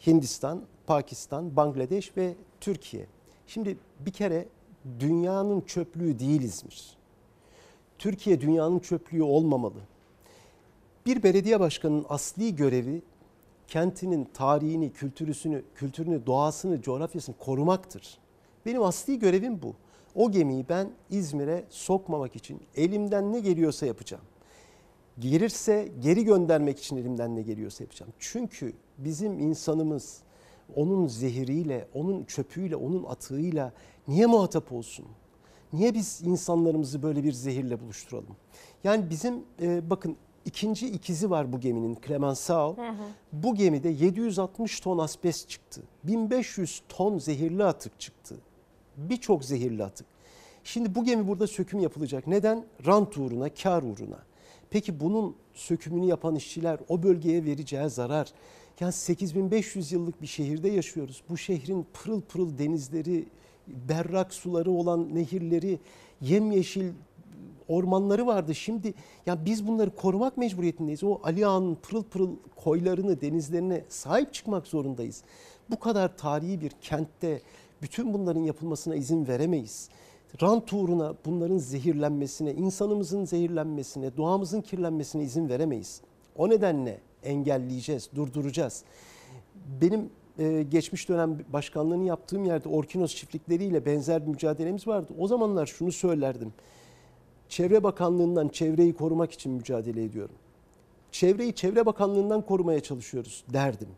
[0.06, 3.06] Hindistan, Pakistan, Bangladeş ve Türkiye.
[3.46, 4.48] Şimdi bir kere
[5.00, 6.96] dünyanın çöplüğü değil İzmir.
[7.98, 9.80] Türkiye dünyanın çöplüğü olmamalı.
[11.06, 13.02] Bir belediye başkanının asli görevi
[13.68, 18.18] kentinin tarihini, kültürüsünü, kültürünü, doğasını, coğrafyasını korumaktır.
[18.66, 19.74] Benim asli görevim bu.
[20.14, 24.24] O gemiyi ben İzmir'e sokmamak için elimden ne geliyorsa yapacağım.
[25.18, 28.12] Gelirse geri göndermek için elimden ne geliyorsa yapacağım.
[28.18, 30.20] Çünkü bizim insanımız
[30.76, 33.72] onun zehiriyle, onun çöpüyle, onun atığıyla
[34.08, 35.06] niye muhatap olsun?
[35.72, 38.36] Niye biz insanlarımızı böyle bir zehirle buluşturalım?
[38.84, 42.76] Yani bizim e, bakın ikinci ikizi var bu geminin Clemenceau.
[42.76, 42.94] Hı hı.
[43.32, 45.82] Bu gemide 760 ton asbest çıktı.
[46.04, 48.36] 1500 ton zehirli atık çıktı.
[48.96, 50.06] Birçok zehirli atık.
[50.64, 52.26] Şimdi bu gemi burada söküm yapılacak.
[52.26, 52.64] Neden?
[52.86, 54.18] Rant uğruna, kar uğruna.
[54.70, 58.32] Peki bunun sökümünü yapan işçiler o bölgeye vereceği zarar.
[58.80, 61.22] Yani 8500 yıllık bir şehirde yaşıyoruz.
[61.28, 63.28] Bu şehrin pırıl pırıl denizleri,
[63.66, 65.78] berrak suları olan nehirleri,
[66.20, 66.92] yemyeşil
[67.68, 68.54] ormanları vardı.
[68.54, 68.94] Şimdi
[69.26, 71.04] yani biz bunları korumak mecburiyetindeyiz.
[71.04, 75.22] O Ali Ağa'nın pırıl pırıl koylarını, denizlerine sahip çıkmak zorundayız.
[75.70, 77.42] Bu kadar tarihi bir kentte
[77.82, 79.88] bütün bunların yapılmasına izin veremeyiz.
[80.42, 86.00] Rant uğruna bunların zehirlenmesine, insanımızın zehirlenmesine, doğamızın kirlenmesine izin veremeyiz.
[86.36, 88.84] O nedenle engelleyeceğiz, durduracağız.
[89.80, 95.12] Benim e, geçmiş dönem başkanlığını yaptığım yerde Orkinos çiftlikleriyle benzer bir mücadelemiz vardı.
[95.18, 96.52] O zamanlar şunu söylerdim.
[97.48, 100.34] Çevre Bakanlığı'ndan çevreyi korumak için mücadele ediyorum.
[101.12, 103.88] Çevreyi Çevre Bakanlığı'ndan korumaya çalışıyoruz derdim.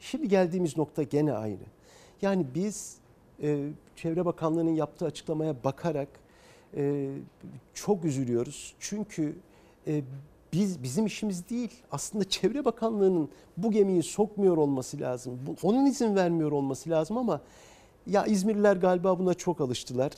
[0.00, 1.62] Şimdi geldiğimiz nokta gene aynı.
[2.22, 2.97] Yani biz
[3.42, 6.08] e, Çevre Bakanlığı'nın yaptığı açıklamaya bakarak
[6.76, 7.10] e,
[7.74, 8.74] çok üzülüyoruz.
[8.80, 9.36] Çünkü
[9.86, 10.02] e,
[10.52, 11.70] biz bizim işimiz değil.
[11.90, 15.38] Aslında Çevre Bakanlığı'nın bu gemiyi sokmuyor olması lazım.
[15.62, 17.40] Onun izin vermiyor olması lazım ama
[18.06, 20.12] ya İzmirliler galiba buna çok alıştılar.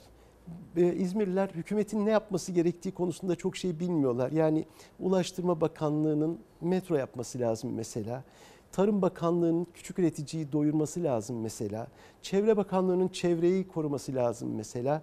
[0.76, 4.32] Ee, İzmirliler hükümetin ne yapması gerektiği konusunda çok şey bilmiyorlar.
[4.32, 4.64] Yani
[5.00, 8.24] Ulaştırma Bakanlığı'nın metro yapması lazım mesela.
[8.72, 11.86] Tarım Bakanlığı'nın küçük üreticiyi doyurması lazım mesela.
[12.22, 15.02] Çevre Bakanlığı'nın çevreyi koruması lazım mesela.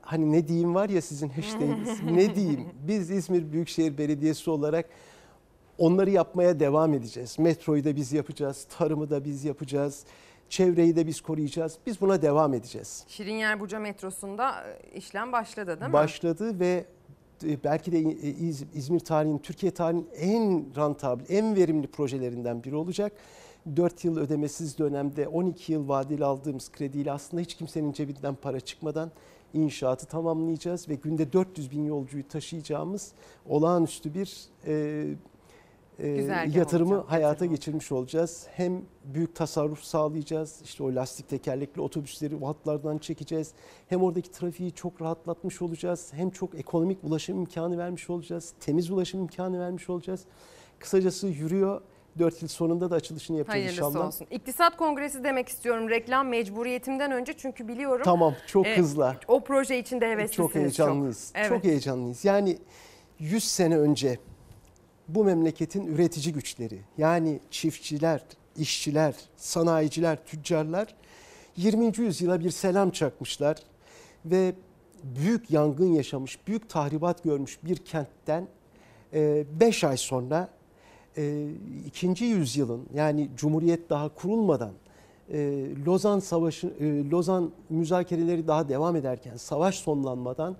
[0.00, 2.02] Hani ne diyeyim var ya sizin hashtag'iniz.
[2.10, 2.68] ne diyeyim?
[2.88, 4.86] Biz İzmir Büyükşehir Belediyesi olarak
[5.78, 7.38] onları yapmaya devam edeceğiz.
[7.38, 10.04] Metroyu da biz yapacağız, tarımı da biz yapacağız.
[10.48, 11.78] Çevreyi de biz koruyacağız.
[11.86, 13.04] Biz buna devam edeceğiz.
[13.08, 15.92] Şirinyer Buca metrosunda e, işlem başladı değil mi?
[15.92, 16.84] Başladı ve
[17.64, 23.12] belki de e, İz- İzmir tarihinin, Türkiye tarihinin en rantabil, en verimli projelerinden biri olacak.
[23.76, 29.10] 4 yıl ödemesiz dönemde 12 yıl vadeli aldığımız krediyle aslında hiç kimsenin cebinden para çıkmadan
[29.54, 33.12] inşaatı tamamlayacağız ve günde 400 bin yolcuyu taşıyacağımız
[33.48, 35.06] olağanüstü bir e, e,
[35.98, 38.46] Güzergah yatırımı olacak, hayata geçirmiş olacağız.
[38.50, 40.60] Hem büyük tasarruf sağlayacağız.
[40.64, 43.52] İşte o lastik tekerlekli otobüsleri o hatlardan çekeceğiz.
[43.88, 46.12] Hem oradaki trafiği çok rahatlatmış olacağız.
[46.12, 48.52] Hem çok ekonomik ulaşım imkanı vermiş olacağız.
[48.60, 50.24] Temiz ulaşım imkanı vermiş olacağız.
[50.78, 51.80] Kısacası yürüyor.
[52.18, 54.06] 4 yıl sonunda da açılışını yapacağız Hayırlısı inşallah.
[54.06, 54.26] olsun.
[54.30, 58.02] İktisat Kongresi demek istiyorum reklam mecburiyetimden önce çünkü biliyorum.
[58.04, 59.16] Tamam, çok e, hızlı.
[59.28, 61.32] O proje için de heveslisiniz Çok heyecanlıyız.
[61.34, 61.48] Evet.
[61.48, 62.24] Çok heyecanlıyız.
[62.24, 62.58] Yani
[63.18, 64.18] 100 sene önce
[65.08, 68.22] bu memleketin üretici güçleri yani çiftçiler,
[68.56, 70.94] işçiler, sanayiciler, tüccarlar
[71.56, 71.92] 20.
[71.98, 73.56] yüzyıla bir selam çakmışlar
[74.24, 74.54] ve
[75.04, 78.48] büyük yangın yaşamış, büyük tahribat görmüş bir kentten
[79.12, 80.48] 5 ay sonra
[81.16, 81.48] e,
[81.86, 84.72] ikinci yüzyılın yani Cumhuriyet daha kurulmadan
[85.32, 90.56] e, Lozan Savaşı, e, Lozan müzakereleri daha devam ederken, savaş sonlanmadan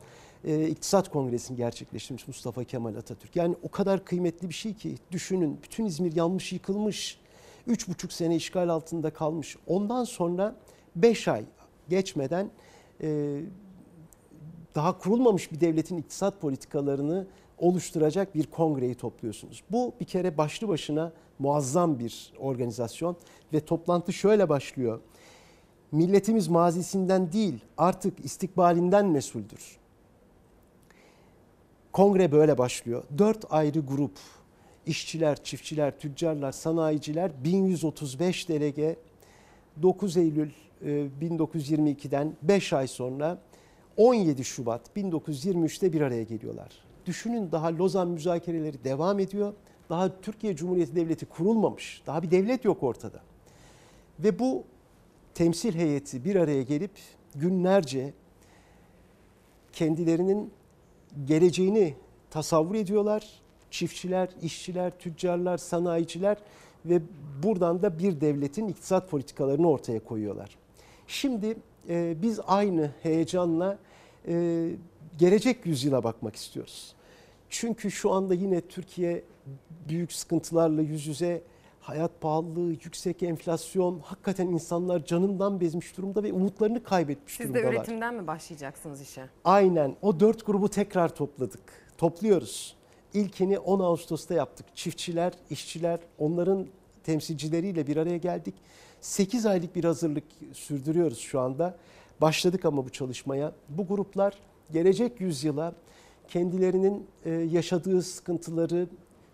[0.48, 3.36] e, İktisat Kongresi'ni gerçekleştirmiş Mustafa Kemal Atatürk.
[3.36, 7.18] Yani o kadar kıymetli bir şey ki düşünün bütün İzmir yanmış yıkılmış.
[7.66, 9.56] Üç buçuk sene işgal altında kalmış.
[9.66, 10.56] Ondan sonra
[10.96, 11.44] beş ay
[11.88, 12.50] geçmeden
[13.02, 13.40] e,
[14.74, 17.26] daha kurulmamış bir devletin iktisat politikalarını
[17.58, 19.62] oluşturacak bir kongreyi topluyorsunuz.
[19.70, 23.16] Bu bir kere başlı başına muazzam bir organizasyon
[23.52, 25.00] ve toplantı şöyle başlıyor.
[25.92, 29.78] Milletimiz mazisinden değil artık istikbalinden mesuldür.
[31.92, 33.02] Kongre böyle başlıyor.
[33.18, 34.18] Dört ayrı grup
[34.86, 38.96] işçiler, çiftçiler, tüccarlar, sanayiciler 1135 delege
[39.82, 40.50] 9 Eylül
[40.84, 43.38] e, 1922'den 5 ay sonra
[43.96, 46.68] 17 Şubat 1923'te bir araya geliyorlar.
[47.06, 49.52] Düşünün daha Lozan müzakereleri devam ediyor.
[49.90, 52.02] Daha Türkiye Cumhuriyeti Devleti kurulmamış.
[52.06, 53.20] Daha bir devlet yok ortada.
[54.18, 54.64] Ve bu
[55.34, 56.90] temsil heyeti bir araya gelip
[57.34, 58.12] günlerce
[59.72, 60.50] kendilerinin
[61.24, 61.94] geleceğini
[62.30, 63.28] tasavvur ediyorlar.
[63.70, 66.36] Çiftçiler, işçiler, tüccarlar, sanayiciler
[66.84, 67.00] ve
[67.42, 70.56] buradan da bir devletin iktisat politikalarını ortaya koyuyorlar.
[71.06, 71.56] Şimdi
[71.88, 73.78] e, biz aynı heyecanla
[74.28, 74.68] e,
[75.18, 76.94] gelecek yüzyıla bakmak istiyoruz.
[77.50, 79.22] Çünkü şu anda yine Türkiye
[79.88, 81.42] büyük sıkıntılarla yüz yüze
[81.88, 87.72] hayat pahalılığı, yüksek enflasyon, hakikaten insanlar canından bezmiş durumda ve umutlarını kaybetmiş Siz de durumdalar.
[87.72, 89.28] üretimden mi başlayacaksınız işe?
[89.44, 91.60] Aynen o dört grubu tekrar topladık.
[91.98, 92.76] Topluyoruz.
[93.14, 94.66] İlkini 10 Ağustos'ta yaptık.
[94.74, 96.66] Çiftçiler, işçiler, onların
[97.04, 98.54] temsilcileriyle bir araya geldik.
[99.00, 101.76] 8 aylık bir hazırlık sürdürüyoruz şu anda.
[102.20, 103.52] Başladık ama bu çalışmaya.
[103.68, 104.34] Bu gruplar
[104.72, 105.74] gelecek yüzyıla
[106.28, 108.86] kendilerinin e, yaşadığı sıkıntıları,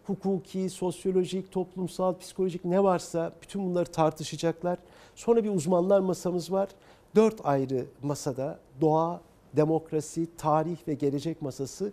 [0.07, 4.79] hukuki, sosyolojik, toplumsal, psikolojik ne varsa bütün bunları tartışacaklar.
[5.15, 6.69] Sonra bir uzmanlar masamız var.
[7.15, 9.21] Dört ayrı masada doğa,
[9.57, 11.93] demokrasi, tarih ve gelecek masası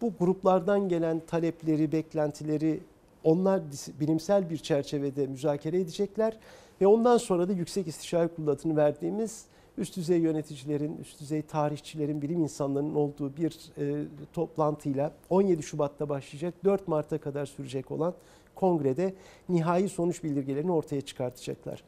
[0.00, 2.80] bu gruplardan gelen talepleri, beklentileri
[3.24, 3.62] onlar
[4.00, 6.36] bilimsel bir çerçevede müzakere edecekler
[6.80, 9.44] ve ondan sonra da Yüksek İstişare Kurulu adını verdiğimiz
[9.80, 16.54] üst düzey yöneticilerin, üst düzey tarihçilerin, bilim insanlarının olduğu bir e, toplantıyla 17 Şubat'ta başlayacak
[16.64, 18.14] 4 Mart'a kadar sürecek olan
[18.54, 19.14] kongrede
[19.48, 21.82] nihai sonuç bildirgelerini ortaya çıkartacaklar.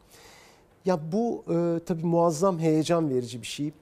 [0.85, 3.73] Ya bu e, tabii muazzam heyecan verici bir şey.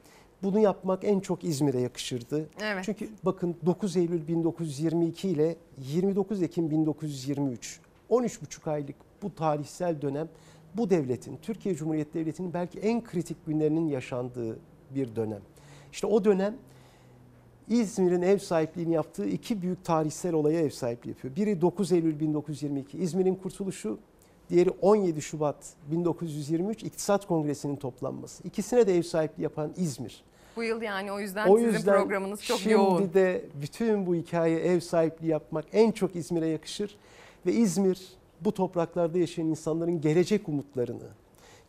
[0.42, 2.48] Bunu yapmak en çok İzmir'e yakışırdı.
[2.62, 2.84] Evet.
[2.84, 7.80] Çünkü bakın 9 Eylül 1922 ile 29 Ekim 1923
[8.10, 10.28] 13,5 aylık bu tarihsel dönem
[10.74, 14.58] bu devletin, Türkiye Cumhuriyeti Devleti'nin belki en kritik günlerinin yaşandığı
[14.94, 15.40] bir dönem.
[15.92, 16.56] İşte o dönem
[17.68, 21.36] İzmir'in ev sahipliğini yaptığı iki büyük tarihsel olaya ev sahipliği yapıyor.
[21.36, 23.98] Biri 9 Eylül 1922 İzmir'in kurtuluşu,
[24.50, 25.56] diğeri 17 Şubat
[25.90, 28.48] 1923 İktisat Kongresi'nin toplanması.
[28.48, 30.24] İkisine de ev sahipliği yapan İzmir.
[30.56, 33.12] Bu yıl yani o yüzden O sizin yüzden programınız çok şimdi yoğun.
[33.14, 36.96] de bütün bu hikaye ev sahipliği yapmak en çok İzmir'e yakışır.
[37.46, 38.08] Ve İzmir
[38.44, 41.08] bu topraklarda yaşayan insanların gelecek umutlarını,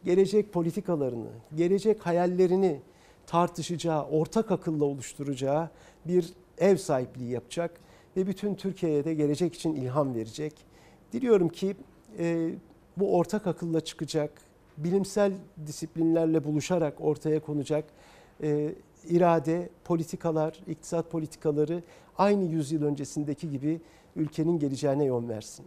[0.03, 2.79] gelecek politikalarını, gelecek hayallerini
[3.27, 5.69] tartışacağı, ortak akılla oluşturacağı
[6.05, 7.79] bir ev sahipliği yapacak
[8.17, 10.53] ve bütün Türkiye'ye de gelecek için ilham verecek.
[11.13, 11.75] Diliyorum ki
[12.19, 12.49] e,
[12.97, 14.31] bu ortak akılla çıkacak,
[14.77, 15.33] bilimsel
[15.67, 17.85] disiplinlerle buluşarak ortaya konacak
[18.43, 18.75] e,
[19.09, 21.83] irade, politikalar, iktisat politikaları
[22.17, 23.81] aynı yüzyıl öncesindeki gibi
[24.15, 25.65] ülkenin geleceğine yön versin.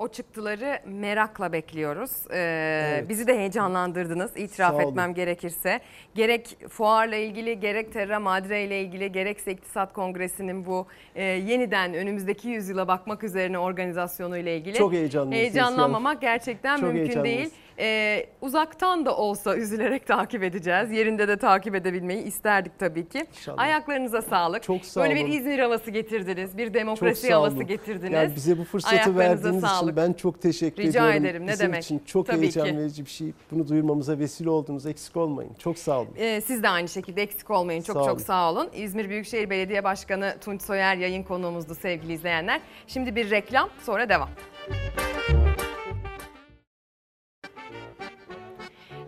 [0.00, 2.10] O çıktıları merakla bekliyoruz.
[2.30, 3.08] Ee, Evet.
[3.08, 5.80] Bizi de heyecanlandırdınız itiraf etmem gerekirse.
[6.14, 12.48] Gerek fuarla ilgili gerek Terra Madre ile ilgili gerekse İktisat Kongresi'nin bu e, yeniden önümüzdeki
[12.48, 14.74] yüzyıla bakmak üzerine organizasyonu ile ilgili.
[14.76, 17.50] Çok heyecanlıyız Heyecanlanmamak gerçekten Çok mümkün değil.
[17.82, 20.90] Ee, uzaktan da olsa üzülerek takip edeceğiz.
[20.92, 23.26] Yerinde de takip edebilmeyi isterdik tabii ki.
[23.36, 23.58] İnşallah.
[23.62, 24.62] Ayaklarınıza sağlık.
[24.62, 25.30] Çok sağ Böyle bir olun.
[25.30, 26.58] İzmir havası getirdiniz.
[26.58, 27.66] Bir demokrasi havası olun.
[27.66, 28.12] getirdiniz.
[28.12, 29.82] Yani bize bu fırsatı verdiğiniz sağlık.
[29.92, 31.24] için ben çok teşekkür Rica ediyorum.
[31.26, 31.82] ederim, ne Bizim demek.
[31.84, 32.76] için çok Tabii heyecan ki.
[32.78, 33.32] verici bir şey.
[33.50, 34.86] Bunu duyurmamıza vesile oldunuz.
[34.86, 35.52] Eksik olmayın.
[35.58, 36.08] Çok sağ olun.
[36.16, 37.82] Ee, siz de aynı şekilde eksik olmayın.
[37.82, 38.22] Çok Sağ çok olun.
[38.24, 38.68] sağ olun.
[38.74, 42.60] İzmir Büyükşehir Belediye Başkanı Tunç Soyer yayın konuğumuzdu sevgili izleyenler.
[42.86, 44.28] Şimdi bir reklam sonra devam.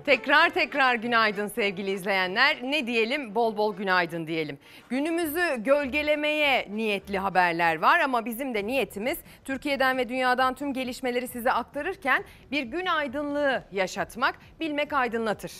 [0.05, 2.57] Tekrar tekrar günaydın sevgili izleyenler.
[2.63, 3.35] Ne diyelim?
[3.35, 4.59] Bol bol günaydın diyelim.
[4.89, 11.53] Günümüzü gölgelemeye niyetli haberler var ama bizim de niyetimiz Türkiye'den ve dünyadan tüm gelişmeleri size
[11.53, 15.53] aktarırken bir gün aydınlığı yaşatmak, bilmek aydınlatır.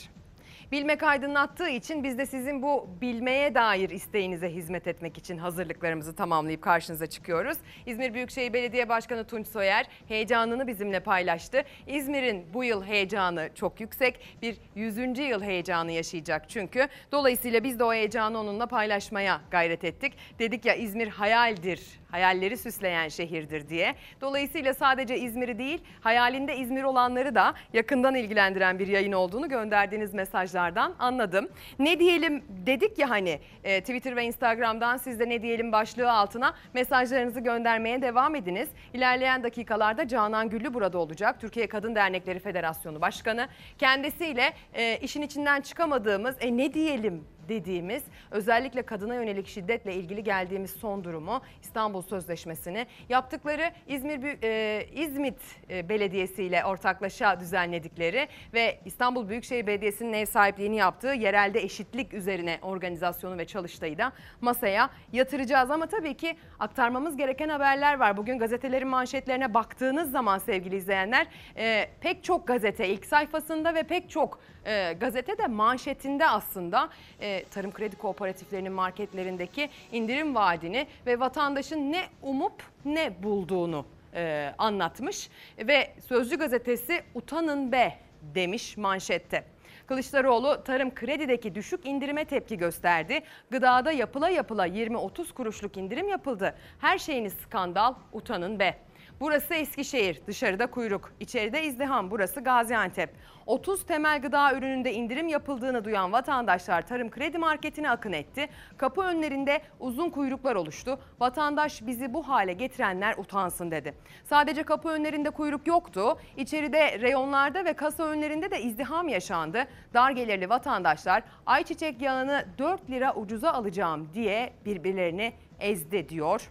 [0.73, 6.63] Bilmek aydınlattığı için biz de sizin bu bilmeye dair isteğinize hizmet etmek için hazırlıklarımızı tamamlayıp
[6.63, 7.59] karşınıza çıkıyoruz.
[7.87, 11.63] İzmir Büyükşehir Belediye Başkanı Tunç Soyer heyecanını bizimle paylaştı.
[11.87, 14.21] İzmir'in bu yıl heyecanı çok yüksek.
[14.43, 14.97] Bir 100.
[15.19, 16.89] yıl heyecanı yaşayacak çünkü.
[17.13, 20.13] Dolayısıyla biz de o heyecanı onunla paylaşmaya gayret ettik.
[20.39, 23.95] Dedik ya İzmir hayaldir, hayalleri süsleyen şehirdir diye.
[24.21, 30.95] Dolayısıyla sadece İzmir'i değil, hayalinde İzmir olanları da yakından ilgilendiren bir yayın olduğunu gönderdiğiniz mesajlardan
[30.99, 31.49] anladım.
[31.79, 36.55] Ne diyelim dedik ya hani e, Twitter ve Instagram'dan siz de ne diyelim başlığı altına
[36.75, 38.69] mesajlarınızı göndermeye devam ediniz.
[38.95, 41.41] İlerleyen dakikalarda Canan Güllü burada olacak.
[41.41, 43.49] Türkiye Kadın Dernekleri Federasyonu Başkanı.
[43.79, 50.71] Kendisiyle e, işin içinden çıkamadığımız e, ne diyelim dediğimiz özellikle kadına yönelik şiddetle ilgili geldiğimiz
[50.71, 55.39] son durumu İstanbul Sözleşmesi'ni yaptıkları İzmir e, İzmit
[55.71, 62.59] e, Belediyesi ile ortaklaşa düzenledikleri ve İstanbul Büyükşehir Belediyesi'nin ev sahipliğini yaptığı yerelde eşitlik üzerine
[62.63, 65.71] organizasyonu ve çalıştayı da masaya yatıracağız.
[65.71, 68.17] Ama tabii ki aktarmamız gereken haberler var.
[68.17, 71.27] Bugün gazetelerin manşetlerine baktığınız zaman sevgili izleyenler
[71.57, 76.89] e, pek çok gazete ilk sayfasında ve pek çok e, gazete de manşetinde aslında
[77.21, 85.31] e, tarım kredi kooperatiflerinin marketlerindeki indirim vaadini ve vatandaşın ne umup ne bulduğunu e, anlatmış
[85.59, 87.99] ve Sözcü gazetesi utanın be
[88.35, 89.45] demiş manşette.
[89.87, 93.21] Kılıçdaroğlu tarım kredideki düşük indirime tepki gösterdi.
[93.51, 96.55] Gıdada yapıla yapıla 20-30 kuruşluk indirim yapıldı.
[96.81, 98.79] Her şeyiniz skandal utanın be.
[99.23, 103.11] Burası Eskişehir, dışarıda kuyruk, içeride izdiham, burası Gaziantep.
[103.47, 108.49] 30 temel gıda ürününde indirim yapıldığını duyan vatandaşlar tarım kredi marketine akın etti.
[108.77, 110.99] Kapı önlerinde uzun kuyruklar oluştu.
[111.21, 113.95] Vatandaş bizi bu hale getirenler utansın dedi.
[114.25, 116.19] Sadece kapı önlerinde kuyruk yoktu.
[116.37, 119.65] İçeride reyonlarda ve kasa önlerinde de izdiham yaşandı.
[119.95, 126.51] Dar gelirli vatandaşlar ayçiçek yağını 4 lira ucuza alacağım diye birbirlerini ezdi diyor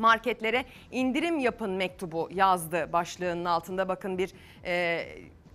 [0.00, 3.88] marketlere indirim yapın mektubu yazdı başlığının altında.
[3.88, 4.30] Bakın bir
[4.64, 5.06] e,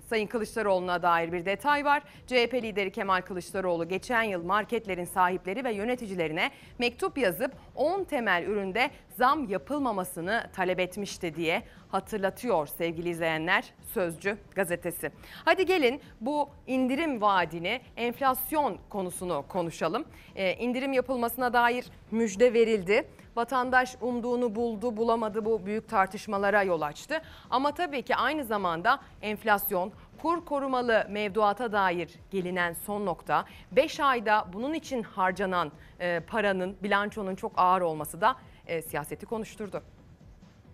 [0.10, 2.04] Sayın Kılıçdaroğlu'na dair bir detay var.
[2.28, 8.90] CHP lideri Kemal Kılıçdaroğlu geçen yıl marketlerin sahipleri ve yöneticilerine mektup yazıp 10 temel üründe
[9.18, 15.12] zam yapılmamasını talep etmişti diye hatırlatıyor sevgili izleyenler Sözcü gazetesi.
[15.46, 20.06] Hadi gelin bu indirim vaadini, enflasyon konusunu konuşalım.
[20.36, 23.08] Ee, indirim yapılmasına dair müjde verildi.
[23.36, 27.22] Vatandaş umduğunu buldu, bulamadı bu büyük tartışmalara yol açtı.
[27.50, 34.48] Ama tabii ki aynı zamanda enflasyon, kur korumalı mevduata dair gelinen son nokta 5 ayda
[34.54, 38.36] bunun için harcanan e, paranın, bilançonun çok ağır olması da
[38.68, 39.84] e, siyaseti konuşturdu.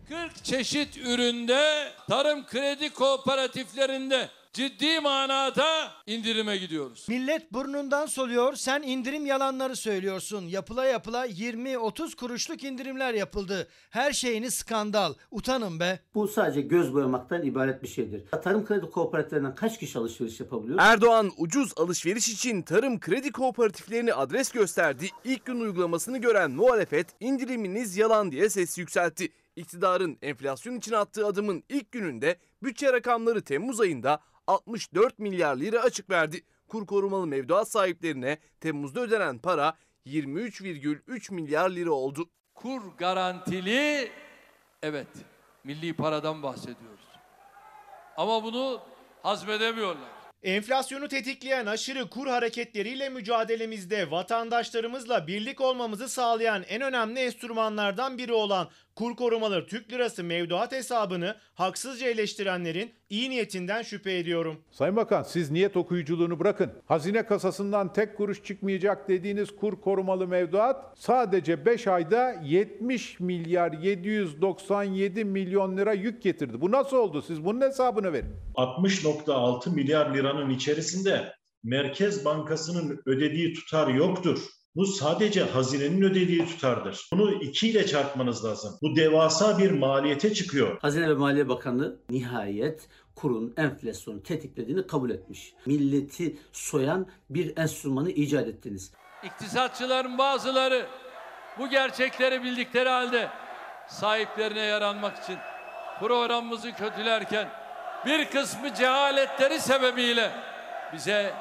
[0.10, 7.06] 40 çeşit üründe tarım kredi kooperatiflerinde ciddi manada indirime gidiyoruz.
[7.10, 10.48] Millet burnundan soluyor, sen indirim yalanları söylüyorsun.
[10.48, 13.68] Yapıla yapıla 20-30 kuruşluk indirimler yapıldı.
[13.90, 15.14] Her şeyini skandal.
[15.32, 16.00] Utanın be.
[16.16, 18.24] Bu sadece göz boyamaktan ibaret bir şeydir.
[18.44, 20.80] Tarım kredi kooperatiflerinden kaç kişi alışveriş yapabiliyor?
[20.82, 25.10] Erdoğan ucuz alışveriş için tarım kredi kooperatiflerini adres gösterdi.
[25.24, 29.30] İlk gün uygulamasını gören muhalefet indiriminiz yalan diye ses yükseltti.
[29.56, 34.20] İktidarın enflasyon için attığı adımın ilk gününde bütçe rakamları Temmuz ayında
[34.52, 36.44] 64 milyar lira açık verdi.
[36.68, 39.74] Kur korumalı mevduat sahiplerine Temmuz'da ödenen para
[40.06, 42.30] 23,3 milyar lira oldu.
[42.56, 44.12] Kur garantili
[44.82, 45.08] evet
[45.64, 47.06] milli paradan bahsediyoruz.
[48.18, 48.82] Ama bunu
[49.24, 50.10] hazmedemiyorlar.
[50.44, 58.70] Enflasyonu tetikleyen aşırı kur hareketleriyle mücadelemizde vatandaşlarımızla birlik olmamızı sağlayan en önemli enstrümanlardan biri olan
[58.96, 64.58] kur korumalı Türk Lirası mevduat hesabını haksızca eleştirenlerin iyi niyetinden şüphe ediyorum.
[64.72, 66.72] Sayın Bakan siz niyet okuyuculuğunu bırakın.
[66.86, 75.26] Hazine kasasından tek kuruş çıkmayacak dediğiniz kur korumalı mevduat sadece 5 ayda 70 milyar 797
[75.26, 76.62] milyon lira yük getirdi.
[76.62, 77.22] Bu nasıl oldu?
[77.22, 78.36] Siz bunun hesabını verin.
[78.56, 84.40] 60.6 milyar liranın içerisinde Merkez Bankası'nın ödediği tutar yoktur.
[84.76, 87.10] Bu sadece hazinenin ödediği tutardır.
[87.14, 88.78] Bunu 2 ile çarpmanız lazım.
[88.82, 90.80] Bu devasa bir maliyete çıkıyor.
[90.82, 95.54] Hazine ve Maliye Bakanı nihayet kurun enflasyonu tetiklediğini kabul etmiş.
[95.66, 98.92] Milleti soyan bir enstrümanı icat ettiniz.
[99.24, 100.86] İktisatçıların bazıları
[101.60, 103.30] bu gerçekleri bildikleri halde
[103.88, 105.38] sahiplerine yaranmak için
[106.00, 107.50] programımızı kötülerken
[108.06, 110.32] bir kısmı cehaletleri sebebiyle
[110.94, 111.34] bize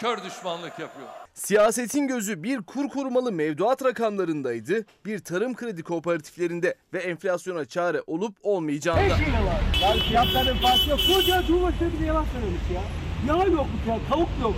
[0.00, 1.23] kör düşmanlık yapıyor.
[1.34, 8.36] Siyasetin gözü bir kur korumalı mevduat rakamlarındaydı, bir tarım kredi kooperatiflerinde ve enflasyona çare olup
[8.42, 9.00] olmayacağında.
[9.00, 9.60] Her şeyle var.
[9.82, 11.00] Yani fiyatların farkı yok.
[11.14, 12.82] Koca Cumhurbaşkanı bize yalan söylemiş ya.
[13.28, 14.54] Yağ yokmuş ya, tavuk yok.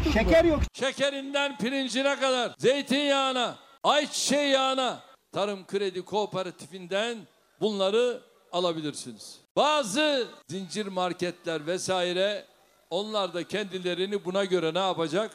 [0.00, 0.60] Hiçbir Şeker yok.
[0.72, 5.02] Şekerinden pirincine kadar, zeytinyağına, ayçiçeği yağına,
[5.32, 7.18] tarım kredi kooperatifinden
[7.60, 8.20] bunları
[8.52, 9.38] alabilirsiniz.
[9.56, 12.44] Bazı zincir marketler vesaire
[12.90, 15.30] onlar da kendilerini buna göre ne yapacak?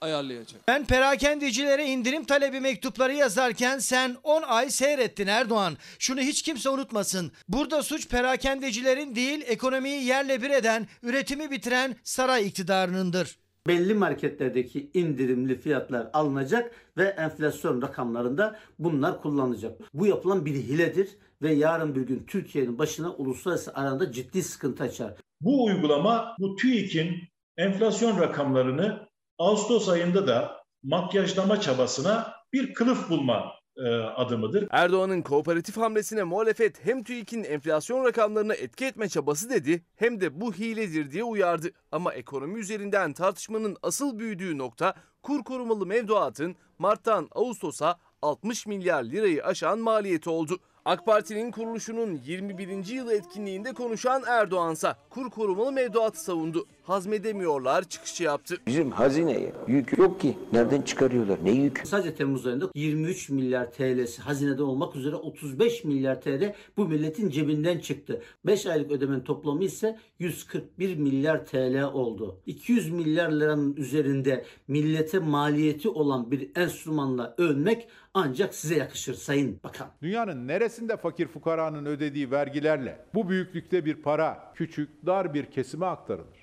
[0.00, 0.68] Ayarlayacak.
[0.68, 5.76] Ben perakendecilere indirim talebi mektupları yazarken sen 10 ay seyrettin Erdoğan.
[5.98, 7.32] Şunu hiç kimse unutmasın.
[7.48, 13.38] Burada suç perakendecilerin değil ekonomiyi yerle bir eden, üretimi bitiren saray iktidarınındır.
[13.66, 19.80] Belli marketlerdeki indirimli fiyatlar alınacak ve enflasyon rakamlarında bunlar kullanılacak.
[19.94, 21.08] Bu yapılan bir hiledir
[21.42, 25.14] ve yarın bir gün Türkiye'nin başına uluslararası aranda ciddi sıkıntı açar.
[25.40, 29.08] Bu uygulama bu TÜİK'in enflasyon rakamlarını
[29.38, 34.68] Ağustos ayında da makyajlama çabasına bir kılıf bulma e, adımıdır.
[34.70, 40.54] Erdoğan'ın kooperatif hamlesine muhalefet hem TÜİK'in enflasyon rakamlarına etki etme çabası dedi hem de bu
[40.54, 41.70] hiledir diye uyardı.
[41.92, 49.44] Ama ekonomi üzerinden tartışmanın asıl büyüdüğü nokta kur korumalı mevduatın Mart'tan Ağustos'a 60 milyar lirayı
[49.44, 50.58] aşan maliyeti oldu.
[50.84, 52.86] AK Parti'nin kuruluşunun 21.
[52.86, 56.66] yılı etkinliğinde konuşan Erdoğansa kur korumalı mevduatı savundu.
[56.86, 58.56] Hazmedemiyorlar çıkışı yaptı.
[58.66, 60.38] Bizim hazineye yük yok ki.
[60.52, 61.38] Nereden çıkarıyorlar?
[61.44, 61.82] Ne yük?
[61.84, 67.78] Sadece Temmuz ayında 23 milyar TL'si hazinede olmak üzere 35 milyar TL bu milletin cebinden
[67.78, 68.22] çıktı.
[68.46, 72.40] 5 aylık ödemenin toplamı ise 141 milyar TL oldu.
[72.46, 79.88] 200 milyar liranın üzerinde millete maliyeti olan bir enstrümanla övmek ancak size yakışır Sayın Bakan.
[80.02, 86.35] Dünyanın neresinde fakir fukaranın ödediği vergilerle bu büyüklükte bir para küçük dar bir kesime aktarılır?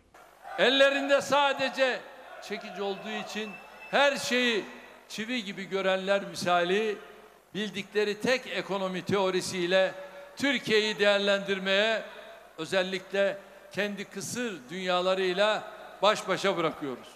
[0.57, 1.99] Ellerinde sadece
[2.41, 3.51] çekici olduğu için
[3.91, 4.65] her şeyi
[5.09, 6.97] çivi gibi görenler misali
[7.53, 9.91] bildikleri tek ekonomi teorisiyle
[10.38, 12.03] Türkiye'yi değerlendirmeye
[12.57, 13.38] özellikle
[13.71, 15.63] kendi kısır dünyalarıyla
[16.01, 17.07] baş başa bırakıyoruz.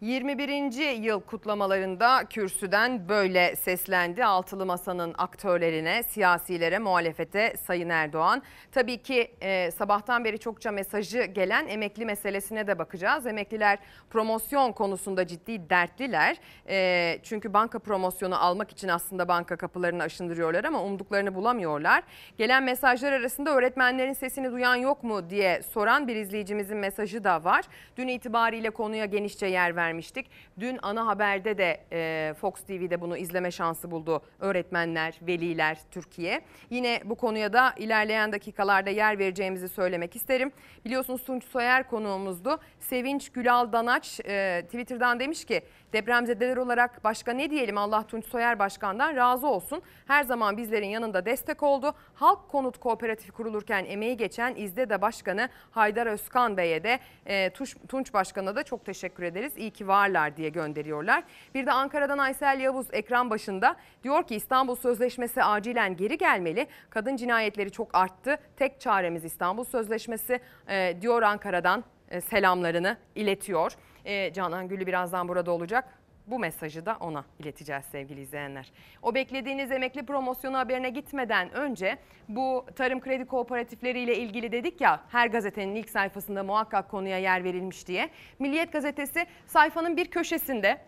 [0.00, 1.02] 21.
[1.02, 8.42] yıl kutlamalarında kürsüden böyle seslendi altılı masanın aktörlerine, siyasilere, muhalefete Sayın Erdoğan.
[8.72, 13.26] Tabii ki e, sabahtan beri çokça mesajı gelen emekli meselesine de bakacağız.
[13.26, 13.78] Emekliler
[14.10, 16.36] promosyon konusunda ciddi dertliler.
[16.68, 22.02] E, çünkü banka promosyonu almak için aslında banka kapılarını aşındırıyorlar ama umduklarını bulamıyorlar.
[22.38, 27.64] Gelen mesajlar arasında öğretmenlerin sesini duyan yok mu diye soran bir izleyicimizin mesajı da var.
[27.96, 30.26] Dün itibariyle konuya genişçe yer verdik vermiştik.
[30.60, 36.40] Dün ana haberde de e, Fox TV'de bunu izleme şansı buldu öğretmenler, veliler, Türkiye.
[36.70, 40.52] Yine bu konuya da ilerleyen dakikalarda yer vereceğimizi söylemek isterim.
[40.84, 42.60] Biliyorsunuz Tunç Soyer konuğumuzdu.
[42.80, 48.58] Sevinç Gülal Danaç e, Twitter'dan demiş ki depremzedeler olarak başka ne diyelim Allah Tunç Soyer
[48.58, 49.82] Başkan'dan razı olsun.
[50.06, 51.94] Her zaman bizlerin yanında destek oldu.
[52.14, 57.50] Halk Konut Kooperatifi kurulurken emeği geçen İzdede Başkanı Haydar Özkan Bey'e de e,
[57.88, 59.52] Tunç Başkan'a da çok teşekkür ederiz.
[59.56, 61.24] İyi ki varlar diye gönderiyorlar.
[61.54, 66.66] Bir de Ankara'dan Aysel Yavuz ekran başında diyor ki İstanbul Sözleşmesi acilen geri gelmeli.
[66.90, 68.38] Kadın cinayetleri çok arttı.
[68.56, 73.72] Tek çaremiz İstanbul Sözleşmesi e, diyor Ankara'dan e, selamlarını iletiyor.
[74.06, 75.98] E, Canan Gülü birazdan burada olacak.
[76.26, 78.72] Bu mesajı da ona ileteceğiz sevgili izleyenler.
[79.02, 85.00] O beklediğiniz emekli promosyonu haberine gitmeden önce bu tarım kredi kooperatifleri ile ilgili dedik ya
[85.08, 88.10] her gazetenin ilk sayfasında muhakkak konuya yer verilmiş diye.
[88.38, 90.78] Milliyet gazetesi sayfanın bir köşesinde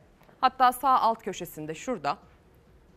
[0.41, 2.19] hatta sağ alt köşesinde şurada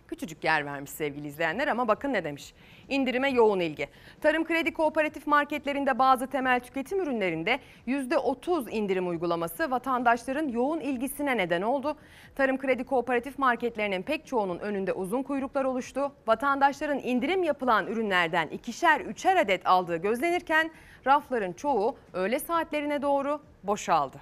[0.08, 2.54] küçücük yer vermiş sevgili izleyenler ama bakın ne demiş.
[2.92, 3.88] İndirime yoğun ilgi.
[4.22, 11.62] Tarım kredi kooperatif marketlerinde bazı temel tüketim ürünlerinde %30 indirim uygulaması vatandaşların yoğun ilgisine neden
[11.62, 11.96] oldu.
[12.36, 16.12] Tarım kredi kooperatif marketlerinin pek çoğunun önünde uzun kuyruklar oluştu.
[16.28, 20.72] Vatandaşların indirim yapılan ürünlerden ikişer üçer adet aldığı gözlenirken
[21.08, 24.18] rafların çoğu öğle saatlerine doğru boşaldı.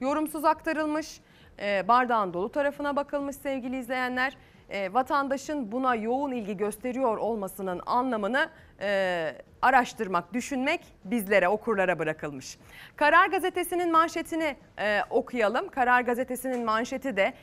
[0.00, 1.20] Yorumsuz aktarılmış,
[1.58, 4.36] e, bardağın dolu tarafına bakılmış sevgili izleyenler
[4.70, 8.48] e, vatandaşın buna yoğun ilgi gösteriyor olmasının anlamını
[8.80, 9.32] e,
[9.62, 12.58] araştırmak, düşünmek bizlere, okurlara bırakılmış.
[12.96, 15.68] Karar Gazetesi'nin manşetini e, okuyalım.
[15.68, 17.34] Karar Gazetesi'nin manşeti de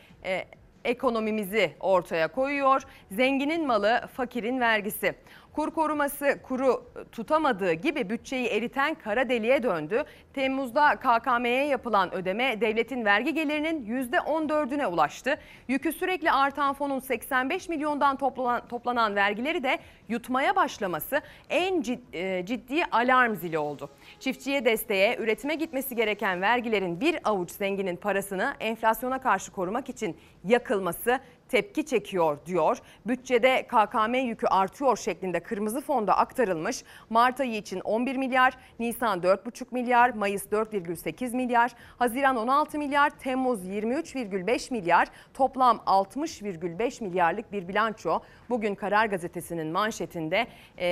[0.85, 2.81] ekonomimizi ortaya koyuyor.
[3.11, 5.15] Zenginin malı, fakirin vergisi.
[5.57, 10.03] Kur koruması kuru tutamadığı gibi bütçeyi eriten kara deliğe döndü.
[10.33, 15.37] Temmuz'da KKM'ye yapılan ödeme devletin vergi gelirinin %14'üne ulaştı.
[15.67, 19.79] Yükü sürekli artan fonun 85 milyondan toplanan, toplanan vergileri de
[20.09, 23.89] yutmaya başlaması en ciddi, ciddi alarm zili oldu.
[24.19, 31.19] Çiftçiye desteğe, üretime gitmesi gereken vergilerin bir avuç zenginin parasını enflasyona karşı korumak için yakılması
[31.49, 32.77] tepki çekiyor diyor.
[33.05, 36.83] Bütçede KKM yükü artıyor şeklinde kırmızı fonda aktarılmış.
[37.09, 43.67] Mart ayı için 11 milyar, Nisan 4,5 milyar, Mayıs 4,8 milyar, Haziran 16 milyar, Temmuz
[43.67, 48.19] 23,5 milyar, toplam 60,5 milyarlık bir bilanço.
[48.49, 50.47] Bugün Karar Gazetesi'nin manşetinde
[50.77, 50.87] e,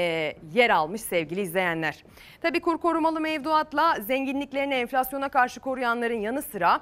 [0.53, 2.03] yer almış sevgili izleyenler.
[2.41, 6.81] Tabii kur korumalı mevduatla zenginliklerini enflasyona karşı koruyanların yanı sıra...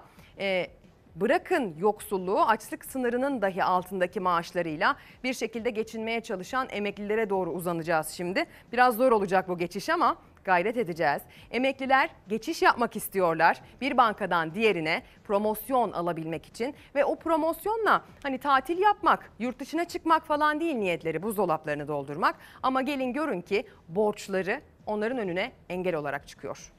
[1.15, 8.45] Bırakın yoksulluğu açlık sınırının dahi altındaki maaşlarıyla bir şekilde geçinmeye çalışan emeklilere doğru uzanacağız şimdi.
[8.71, 11.21] Biraz zor olacak bu geçiş ama gayret edeceğiz.
[11.51, 18.77] Emekliler geçiş yapmak istiyorlar bir bankadan diğerine promosyon alabilmek için ve o promosyonla hani tatil
[18.77, 25.17] yapmak, yurt dışına çıkmak falan değil niyetleri buzdolaplarını doldurmak ama gelin görün ki borçları onların
[25.17, 26.71] önüne engel olarak çıkıyor.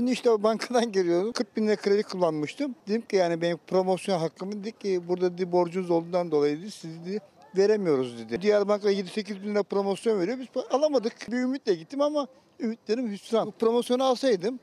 [0.00, 1.32] Şimdi işte bankadan geliyorum.
[1.32, 2.74] 40 bin lira kredi kullanmıştım.
[2.88, 7.06] Dedim ki yani benim promosyon hakkımı dedik ki burada dedi, borcunuz olduğundan dolayı dedi, siz
[7.06, 7.20] dedi,
[7.56, 8.42] veremiyoruz dedi.
[8.42, 10.38] Diğer banka 7-8 bin lira promosyon veriyor.
[10.38, 11.32] Biz alamadık.
[11.32, 12.26] Bir ümitle gittim ama
[12.60, 13.46] ümitlerim hüsran.
[13.46, 14.60] Bu promosyonu alsaydım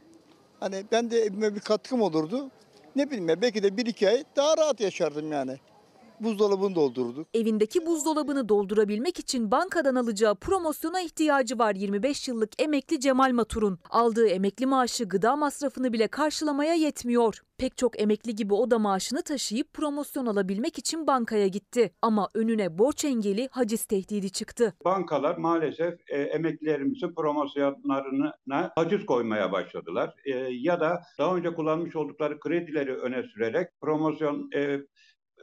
[0.60, 2.52] hani ben de evime bir katkım olurdu.
[2.96, 5.58] Ne bileyim ya belki de 1-2 ay daha rahat yaşardım yani
[6.20, 7.28] buzdolabını doldurduk.
[7.34, 13.80] Evindeki buzdolabını doldurabilmek için bankadan alacağı promosyona ihtiyacı var 25 yıllık emekli Cemal Matur'un.
[13.90, 17.42] Aldığı emekli maaşı gıda masrafını bile karşılamaya yetmiyor.
[17.58, 21.92] Pek çok emekli gibi o da maaşını taşıyıp promosyon alabilmek için bankaya gitti.
[22.02, 24.74] Ama önüne borç engeli haciz tehdidi çıktı.
[24.86, 30.14] Bankalar maalesef e, emeklilerimizin promosyonlarına haciz koymaya başladılar.
[30.26, 34.80] E, ya da daha önce kullanmış oldukları kredileri öne sürerek promosyon e,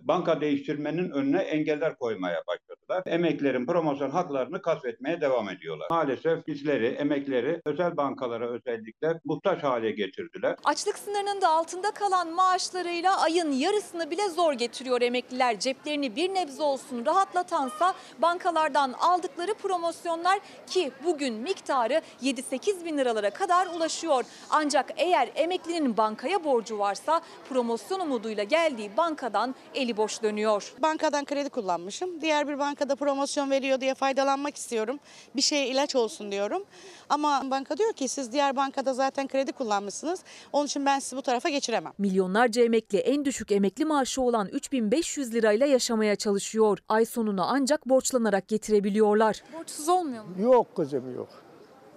[0.03, 3.03] banka değiştirmenin önüne engeller koymaya başladılar.
[3.07, 5.87] Emeklerin promosyon haklarını kasvetmeye devam ediyorlar.
[5.91, 10.57] Maalesef bizleri, emekleri özel bankalara özellikle muhtaç hale getirdiler.
[10.65, 15.61] Açlık sınırının da altında kalan maaşlarıyla ayın yarısını bile zor getiriyor emekliler.
[15.61, 23.67] Ceplerini bir nebze olsun rahatlatansa bankalardan aldıkları promosyonlar ki bugün miktarı 7-8 bin liralara kadar
[23.67, 24.25] ulaşıyor.
[24.51, 29.55] Ancak eğer emeklinin bankaya borcu varsa promosyon umuduyla geldiği bankadan
[29.85, 30.75] eli boş dönüyor.
[30.83, 32.21] Bankadan kredi kullanmışım.
[32.21, 34.99] Diğer bir bankada promosyon veriyor diye faydalanmak istiyorum.
[35.37, 36.65] Bir şeye ilaç olsun diyorum.
[37.09, 40.21] Ama banka diyor ki siz diğer bankada zaten kredi kullanmışsınız.
[40.53, 41.93] Onun için ben sizi bu tarafa geçiremem.
[41.99, 46.79] Milyonlarca emekli en düşük emekli maaşı olan 3500 lirayla yaşamaya çalışıyor.
[46.89, 49.43] Ay sonunu ancak borçlanarak getirebiliyorlar.
[49.59, 50.31] Borçsuz olmuyor mu?
[50.43, 51.44] Yok kızım yok.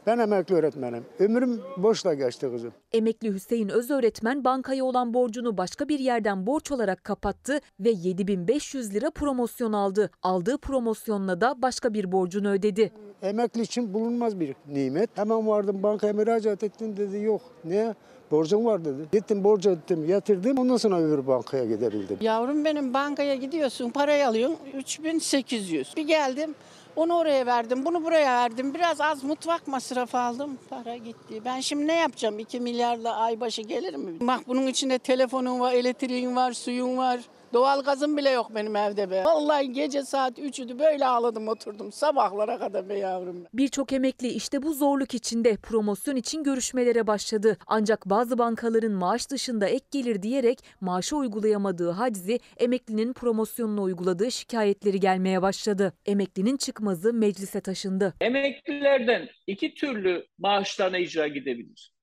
[0.07, 1.05] Ben emekli öğretmenim.
[1.19, 2.73] Ömrüm boşla geçti kızım.
[2.91, 9.11] Emekli Hüseyin Özöğretmen bankaya olan borcunu başka bir yerden borç olarak kapattı ve 7500 lira
[9.11, 10.11] promosyon aldı.
[10.23, 12.91] Aldığı promosyonla da başka bir borcunu ödedi.
[13.21, 15.09] Emekli için bulunmaz bir nimet.
[15.17, 17.41] Hemen vardım bankaya müracaat ettim dedi yok.
[17.63, 17.95] Ne?
[18.31, 19.01] Borcum var dedi.
[19.11, 22.17] Gittim borcu ettim yatırdım ondan sonra öbür bankaya giderildim.
[22.21, 25.93] Yavrum benim bankaya gidiyorsun parayı alıyorsun 3800.
[25.97, 26.55] Bir geldim
[26.97, 28.73] onu oraya verdim bunu buraya verdim.
[28.73, 31.41] Biraz az mutfak masrafı aldım para gitti.
[31.45, 34.19] Ben şimdi ne yapacağım 2 milyarla ay başı gelir mi?
[34.19, 37.19] Bak bunun içinde telefonun var elektriğin var suyun var.
[37.53, 39.23] Doğal gazım bile yok benim evde be.
[39.25, 43.45] Vallahi gece saat 3'üdü böyle ağladım oturdum sabahlara kadar be yavrum.
[43.53, 47.57] Birçok emekli işte bu zorluk içinde promosyon için görüşmelere başladı.
[47.67, 54.99] Ancak bazı bankaların maaş dışında ek gelir diyerek maaşa uygulayamadığı haczi emeklinin promosyonuna uyguladığı şikayetleri
[54.99, 55.93] gelmeye başladı.
[56.05, 58.13] Emeklinin çıkmazı meclise taşındı.
[58.21, 61.93] Emeklilerden iki türlü maaşlarına icra gidebilir.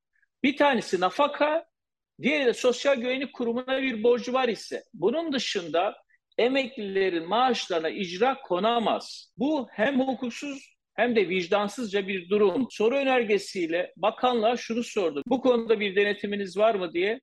[0.43, 1.67] Bir tanesi nafaka,
[2.23, 5.97] diğeri de sosyal güvenlik kurumuna bir borcu var ise bunun dışında
[6.39, 9.33] emeklilerin maaşlarına icra konamaz.
[9.39, 12.67] Bu hem hukuksuz hem de vicdansızca bir durum.
[12.71, 15.23] Soru önergesiyle bakanlığa şunu sordu.
[15.27, 17.21] Bu konuda bir denetiminiz var mı diye.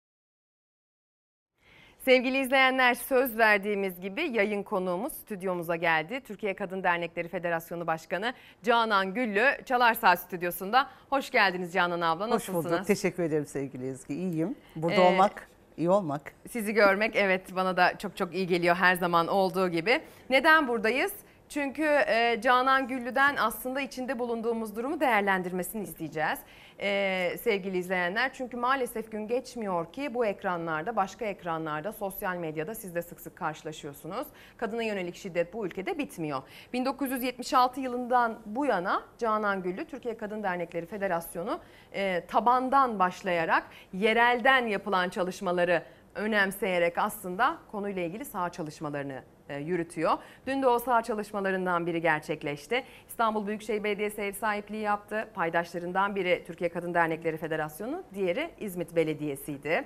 [2.06, 6.22] Sevgili izleyenler söz verdiğimiz gibi yayın konuğumuz stüdyomuza geldi.
[6.28, 8.34] Türkiye Kadın Dernekleri Federasyonu Başkanı
[8.64, 10.88] Canan Güllü Çalar Saat Stüdyosu'nda.
[11.10, 12.26] Hoş geldiniz Canan abla.
[12.26, 12.66] Hoş Nasılsınız?
[12.66, 12.88] bulduk.
[12.88, 14.14] Teşekkür ederim sevgili Ezgi.
[14.14, 14.56] İyiyim.
[14.76, 15.48] Burada Ee, olmak,
[15.78, 16.22] iyi olmak.
[16.50, 20.02] Sizi görmek evet bana da çok çok iyi geliyor her zaman olduğu gibi.
[20.30, 21.14] Neden buradayız?
[21.50, 26.40] Çünkü e, Canan Güllü'den aslında içinde bulunduğumuz durumu değerlendirmesini isteyeceğiz
[26.82, 28.34] e, sevgili izleyenler.
[28.34, 33.36] Çünkü maalesef gün geçmiyor ki bu ekranlarda, başka ekranlarda, sosyal medyada siz de sık sık
[33.36, 34.28] karşılaşıyorsunuz.
[34.58, 36.42] Kadına yönelik şiddet bu ülkede bitmiyor.
[36.74, 41.60] 1976 yılından bu yana Canan Güllü, Türkiye Kadın Dernekleri Federasyonu
[41.94, 43.64] e, tabandan başlayarak
[43.94, 45.84] yerelden yapılan çalışmaları
[46.16, 49.24] önemseyerek aslında konuyla ilgili saha çalışmalarını
[49.60, 50.12] yürütüyor.
[50.48, 52.84] Dün de o saha çalışmalarından biri gerçekleşti.
[53.08, 55.28] İstanbul Büyükşehir Belediyesi ev sahipliği yaptı.
[55.34, 59.84] Paydaşlarından biri Türkiye Kadın Dernekleri Federasyonu, diğeri İzmit Belediyesi'ydi.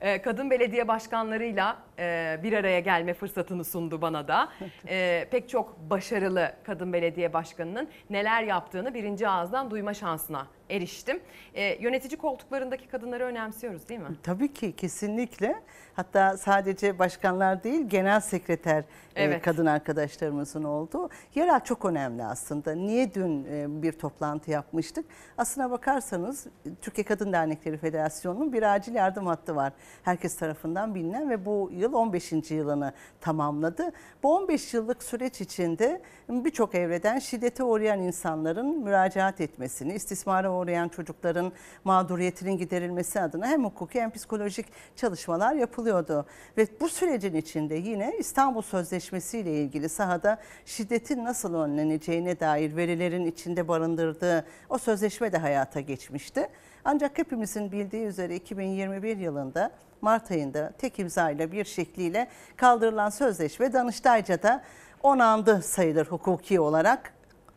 [0.00, 4.48] E, Kadın belediye başkanlarıyla e, bir araya gelme fırsatını sundu bana da.
[4.88, 11.20] E, Pek çok başarılı kadın belediye başkanının neler yaptığını birinci ağızdan duyma şansına eriştim.
[11.54, 14.06] E, Yönetici koltuklarındaki kadınları önemsiyoruz değil mi?
[14.22, 15.62] Tabii ki kesinlikle.
[15.96, 19.42] Hatta sadece başkanlar değil genel sekreter e, Evet.
[19.42, 21.08] kadın arkadaşlarımızın olduğu.
[21.34, 22.74] Yerel çok önemli aslında.
[22.74, 25.04] Niye dün e, bir toplantı yapmıştık?
[25.38, 29.72] Aslına bakarsanız e, Türkiye Kadın Dernekleri Federasyonu'nun bir acil yardım hattı var.
[30.02, 32.50] Herkes tarafından bilinen ve bu yıl 15.
[32.50, 33.92] yılını tamamladı.
[34.22, 41.52] Bu 15 yıllık süreç içinde birçok evreden şiddete uğrayan insanların müracaat etmesini, istismara uğrayan çocukların
[41.84, 44.66] mağduriyetinin giderilmesi adına hem hukuki hem psikolojik
[44.96, 46.26] çalışmalar yapılıyordu.
[46.56, 53.26] Ve bu sürecin içinde yine İstanbul Sözleşmesi ile ilgili sahada şiddetin nasıl önleneceğine dair verilerin
[53.26, 56.48] içinde barındırdığı o sözleşme de hayata geçmişti.
[56.84, 59.70] Ancak hepimizin bildiği üzere 2021 yılında
[60.00, 64.62] Mart ayında tek imzayla bir şekliyle kaldırılan sözleşme Danıştayca'da
[65.02, 67.12] onandı sayılır hukuki olarak.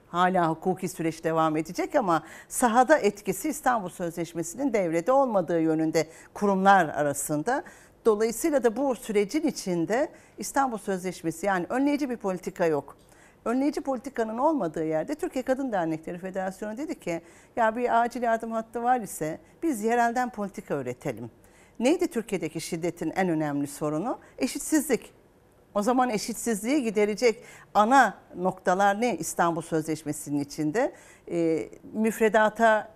[0.07, 7.64] Hala hukuki süreç devam edecek ama sahada etkisi İstanbul Sözleşmesi'nin devrede olmadığı yönünde kurumlar arasında.
[8.06, 12.98] Dolayısıyla da bu sürecin içinde İstanbul Sözleşmesi yani önleyici bir politika yok.
[13.45, 17.22] Önleyici politikanın olmadığı yerde Türkiye Kadın Dernekleri Federasyonu dedi ki
[17.56, 21.32] ya bir acil yardım hattı var ise biz yerelden politika üretelim.
[21.80, 24.19] Neydi Türkiye'deki şiddetin en önemli sorunu?
[24.38, 25.14] Eşitsizlik.
[25.76, 30.94] O zaman eşitsizliği giderecek ana noktalar ne İstanbul Sözleşmesi'nin içinde?
[31.32, 32.91] E, müfredata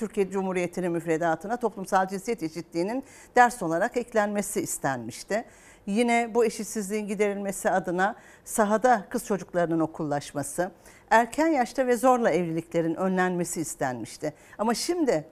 [0.00, 3.04] Türkiye Cumhuriyeti'nin müfredatına toplumsal cinsiyet eşitliğinin
[3.36, 5.44] ders olarak eklenmesi istenmişti.
[5.86, 10.70] Yine bu eşitsizliğin giderilmesi adına sahada kız çocuklarının okullaşması,
[11.10, 14.34] erken yaşta ve zorla evliliklerin önlenmesi istenmişti.
[14.58, 15.28] Ama şimdi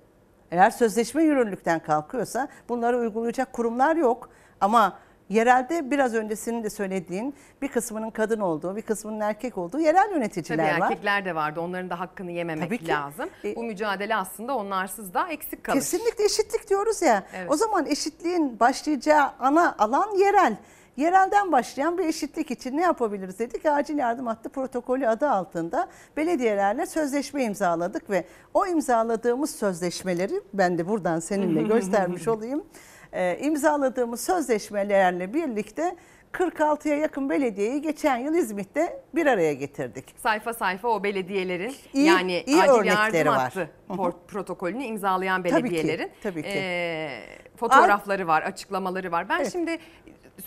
[0.50, 4.30] eğer sözleşme yürürlükten kalkıyorsa bunları uygulayacak kurumlar yok.
[4.60, 4.98] Ama
[5.28, 10.02] yerelde biraz önce senin de söylediğin bir kısmının kadın olduğu, bir kısmının erkek olduğu yerel
[10.04, 10.90] Tabii yöneticiler var.
[10.90, 11.60] erkekler de vardı.
[11.60, 13.28] Onların da hakkını yememek Tabii lazım.
[13.56, 15.76] Bu mücadele aslında onlarsız da eksik kalır.
[15.76, 17.24] Kesinlikle eşitlik diyoruz ya.
[17.36, 17.50] Evet.
[17.50, 20.56] O zaman eşitliğin başlayacağı ana alan yerel.
[20.96, 23.66] Yerelden başlayan bir eşitlik için ne yapabiliriz dedik.
[23.66, 28.24] Acil yardım hattı protokolü adı altında belediyelerle sözleşme imzaladık ve
[28.54, 32.64] o imzaladığımız sözleşmeleri ben de buradan seninle göstermiş olayım.
[33.12, 35.96] Ee, imzaladığımız sözleşmelerle birlikte
[36.32, 40.04] 46'ya yakın belediyeyi geçen yıl İzmit'te bir araya getirdik.
[40.22, 43.38] Sayfa sayfa o belediyelerin İyi- yani iyi acil yardım var.
[43.38, 43.70] hattı
[44.28, 46.48] protokolünü imzalayan Tabii ki, belediyelerin tabii ki.
[46.48, 47.20] eee,
[47.56, 49.28] fotoğrafları var, açıklamaları var.
[49.28, 49.52] Ben Evet.
[49.52, 49.78] şimdi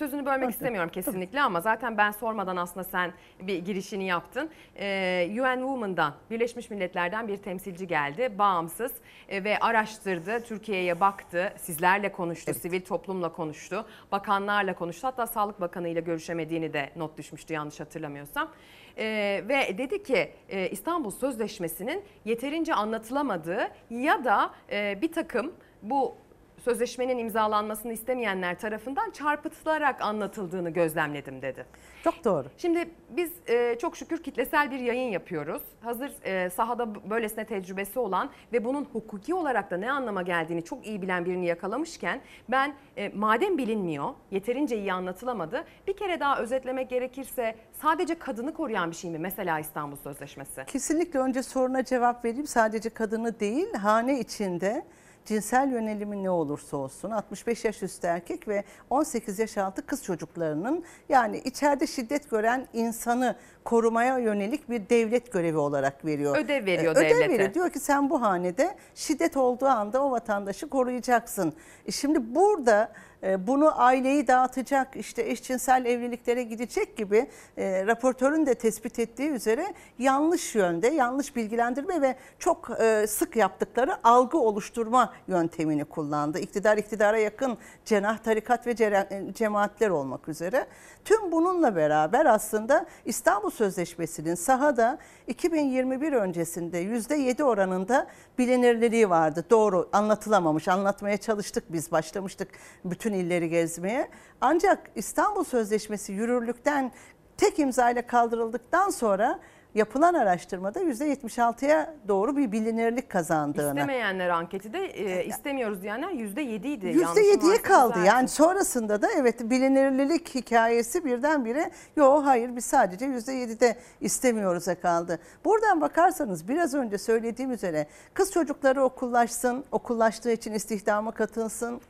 [0.01, 4.49] sözünü bölmek istemiyorum kesinlikle ama zaten ben sormadan aslında sen bir girişini yaptın.
[4.79, 8.33] Ee, UN Women'dan, Birleşmiş Milletler'den bir temsilci geldi.
[8.37, 8.91] Bağımsız
[9.29, 15.07] e, ve araştırdı, Türkiye'ye baktı, sizlerle konuştu, sivil toplumla konuştu, bakanlarla konuştu.
[15.07, 18.51] Hatta Sağlık Bakanı ile görüşemediğini de not düşmüştü yanlış hatırlamıyorsam.
[18.97, 26.15] Ee, ve dedi ki e, İstanbul Sözleşmesi'nin yeterince anlatılamadığı ya da e, bir takım bu
[26.63, 31.65] sözleşmenin imzalanmasını istemeyenler tarafından çarpıtılarak anlatıldığını gözlemledim dedi.
[32.03, 32.47] Çok doğru.
[32.57, 35.61] Şimdi biz e, çok şükür kitlesel bir yayın yapıyoruz.
[35.81, 40.87] Hazır e, sahada böylesine tecrübesi olan ve bunun hukuki olarak da ne anlama geldiğini çok
[40.87, 45.65] iyi bilen birini yakalamışken ben e, madem bilinmiyor, yeterince iyi anlatılamadı.
[45.87, 50.65] Bir kere daha özetlemek gerekirse sadece kadını koruyan bir şey mi mesela İstanbul Sözleşmesi?
[50.67, 52.47] Kesinlikle önce soruna cevap vereyim.
[52.47, 54.85] Sadece kadını değil, hane içinde
[55.25, 60.83] cinsel yönelimi ne olursa olsun 65 yaş üstü erkek ve 18 yaş altı kız çocuklarının
[61.09, 66.37] yani içeride şiddet gören insanı korumaya yönelik bir devlet görevi olarak veriyor.
[66.37, 67.29] Ödev veriyor Ee, Ödev devlete.
[67.33, 67.53] veriyor.
[67.53, 71.53] Diyor ki sen bu hanede şiddet olduğu anda o vatandaşı koruyacaksın.
[71.85, 77.27] E şimdi burada e, bunu aileyi dağıtacak, işte eşcinsel evliliklere gidecek gibi
[77.57, 84.07] e, raportörün de tespit ettiği üzere yanlış yönde, yanlış bilgilendirme ve çok e, sık yaptıkları
[84.07, 86.39] algı oluşturma yöntemini kullandı.
[86.39, 90.67] İktidar iktidara yakın cenah, tarikat ve e, cemaatler olmak üzere.
[91.05, 98.07] Tüm bununla beraber aslında İstanbul Sözleşmesi'nin sahada 2021 öncesinde %7 oranında
[98.37, 99.45] bilinirliliği vardı.
[99.49, 102.47] Doğru anlatılamamış, anlatmaya çalıştık biz başlamıştık
[102.85, 104.09] bütün illeri gezmeye.
[104.41, 106.91] Ancak İstanbul Sözleşmesi yürürlükten
[107.37, 109.39] tek imzayla kaldırıldıktan sonra
[109.75, 113.79] yapılan araştırmada %76'ya doğru bir bilinirlik kazandığını.
[113.79, 116.85] İstemeyenler anketi de e, istemiyoruz diyenler %7'ydi.
[116.85, 117.99] %7'ye kaldı.
[118.05, 125.19] Yani sonrasında da evet bilinirlilik hikayesi birdenbire yo hayır biz sadece %7'de istemiyoruz'a kaldı.
[125.45, 131.81] Buradan bakarsanız biraz önce söylediğim üzere kız çocukları okullaşsın, okullaştığı için istihdama katılsın,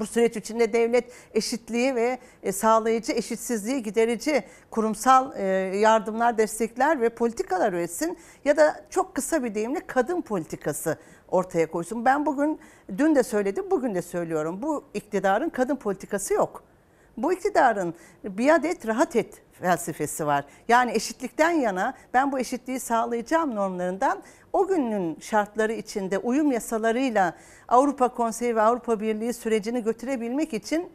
[0.00, 5.44] bu süreç içinde devlet eşitliği ve e, sağlayıcı, eşitsizliği giderici kurumsal e,
[5.76, 10.98] yardımlar, destekler ve politikalar üretsin ya da çok kısa bir deyimle kadın politikası
[11.28, 12.04] ortaya koysun.
[12.04, 12.58] Ben bugün,
[12.98, 14.62] dün de söyledim, bugün de söylüyorum.
[14.62, 16.64] Bu iktidarın kadın politikası yok.
[17.16, 17.94] Bu iktidarın
[18.24, 20.44] biat et, rahat et felsefesi var.
[20.68, 24.22] Yani eşitlikten yana ben bu eşitliği sağlayacağım normlarından
[24.52, 27.34] o günün şartları içinde uyum yasalarıyla
[27.68, 30.90] Avrupa Konseyi ve Avrupa Birliği sürecini götürebilmek için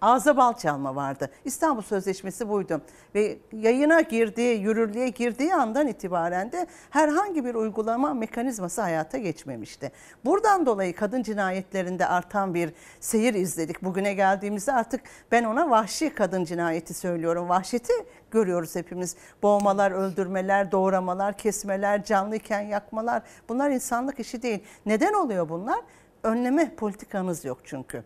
[0.00, 1.30] ağza bal çalma vardı.
[1.44, 2.80] İstanbul Sözleşmesi buydu.
[3.14, 9.92] Ve yayına girdiği, yürürlüğe girdiği andan itibaren de herhangi bir uygulama mekanizması hayata geçmemişti.
[10.24, 13.82] Buradan dolayı kadın cinayetlerinde artan bir seyir izledik.
[13.82, 15.00] Bugüne geldiğimizde artık
[15.32, 17.48] ben ona vahşi kadın cinayeti söylüyorum.
[17.48, 17.92] Vahşeti
[18.30, 19.16] görüyoruz hepimiz.
[19.42, 23.22] Boğmalar, öldürmeler, doğramalar, kesmeler, canlıyken yakmalar.
[23.48, 24.64] Bunlar insanlık işi değil.
[24.86, 25.80] Neden oluyor bunlar?
[26.22, 28.04] Önleme politikanız yok çünkü.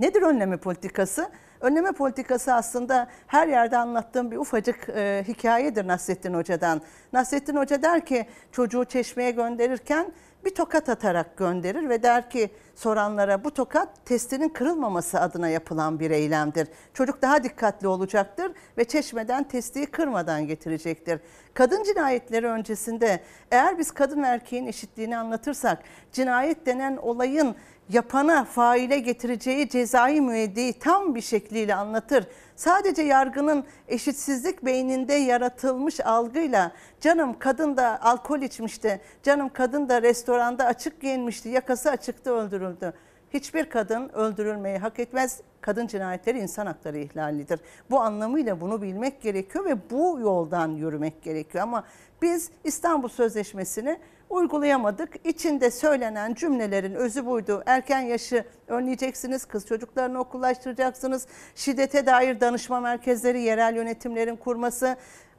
[0.00, 1.30] Nedir önleme politikası?
[1.60, 6.80] Önleme politikası aslında her yerde anlattığım bir ufacık e, hikayedir Nasrettin Hoca'dan.
[7.12, 10.12] Nasrettin Hoca der ki çocuğu çeşmeye gönderirken
[10.44, 16.10] bir tokat atarak gönderir ve der ki soranlara bu tokat testinin kırılmaması adına yapılan bir
[16.10, 16.68] eylemdir.
[16.94, 21.20] Çocuk daha dikkatli olacaktır ve çeşmeden testiyi kırmadan getirecektir.
[21.54, 23.20] Kadın cinayetleri öncesinde
[23.50, 25.78] eğer biz kadın erkeğin eşitliğini anlatırsak
[26.12, 27.56] cinayet denen olayın
[27.88, 32.26] yapana, faile getireceği cezai müeyyideyi tam bir şekliyle anlatır.
[32.56, 40.64] Sadece yargının eşitsizlik beyninde yaratılmış algıyla canım kadın da alkol içmişti, canım kadın da restoranda
[40.64, 42.92] açık giyinmişti, yakası açıktı öldürüldü.
[43.34, 45.40] Hiçbir kadın öldürülmeyi hak etmez.
[45.60, 47.60] Kadın cinayetleri insan hakları ihlalidir.
[47.90, 51.64] Bu anlamıyla bunu bilmek gerekiyor ve bu yoldan yürümek gerekiyor.
[51.64, 51.84] Ama
[52.22, 53.98] biz İstanbul Sözleşmesi'ni
[54.32, 55.26] uygulayamadık.
[55.26, 57.62] İçinde söylenen cümlelerin özü buydu.
[57.66, 61.26] Erken yaşı önleyeceksiniz, kız çocuklarını okullaştıracaksınız.
[61.54, 64.96] Şiddete dair danışma merkezleri, yerel yönetimlerin kurması,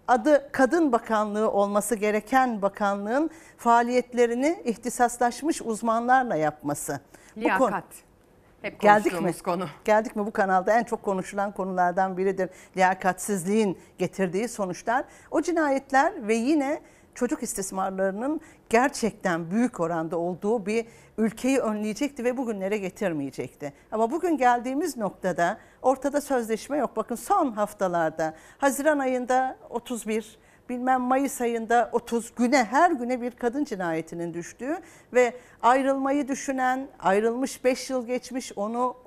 [0.08, 7.00] adı Kadın Bakanlığı olması gereken bakanlığın faaliyetlerini ihtisaslaşmış uzmanlarla yapması.
[7.36, 7.84] Bu konu- Liyakat.
[8.62, 9.34] Hep Geldik mi?
[9.44, 9.66] konu.
[9.86, 12.50] Geldik mi bu kanalda en çok konuşulan konulardan biridir.
[12.78, 15.06] Liyakatsizliğin getirdiği sonuçlar.
[15.32, 16.82] O cinayetler ve yine
[17.16, 20.86] çocuk istismarlarının gerçekten büyük oranda olduğu bir
[21.18, 23.74] ülkeyi önleyecekti ve bugünlere getirmeyecekti.
[23.92, 26.98] Ama bugün geldiğimiz noktada ortada sözleşme yok.
[26.98, 30.38] Bakın son haftalarda Haziran ayında 31,
[30.70, 34.78] bilmem Mayıs ayında 30 güne her güne bir kadın cinayetinin düştüğü
[35.14, 38.98] ve ayrılmayı düşünen, ayrılmış 5 yıl geçmiş onu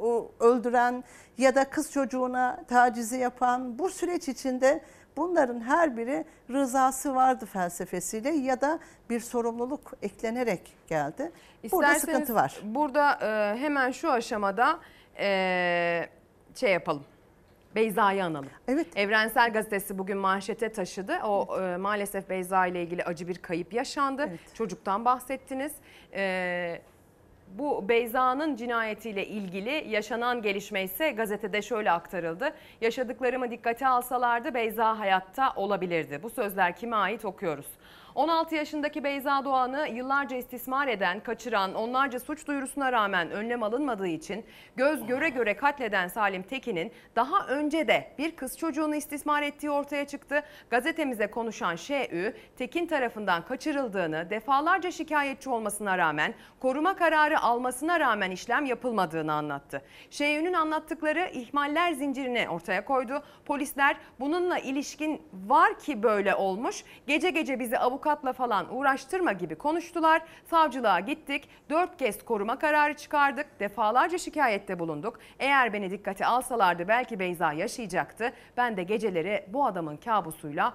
[0.40, 1.04] öldüren
[1.38, 4.80] ya da kız çocuğuna tacizi yapan bu süreç içinde
[5.16, 8.78] bunların her biri rızası vardı felsefesiyle ya da
[9.10, 11.32] bir sorumluluk eklenerek geldi.
[11.72, 12.60] Burada İsterseniz sıkıntı var.
[12.62, 14.78] Burada e, hemen şu aşamada
[15.18, 16.08] e,
[16.54, 17.04] şey yapalım.
[17.74, 18.50] Beyza'yı analım.
[18.68, 18.86] Evet.
[18.96, 21.18] Evrensel Gazetesi bugün manşete taşıdı.
[21.24, 24.30] O e, maalesef Beyza ile ilgili acı bir kayıp yaşandı.
[24.54, 25.72] Çocuktan bahsettiniz.
[26.12, 26.80] E,
[27.48, 32.52] bu Beyza'nın cinayetiyle ilgili yaşanan gelişme ise gazetede şöyle aktarıldı.
[32.80, 36.20] Yaşadıklarımı dikkate alsalardı Beyza hayatta olabilirdi.
[36.22, 37.66] Bu sözler kime ait okuyoruz.
[38.16, 44.44] 16 yaşındaki Beyza Doğan'ı yıllarca istismar eden, kaçıran, onlarca suç duyurusuna rağmen önlem alınmadığı için
[44.76, 50.06] göz göre göre katleden Salim Tekin'in daha önce de bir kız çocuğunu istismar ettiği ortaya
[50.06, 50.42] çıktı.
[50.70, 58.64] Gazetemize konuşan Ş'ü, Tekin tarafından kaçırıldığını, defalarca şikayetçi olmasına rağmen, koruma kararı almasına rağmen işlem
[58.64, 59.82] yapılmadığını anlattı.
[60.10, 63.22] Ş'ünün anlattıkları ihmaller zincirini ortaya koydu.
[63.44, 70.22] Polisler bununla ilişkin var ki böyle olmuş, gece gece bizi avukatla falan uğraştırma gibi konuştular.
[70.50, 75.18] Savcılığa gittik, dört kez koruma kararı çıkardık, defalarca şikayette bulunduk.
[75.38, 78.32] Eğer beni dikkate alsalardı belki Beyza yaşayacaktı.
[78.56, 80.74] Ben de geceleri bu adamın kabusuyla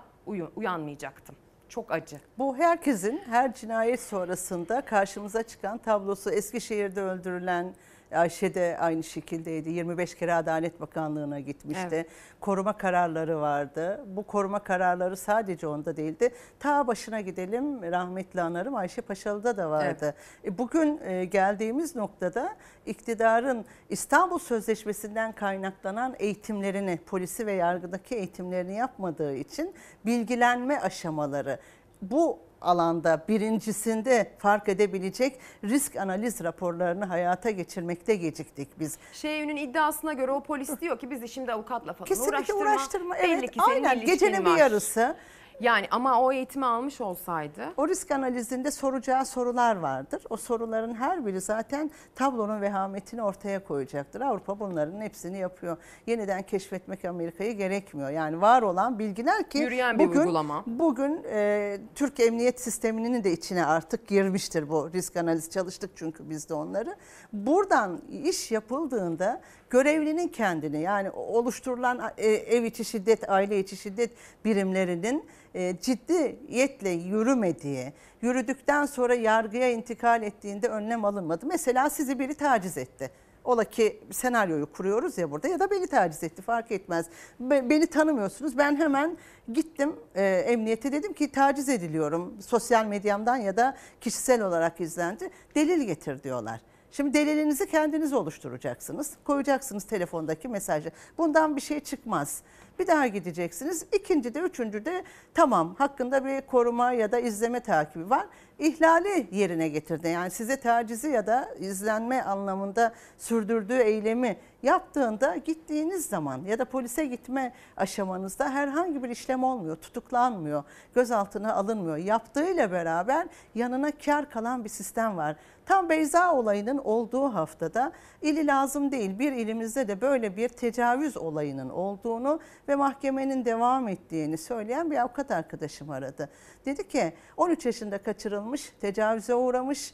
[0.55, 1.35] uyanmayacaktım.
[1.69, 2.17] Çok acı.
[2.37, 7.75] Bu herkesin her cinayet sonrasında karşımıza çıkan tablosu Eskişehir'de öldürülen
[8.15, 9.69] Ayşe de aynı şekildeydi.
[9.69, 11.87] 25 kere Adalet Bakanlığı'na gitmişti.
[11.91, 12.07] Evet.
[12.39, 14.05] Koruma kararları vardı.
[14.07, 16.29] Bu koruma kararları sadece onda değildi.
[16.59, 20.15] Ta başına gidelim rahmetli anarım Ayşe Paşalı'da da vardı.
[20.45, 22.55] E, Bugün e, geldiğimiz noktada
[22.85, 29.73] iktidarın İstanbul Sözleşmesi'nden kaynaklanan eğitimlerini, polisi ve yargıdaki eğitimlerini yapmadığı için
[30.05, 31.59] bilgilenme aşamaları
[32.01, 38.97] bu alanda birincisinde fark edebilecek risk analiz raporlarını hayata geçirmekte geciktik biz.
[39.13, 42.61] Şeyün'ün iddiasına göre o polis diyor ki bizi şimdi avukatla falan Kesinlikle uğraştırma.
[42.61, 43.15] uğraştırma.
[43.15, 43.97] Belli Evet, ki senin aynen.
[43.97, 44.57] ilişkin Gecenin bir var.
[44.57, 45.15] yarısı.
[45.61, 47.73] Yani ama o eğitimi almış olsaydı.
[47.77, 50.23] O risk analizinde soracağı sorular vardır.
[50.29, 54.21] O soruların her biri zaten tablonun vehametini ortaya koyacaktır.
[54.21, 55.77] Avrupa bunların hepsini yapıyor.
[56.07, 58.09] Yeniden keşfetmek Amerika'yı gerekmiyor.
[58.09, 60.63] Yani var olan bilgiler ki Yürüyen bir bugün, uygulama.
[60.67, 66.49] Bugün e, Türk Emniyet Sistemi'nin de içine artık girmiştir bu risk analiz çalıştık çünkü biz
[66.49, 66.95] de onları.
[67.33, 69.41] Buradan iş yapıldığında
[69.71, 74.11] görevlinin kendini yani oluşturulan e, ev içi şiddet, aile içi şiddet
[74.45, 75.25] birimlerinin
[75.55, 81.45] e, ciddiyetle yürümediği, yürüdükten sonra yargıya intikal ettiğinde önlem alınmadı.
[81.45, 83.09] Mesela sizi biri taciz etti.
[83.43, 87.05] Ola ki senaryoyu kuruyoruz ya burada ya da beni taciz etti fark etmez.
[87.39, 88.57] Be- Beni tanımıyorsunuz.
[88.57, 89.17] Ben hemen
[89.53, 92.33] gittim e, emniyete dedim ki taciz ediliyorum.
[92.41, 95.29] Sosyal medyamdan ya da kişisel olarak izlendi.
[95.55, 96.61] Delil getir diyorlar.
[96.91, 99.13] Şimdi delilinizi kendiniz oluşturacaksınız.
[99.23, 100.91] Koyacaksınız telefondaki mesajı.
[101.17, 102.41] Bundan bir şey çıkmaz.
[102.79, 103.85] Bir daha gideceksiniz.
[103.93, 105.03] İkinci de üçüncü de
[105.33, 108.27] tamam hakkında bir koruma ya da izleme takibi var.
[108.59, 110.07] İhlali yerine getirdi.
[110.07, 117.05] Yani size tacizi ya da izlenme anlamında sürdürdüğü eylemi yaptığında gittiğiniz zaman ya da polise
[117.05, 120.63] gitme aşamanızda herhangi bir işlem olmuyor, tutuklanmıyor,
[120.95, 121.97] gözaltına alınmıyor.
[121.97, 125.35] Yaptığıyla beraber yanına kar kalan bir sistem var.
[125.65, 127.91] Tam Beyza olayının olduğu haftada
[128.21, 134.37] ili lazım değil bir ilimizde de böyle bir tecavüz olayının olduğunu ve mahkemenin devam ettiğini
[134.37, 136.29] söyleyen bir avukat arkadaşım aradı.
[136.65, 139.93] Dedi ki 13 yaşında kaçırılmış, tecavüze uğramış,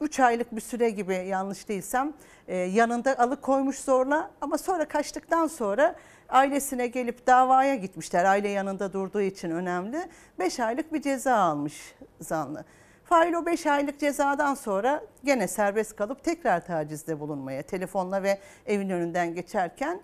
[0.00, 2.12] 3 aylık bir süre gibi yanlış değilsem
[2.48, 5.94] e, yanında alıkoymuş zorla ama sonra kaçtıktan sonra
[6.28, 8.24] ailesine gelip davaya gitmişler.
[8.24, 10.08] Aile yanında durduğu için önemli.
[10.38, 12.64] 5 aylık bir ceza almış zanlı.
[13.04, 18.90] Fail o 5 aylık cezadan sonra gene serbest kalıp tekrar tacizde bulunmaya telefonla ve evin
[18.90, 20.00] önünden geçerken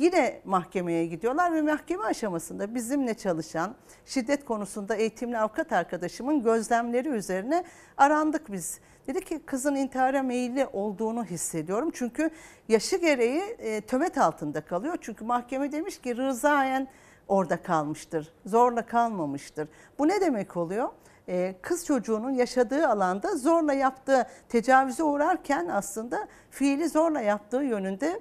[0.00, 3.74] yine mahkemeye gidiyorlar ve mahkeme aşamasında bizimle çalışan
[4.06, 7.64] şiddet konusunda eğitimli avukat arkadaşımın gözlemleri üzerine
[7.96, 8.80] arandık biz.
[9.06, 11.90] Dedi ki kızın intihara meyilli olduğunu hissediyorum.
[11.94, 12.30] Çünkü
[12.68, 14.98] yaşı gereği e, tömet altında kalıyor.
[15.00, 16.88] Çünkü mahkeme demiş ki rızayen
[17.28, 18.32] orada kalmıştır.
[18.46, 19.68] Zorla kalmamıştır.
[19.98, 20.88] Bu ne demek oluyor?
[21.28, 28.20] Ee, kız çocuğunun yaşadığı alanda zorla yaptığı tecavüze uğrarken aslında fiili zorla yaptığı yönünde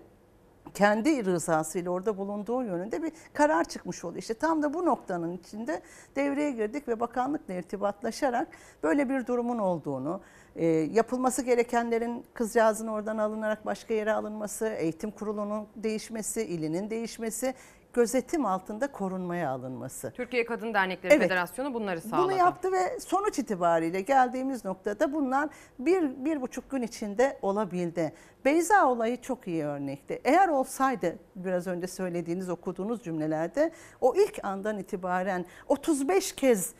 [0.73, 4.17] kendi rızasıyla orada bulunduğu yönünde bir karar çıkmış oldu.
[4.17, 5.81] İşte tam da bu noktanın içinde
[6.15, 8.47] devreye girdik ve bakanlıkla irtibatlaşarak
[8.83, 10.21] böyle bir durumun olduğunu,
[10.55, 17.53] e, yapılması gerekenlerin kızcağızın oradan alınarak başka yere alınması, eğitim kurulunun değişmesi, ilinin değişmesi,
[17.93, 20.11] gözetim altında korunmaya alınması.
[20.11, 21.23] Türkiye Kadın Dernekleri Evet.
[21.23, 22.23] Federasyonu bunları sağladı.
[22.23, 25.49] Bunu yaptı ve sonuç itibariyle geldiğimiz noktada bunlar
[25.79, 28.13] bir, bir buçuk gün içinde olabildi.
[28.45, 30.21] Beyza olayı çok iyi örnekti.
[30.23, 33.71] Eğer olsaydı biraz önce söylediğiniz okuduğunuz cümlelerde
[34.01, 36.73] o ilk andan itibaren 35 kez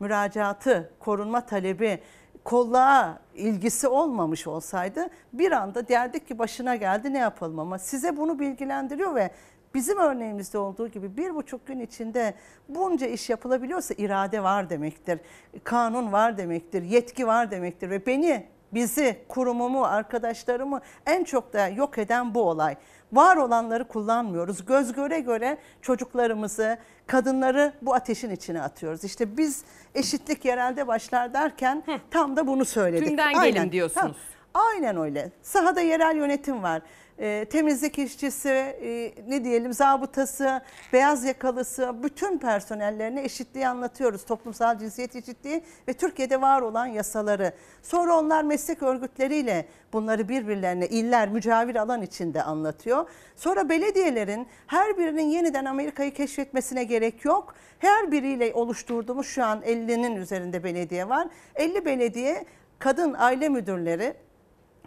[0.00, 2.00] müracaatı, korunma talebi,
[2.44, 8.38] kolluğa ilgisi olmamış olsaydı bir anda derdik ki başına geldi ne yapalım ama size bunu
[8.38, 9.30] bilgilendiriyor ve
[9.74, 12.34] bizim örneğimizde olduğu gibi bir buçuk gün içinde
[12.68, 15.20] bunca iş yapılabiliyorsa irade var demektir.
[15.64, 21.98] Kanun var demektir, yetki var demektir ve beni, bizi, kurumumu, arkadaşlarımı en çok da yok
[21.98, 22.76] eden bu olay.
[23.12, 24.64] Var olanları kullanmıyoruz.
[24.64, 29.04] Göz göre göre çocuklarımızı, kadınları bu ateşin içine atıyoruz.
[29.04, 29.64] İşte biz
[29.94, 33.08] eşitlik yerelde başlar derken tam da bunu söyledik.
[33.08, 34.16] Tümden gelin diyorsunuz.
[34.16, 35.30] Ha, Aynen öyle.
[35.42, 36.82] Sahada yerel yönetim var.
[37.18, 40.62] Ee, temizlik işçisi, e, ne diyelim zabıtası,
[40.92, 44.24] beyaz yakalısı, bütün personellerine eşitliği anlatıyoruz.
[44.24, 47.52] Toplumsal cinsiyet eşitliği ve Türkiye'de var olan yasaları.
[47.82, 53.08] Sonra onlar meslek örgütleriyle bunları birbirlerine iller, mücavir alan içinde anlatıyor.
[53.36, 57.54] Sonra belediyelerin her birinin yeniden Amerika'yı keşfetmesine gerek yok.
[57.78, 61.28] Her biriyle oluşturduğumuz şu an 50'nin üzerinde belediye var.
[61.54, 62.44] 50 belediye
[62.78, 64.14] kadın aile müdürleri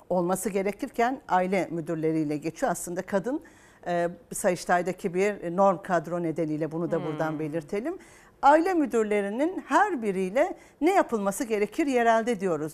[0.10, 2.72] olması gerekirken aile müdürleriyle geçiyor.
[2.72, 3.42] Aslında kadın
[3.88, 7.98] e, Sayıştay'daki bir norm kadro nedeniyle bunu da buradan belirtelim.
[8.42, 12.74] Aile müdürlerinin her biriyle ne yapılması gerekir yerelde diyoruz.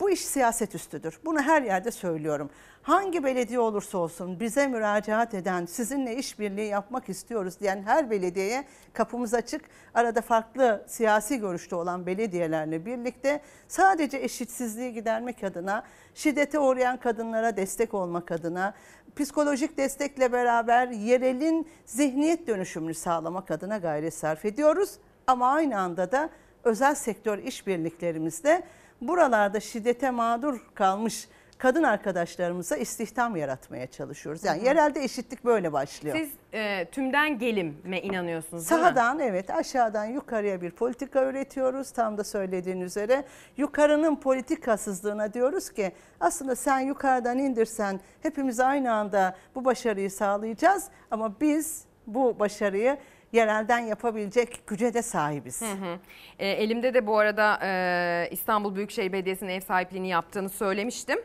[0.00, 1.20] Bu iş siyaset üstüdür.
[1.24, 2.50] Bunu her yerde söylüyorum.
[2.82, 9.34] Hangi belediye olursa olsun bize müracaat eden, sizinle işbirliği yapmak istiyoruz diyen her belediyeye kapımız
[9.34, 9.62] açık.
[9.94, 17.94] Arada farklı siyasi görüşte olan belediyelerle birlikte sadece eşitsizliği gidermek adına, şiddete uğrayan kadınlara destek
[17.94, 18.74] olmak adına,
[19.16, 24.98] psikolojik destekle beraber yerelin zihniyet dönüşümünü sağlamak adına gayret sarf ediyoruz.
[25.26, 26.30] Ama aynı anda da
[26.64, 28.62] özel sektör işbirliklerimizde
[29.00, 31.28] buralarda şiddete mağdur kalmış
[31.60, 34.44] kadın arkadaşlarımıza istihdam yaratmaya çalışıyoruz.
[34.44, 34.66] Yani Hı hı.
[34.66, 36.16] yerelde eşitlik böyle başlıyor.
[36.16, 38.86] Siz e, tümden gelime inanıyorsunuz değil mi?
[38.86, 41.90] Sahadan evet aşağıdan yukarıya bir politika üretiyoruz.
[41.90, 43.24] Tam da söylediğin üzere
[43.56, 50.84] yukarının politikasızlığına diyoruz ki aslında sen yukarıdan indirsen hepimiz aynı anda bu başarıyı sağlayacağız.
[51.10, 52.98] Ama biz bu başarıyı
[53.32, 55.62] yerelden yapabilecek güce de sahibiz.
[55.62, 55.98] Hı hı.
[56.38, 61.18] E, elimde de bu arada e, İstanbul Büyükşehir Belediyesi'nin ev sahipliğini yaptığını söylemiştim.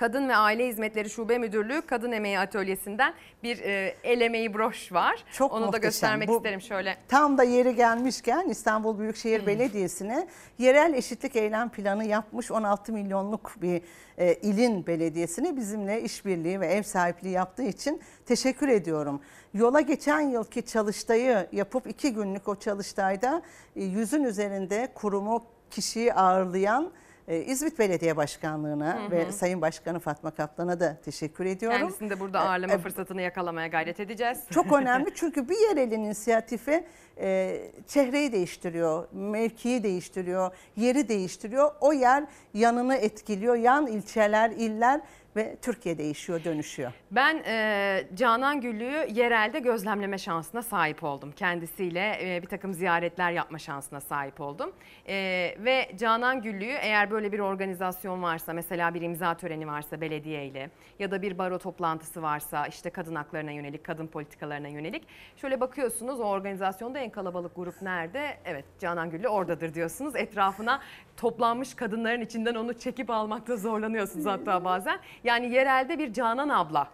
[0.00, 5.24] Kadın ve Aile Hizmetleri Şube Müdürlüğü Kadın Emeği Atölyesi'nden bir e, el emeği broş var.
[5.32, 5.82] Çok Onu da muhteşem.
[5.82, 6.96] göstermek Bu- isterim şöyle.
[7.08, 10.28] Tam da yeri gelmişken İstanbul Büyükşehir Belediyesi'ne
[10.58, 13.82] yerel eşitlik eylem planı yapmış 16 milyonluk bir
[14.18, 19.20] e, ilin belediyesine bizimle işbirliği ve ev sahipliği yaptığı için teşekkür ediyorum.
[19.54, 23.42] Yola geçen yılki çalıştayı yapıp iki günlük o çalıştayda
[23.76, 26.92] e, yüzün üzerinde kurumu kişiyi ağırlayan
[27.30, 29.10] e, İzmit Belediye Başkanlığı'na Hı hı.
[29.10, 31.78] ve Sayın Başkanı Fatma Kaplan'a da teşekkür ediyorum.
[31.78, 34.38] Kendisini de burada E, ağırlama e, fırsatını yakalamaya gayret edeceğiz.
[34.50, 36.84] çok önemli çünkü bir yerelin inisiyatifi
[37.20, 41.70] e, çehreyi değiştiriyor, mevkiyi değiştiriyor, yeri değiştiriyor.
[41.80, 42.24] O yer
[42.54, 43.54] yanını etkiliyor.
[43.56, 45.00] Yan ilçeler, iller
[45.36, 46.92] ve Türkiye değişiyor, dönüşüyor.
[47.10, 51.32] Ben e, Canan Güllü'yü yerelde gözlemleme şansına sahip oldum.
[51.32, 54.72] Kendisiyle e, bir takım ziyaretler yapma şansına sahip oldum.
[55.08, 55.14] E,
[55.58, 60.70] ve Canan Güllü'yü eğer böyle bir organizasyon varsa mesela bir imza töreni varsa belediye ile
[60.98, 65.06] ya da bir baro toplantısı varsa işte kadın haklarına yönelik, kadın politikalarına yönelik.
[65.36, 68.36] Şöyle bakıyorsunuz o organizasyonda en kalabalık grup nerede?
[68.44, 70.16] Evet Canan Güllü oradadır diyorsunuz.
[70.16, 70.80] Etrafına
[71.16, 74.98] toplanmış kadınların içinden onu çekip almakta zorlanıyorsunuz hatta bazen.
[75.24, 76.88] Yani yerelde bir Canan abla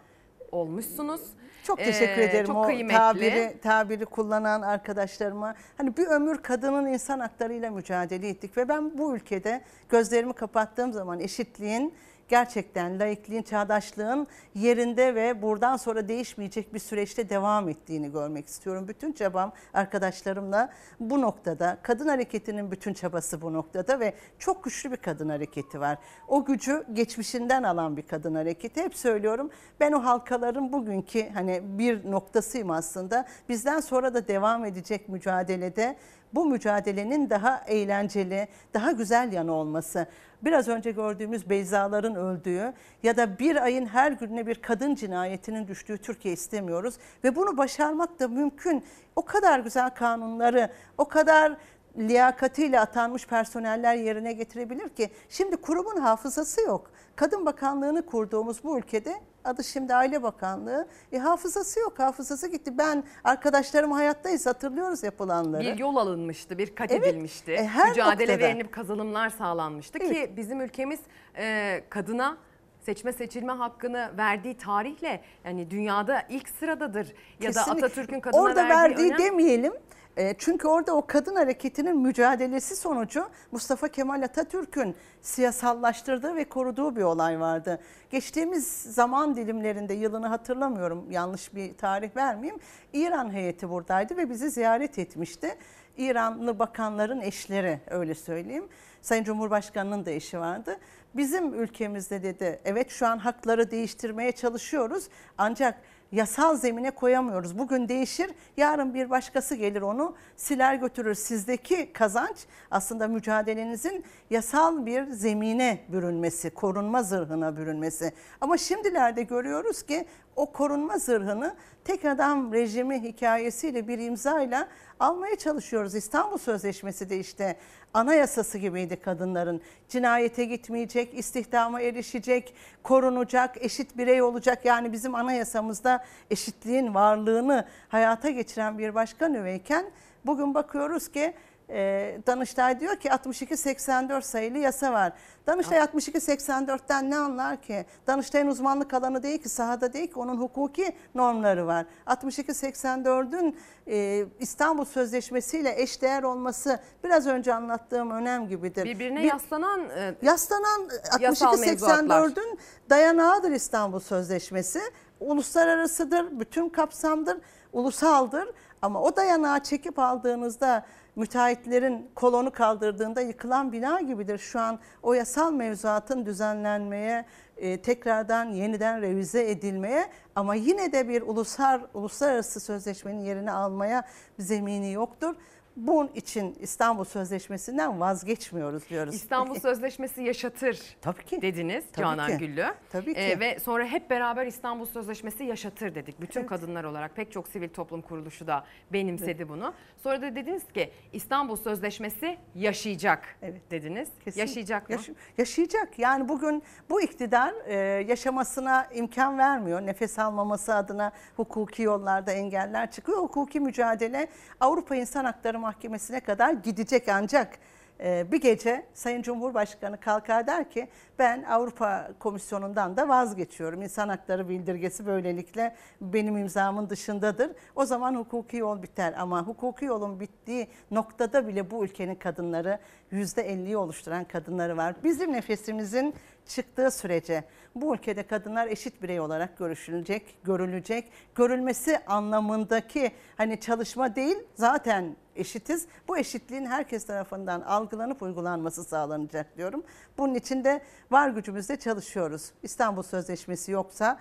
[0.53, 1.20] olmuşsunuz.
[1.65, 2.97] Çok teşekkür Ee, ederim çok o kıymetli.
[2.97, 5.55] tabiri tabiri kullanan arkadaşlarıma.
[5.78, 11.20] Hani bir ömür kadının insan haklarıyla mücadele ettik ve ben bu ülkede gözlerimi kapattığım zaman
[11.20, 11.94] eşitliğin
[12.28, 18.89] gerçekten laikliğin, çağdaşlığın yerinde ve buradan sonra değişmeyecek bir süreçte devam ettiğini görmek istiyorum.
[18.89, 20.70] Bütün çabam arkadaşlarımla
[21.01, 21.78] bu noktada.
[21.82, 25.98] Kadın hareketinin bütün çabası bu noktada ve çok güçlü bir kadın hareketi var.
[26.28, 28.82] O gücü geçmişinden alan bir kadın hareketi.
[28.82, 29.51] Hep söylüyorum
[29.81, 33.27] ben o halkaların bugünkü hani bir noktasıyım aslında.
[33.48, 35.97] Bizden sonra da devam edecek mücadelede
[36.35, 40.07] bu mücadelenin daha eğlenceli, daha güzel yanı olması.
[40.43, 42.73] Biraz önce gördüğümüz Beyzaların öldüğü
[43.03, 46.94] ya da bir ayın her gününe bir kadın cinayetinin düştüğü Türkiye istemiyoruz.
[47.24, 48.85] Ve bunu başarmak da mümkün.
[49.16, 51.57] O kadar güzel kanunları, o kadar
[51.98, 55.11] liyakatiyle atanmış personeller yerine getirebilir ki.
[55.28, 56.90] Şimdi kurumun hafızası yok.
[57.16, 59.15] Kadın Bakanlığı'nı kurduğumuz bu ülkede
[59.47, 60.89] adı şimdi Aile Bakanlığı.
[61.12, 62.78] E, hafızası yok, hafızası gitti.
[62.78, 65.62] Ben arkadaşlarım hayattayız, hatırlıyoruz yapılanları.
[65.62, 67.52] Bir yol alınmıştı, bir kat Evet, edilmişti.
[67.52, 68.48] e, her Mücadele noktada.
[68.48, 70.36] verilip kazanımlar sağlanmıştı ki Evet.
[70.36, 71.01] bizim ülkemiz
[71.39, 72.36] e, kadına
[72.81, 77.06] seçme seçilme hakkını verdiği tarihle yani dünyada ilk sıradadır.
[77.40, 77.86] Ya da Kesinlikle.
[77.86, 79.73] Atatürk'ün kadına Orada verdiği, verdiği önem demeyelim.
[80.17, 87.03] E, Çünkü orada o kadın hareketinin mücadelesi sonucu Mustafa Kemal Atatürk'ün siyasallaştırdığı ve koruduğu bir
[87.03, 87.81] olay vardı.
[88.11, 92.61] Geçtiğimiz zaman dilimlerinde yılını hatırlamıyorum yanlış bir tarih vermeyeyim.
[92.93, 95.55] İran heyeti buradaydı ve bizi ziyaret etmişti.
[95.97, 98.69] İranlı bakanların eşleri öyle söyleyeyim.
[99.03, 100.79] Sayın Cumhurbaşkanı'nın da eşi vardı.
[101.15, 105.79] Bizim ülkemizde dedi evet şu an hakları değiştirmeye çalışıyoruz ancak
[106.12, 107.59] yasal zemine koyamıyoruz.
[107.59, 111.15] Bugün değişir, yarın bir başkası gelir onu siler götürür.
[111.15, 112.37] Sizdeki kazanç
[112.70, 118.12] aslında mücadelenizin yasal bir zemine bürünmesi, korunma zırhına bürünmesi.
[118.41, 120.07] Ama şimdilerde görüyoruz ki
[120.37, 121.55] o korunma zırhını
[121.85, 124.69] tek adam rejimi hikayesiyle bir imzayla
[125.01, 125.95] almaya çalışıyoruz.
[125.95, 127.57] İstanbul Sözleşmesi de işte
[127.95, 129.61] anayasası gibiydi kadınların.
[129.89, 134.65] Cinayete gitmeyecek, istihdama erişecek, korunacak, eşit birey olacak.
[134.65, 139.87] Yani bizim anayasamızda eşitliğin varlığını hayata geçiren bir başkan üveyken
[140.27, 141.35] bugün bakıyoruz ki
[141.71, 145.13] e, Danıştay diyor ki 62-84 sayılı yasa var.
[145.47, 147.87] Danıştay 62-84'ten ne anlar ki?
[148.07, 151.87] Danıştay'ın uzmanlık alanı değil ki sahada değil ki onun hukuki normları var.
[152.07, 153.57] 62-84'ün
[153.89, 158.85] e, İstanbul Sözleşmesi ile eşdeğer olması biraz önce anlattığım önem gibidir.
[158.85, 160.89] birbirine Bir- yaslanan e, Yaslanan
[161.21, 162.21] Yasal mevzuatlar.
[162.29, 162.59] 62-84'ün
[162.91, 164.81] dayanağıdır İstanbul Sözleşmesi.
[165.21, 167.39] Uluslararasıdır, bütün kapsamdır,
[167.73, 168.49] ulusaldır.
[168.83, 170.87] Ama o dayanağı çekip aldığınızda
[171.17, 174.39] müteahhitlerin kolonu kaldırdığında yıkılan bina gibidir.
[174.39, 177.27] Şu an o yasal mevzuatın düzenlenmeye,
[177.57, 184.05] e, tekrardan yeniden revize edilmeye ama yine de bir ulusal uluslararası sözleşmenin yerini almaya
[184.39, 185.35] zemini yoktur.
[185.77, 189.15] Bunun için İstanbul Sözleşmesi'nden vazgeçmiyoruz diyoruz.
[189.15, 191.43] İstanbul Sözleşmesi yaşatır Tabii ki.
[191.43, 192.39] dediniz Tabii Canan ki.
[192.39, 192.66] Güllü.
[192.93, 193.20] Tabii ki.
[193.20, 196.20] Ee, ve sonra hep beraber İstanbul Sözleşmesi yaşatır dedik.
[196.20, 199.74] Bütün kadınlar olarak pek çok sivil toplum kuruluşu da benimsedi bunu.
[200.03, 203.36] Sonra da dediniz ki İstanbul Sözleşmesi yaşayacak
[203.70, 204.09] dediniz.
[204.24, 204.40] Kesinlikle.
[204.40, 204.97] Yaşayacak mı?
[204.97, 205.98] Yaş- yaşayacak.
[205.98, 207.74] Yani bugün bu iktidar e,
[208.09, 209.81] yaşamasına imkan vermiyor.
[209.86, 213.19] Nefes almaması adına hukuki yollarda engeller çıkıyor.
[213.19, 214.28] Hukuki mücadele
[214.61, 217.59] Avrupa İnsan Hakları Mahkemesi'ne kadar gidecek ancak
[218.01, 220.89] e, bir gece Sayın Cumhurbaşkanı kalkar der ki
[221.19, 223.83] ben Avrupa Komisyonu'ndan da vazgeçiyorum.
[223.83, 227.51] İnsan Hakları Bildirgesi böylelikle benim imzamın dışındadır.
[227.75, 232.79] O zaman hukuki yol biter ama hukuki yolun bittiği noktada bile bu ülkenin kadınları
[233.13, 234.95] %50'yi oluşturan kadınları var.
[235.05, 236.15] Bizim nefesimizin
[236.47, 237.45] çıktığı sürece
[237.75, 241.13] bu ülkede kadınlar eşit birey olarak görüşülecek, görülecek.
[241.35, 245.87] Görülmesi anlamındaki hani çalışma değil zaten eşitiz.
[246.09, 249.85] Bu eşitliğin herkes tarafından algılanıp uygulanması sağlanacak diyorum.
[250.19, 250.81] Bunun için de
[251.11, 252.51] var gücümüzle çalışıyoruz.
[252.63, 254.19] İstanbul Sözleşmesi yoksa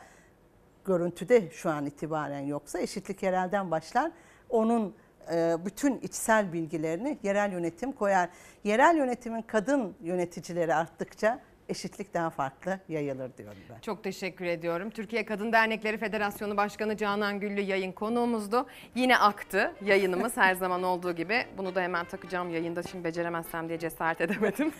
[0.85, 4.11] görüntüde şu an itibaren yoksa eşitlik yerelden başlar.
[4.49, 4.95] Onun
[5.31, 8.29] e, bütün içsel bilgilerini yerel yönetim koyar.
[8.63, 11.39] Yerel yönetimin kadın yöneticileri arttıkça
[11.69, 13.79] eşitlik daha farklı yayılır diyorum ben.
[13.79, 14.89] Çok teşekkür ediyorum.
[14.89, 18.67] Türkiye Kadın Dernekleri Federasyonu Başkanı Canan Güllü yayın konuğumuzdu.
[18.95, 21.45] Yine aktı yayınımız her zaman olduğu gibi.
[21.57, 24.73] Bunu da hemen takacağım yayında şimdi beceremezsem diye cesaret edemedim.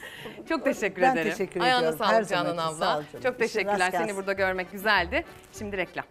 [0.49, 1.32] Çok teşekkür Ben ederim.
[1.32, 1.98] teşekkür Ayağına ediyorum.
[1.98, 2.72] sağlık Her Canan abla.
[2.86, 3.24] Sağ ol canım.
[3.24, 3.91] Çok teşekkürler.
[3.91, 5.26] Seni burada görmek güzeldi.
[5.57, 6.06] Şimdi reklam.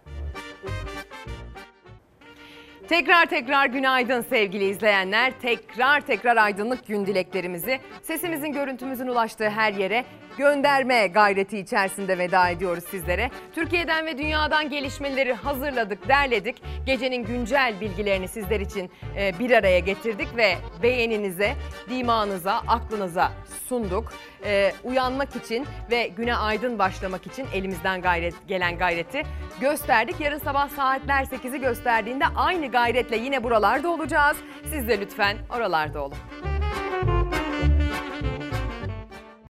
[2.89, 5.33] Tekrar tekrar günaydın sevgili izleyenler.
[5.41, 10.05] Tekrar tekrar aydınlık gün dileklerimizi sesimizin görüntümüzün ulaştığı her yere
[10.37, 13.31] gönderme gayreti içerisinde veda ediyoruz sizlere.
[13.55, 16.61] Türkiye'den ve dünyadan gelişmeleri hazırladık, derledik.
[16.85, 21.53] Gecenin güncel bilgilerini sizler için e, bir araya getirdik ve beğeninize,
[21.89, 23.31] dimağınıza, aklınıza
[23.69, 24.13] sunduk.
[24.45, 29.23] E, uyanmak için ve güne aydın başlamak için elimizden gayret gelen gayreti
[29.61, 30.19] gösterdik.
[30.19, 34.37] Yarın sabah saatler 8'i gösterdiğinde aynı gayretle yine buralarda olacağız.
[34.71, 36.17] Siz de lütfen oralarda olun.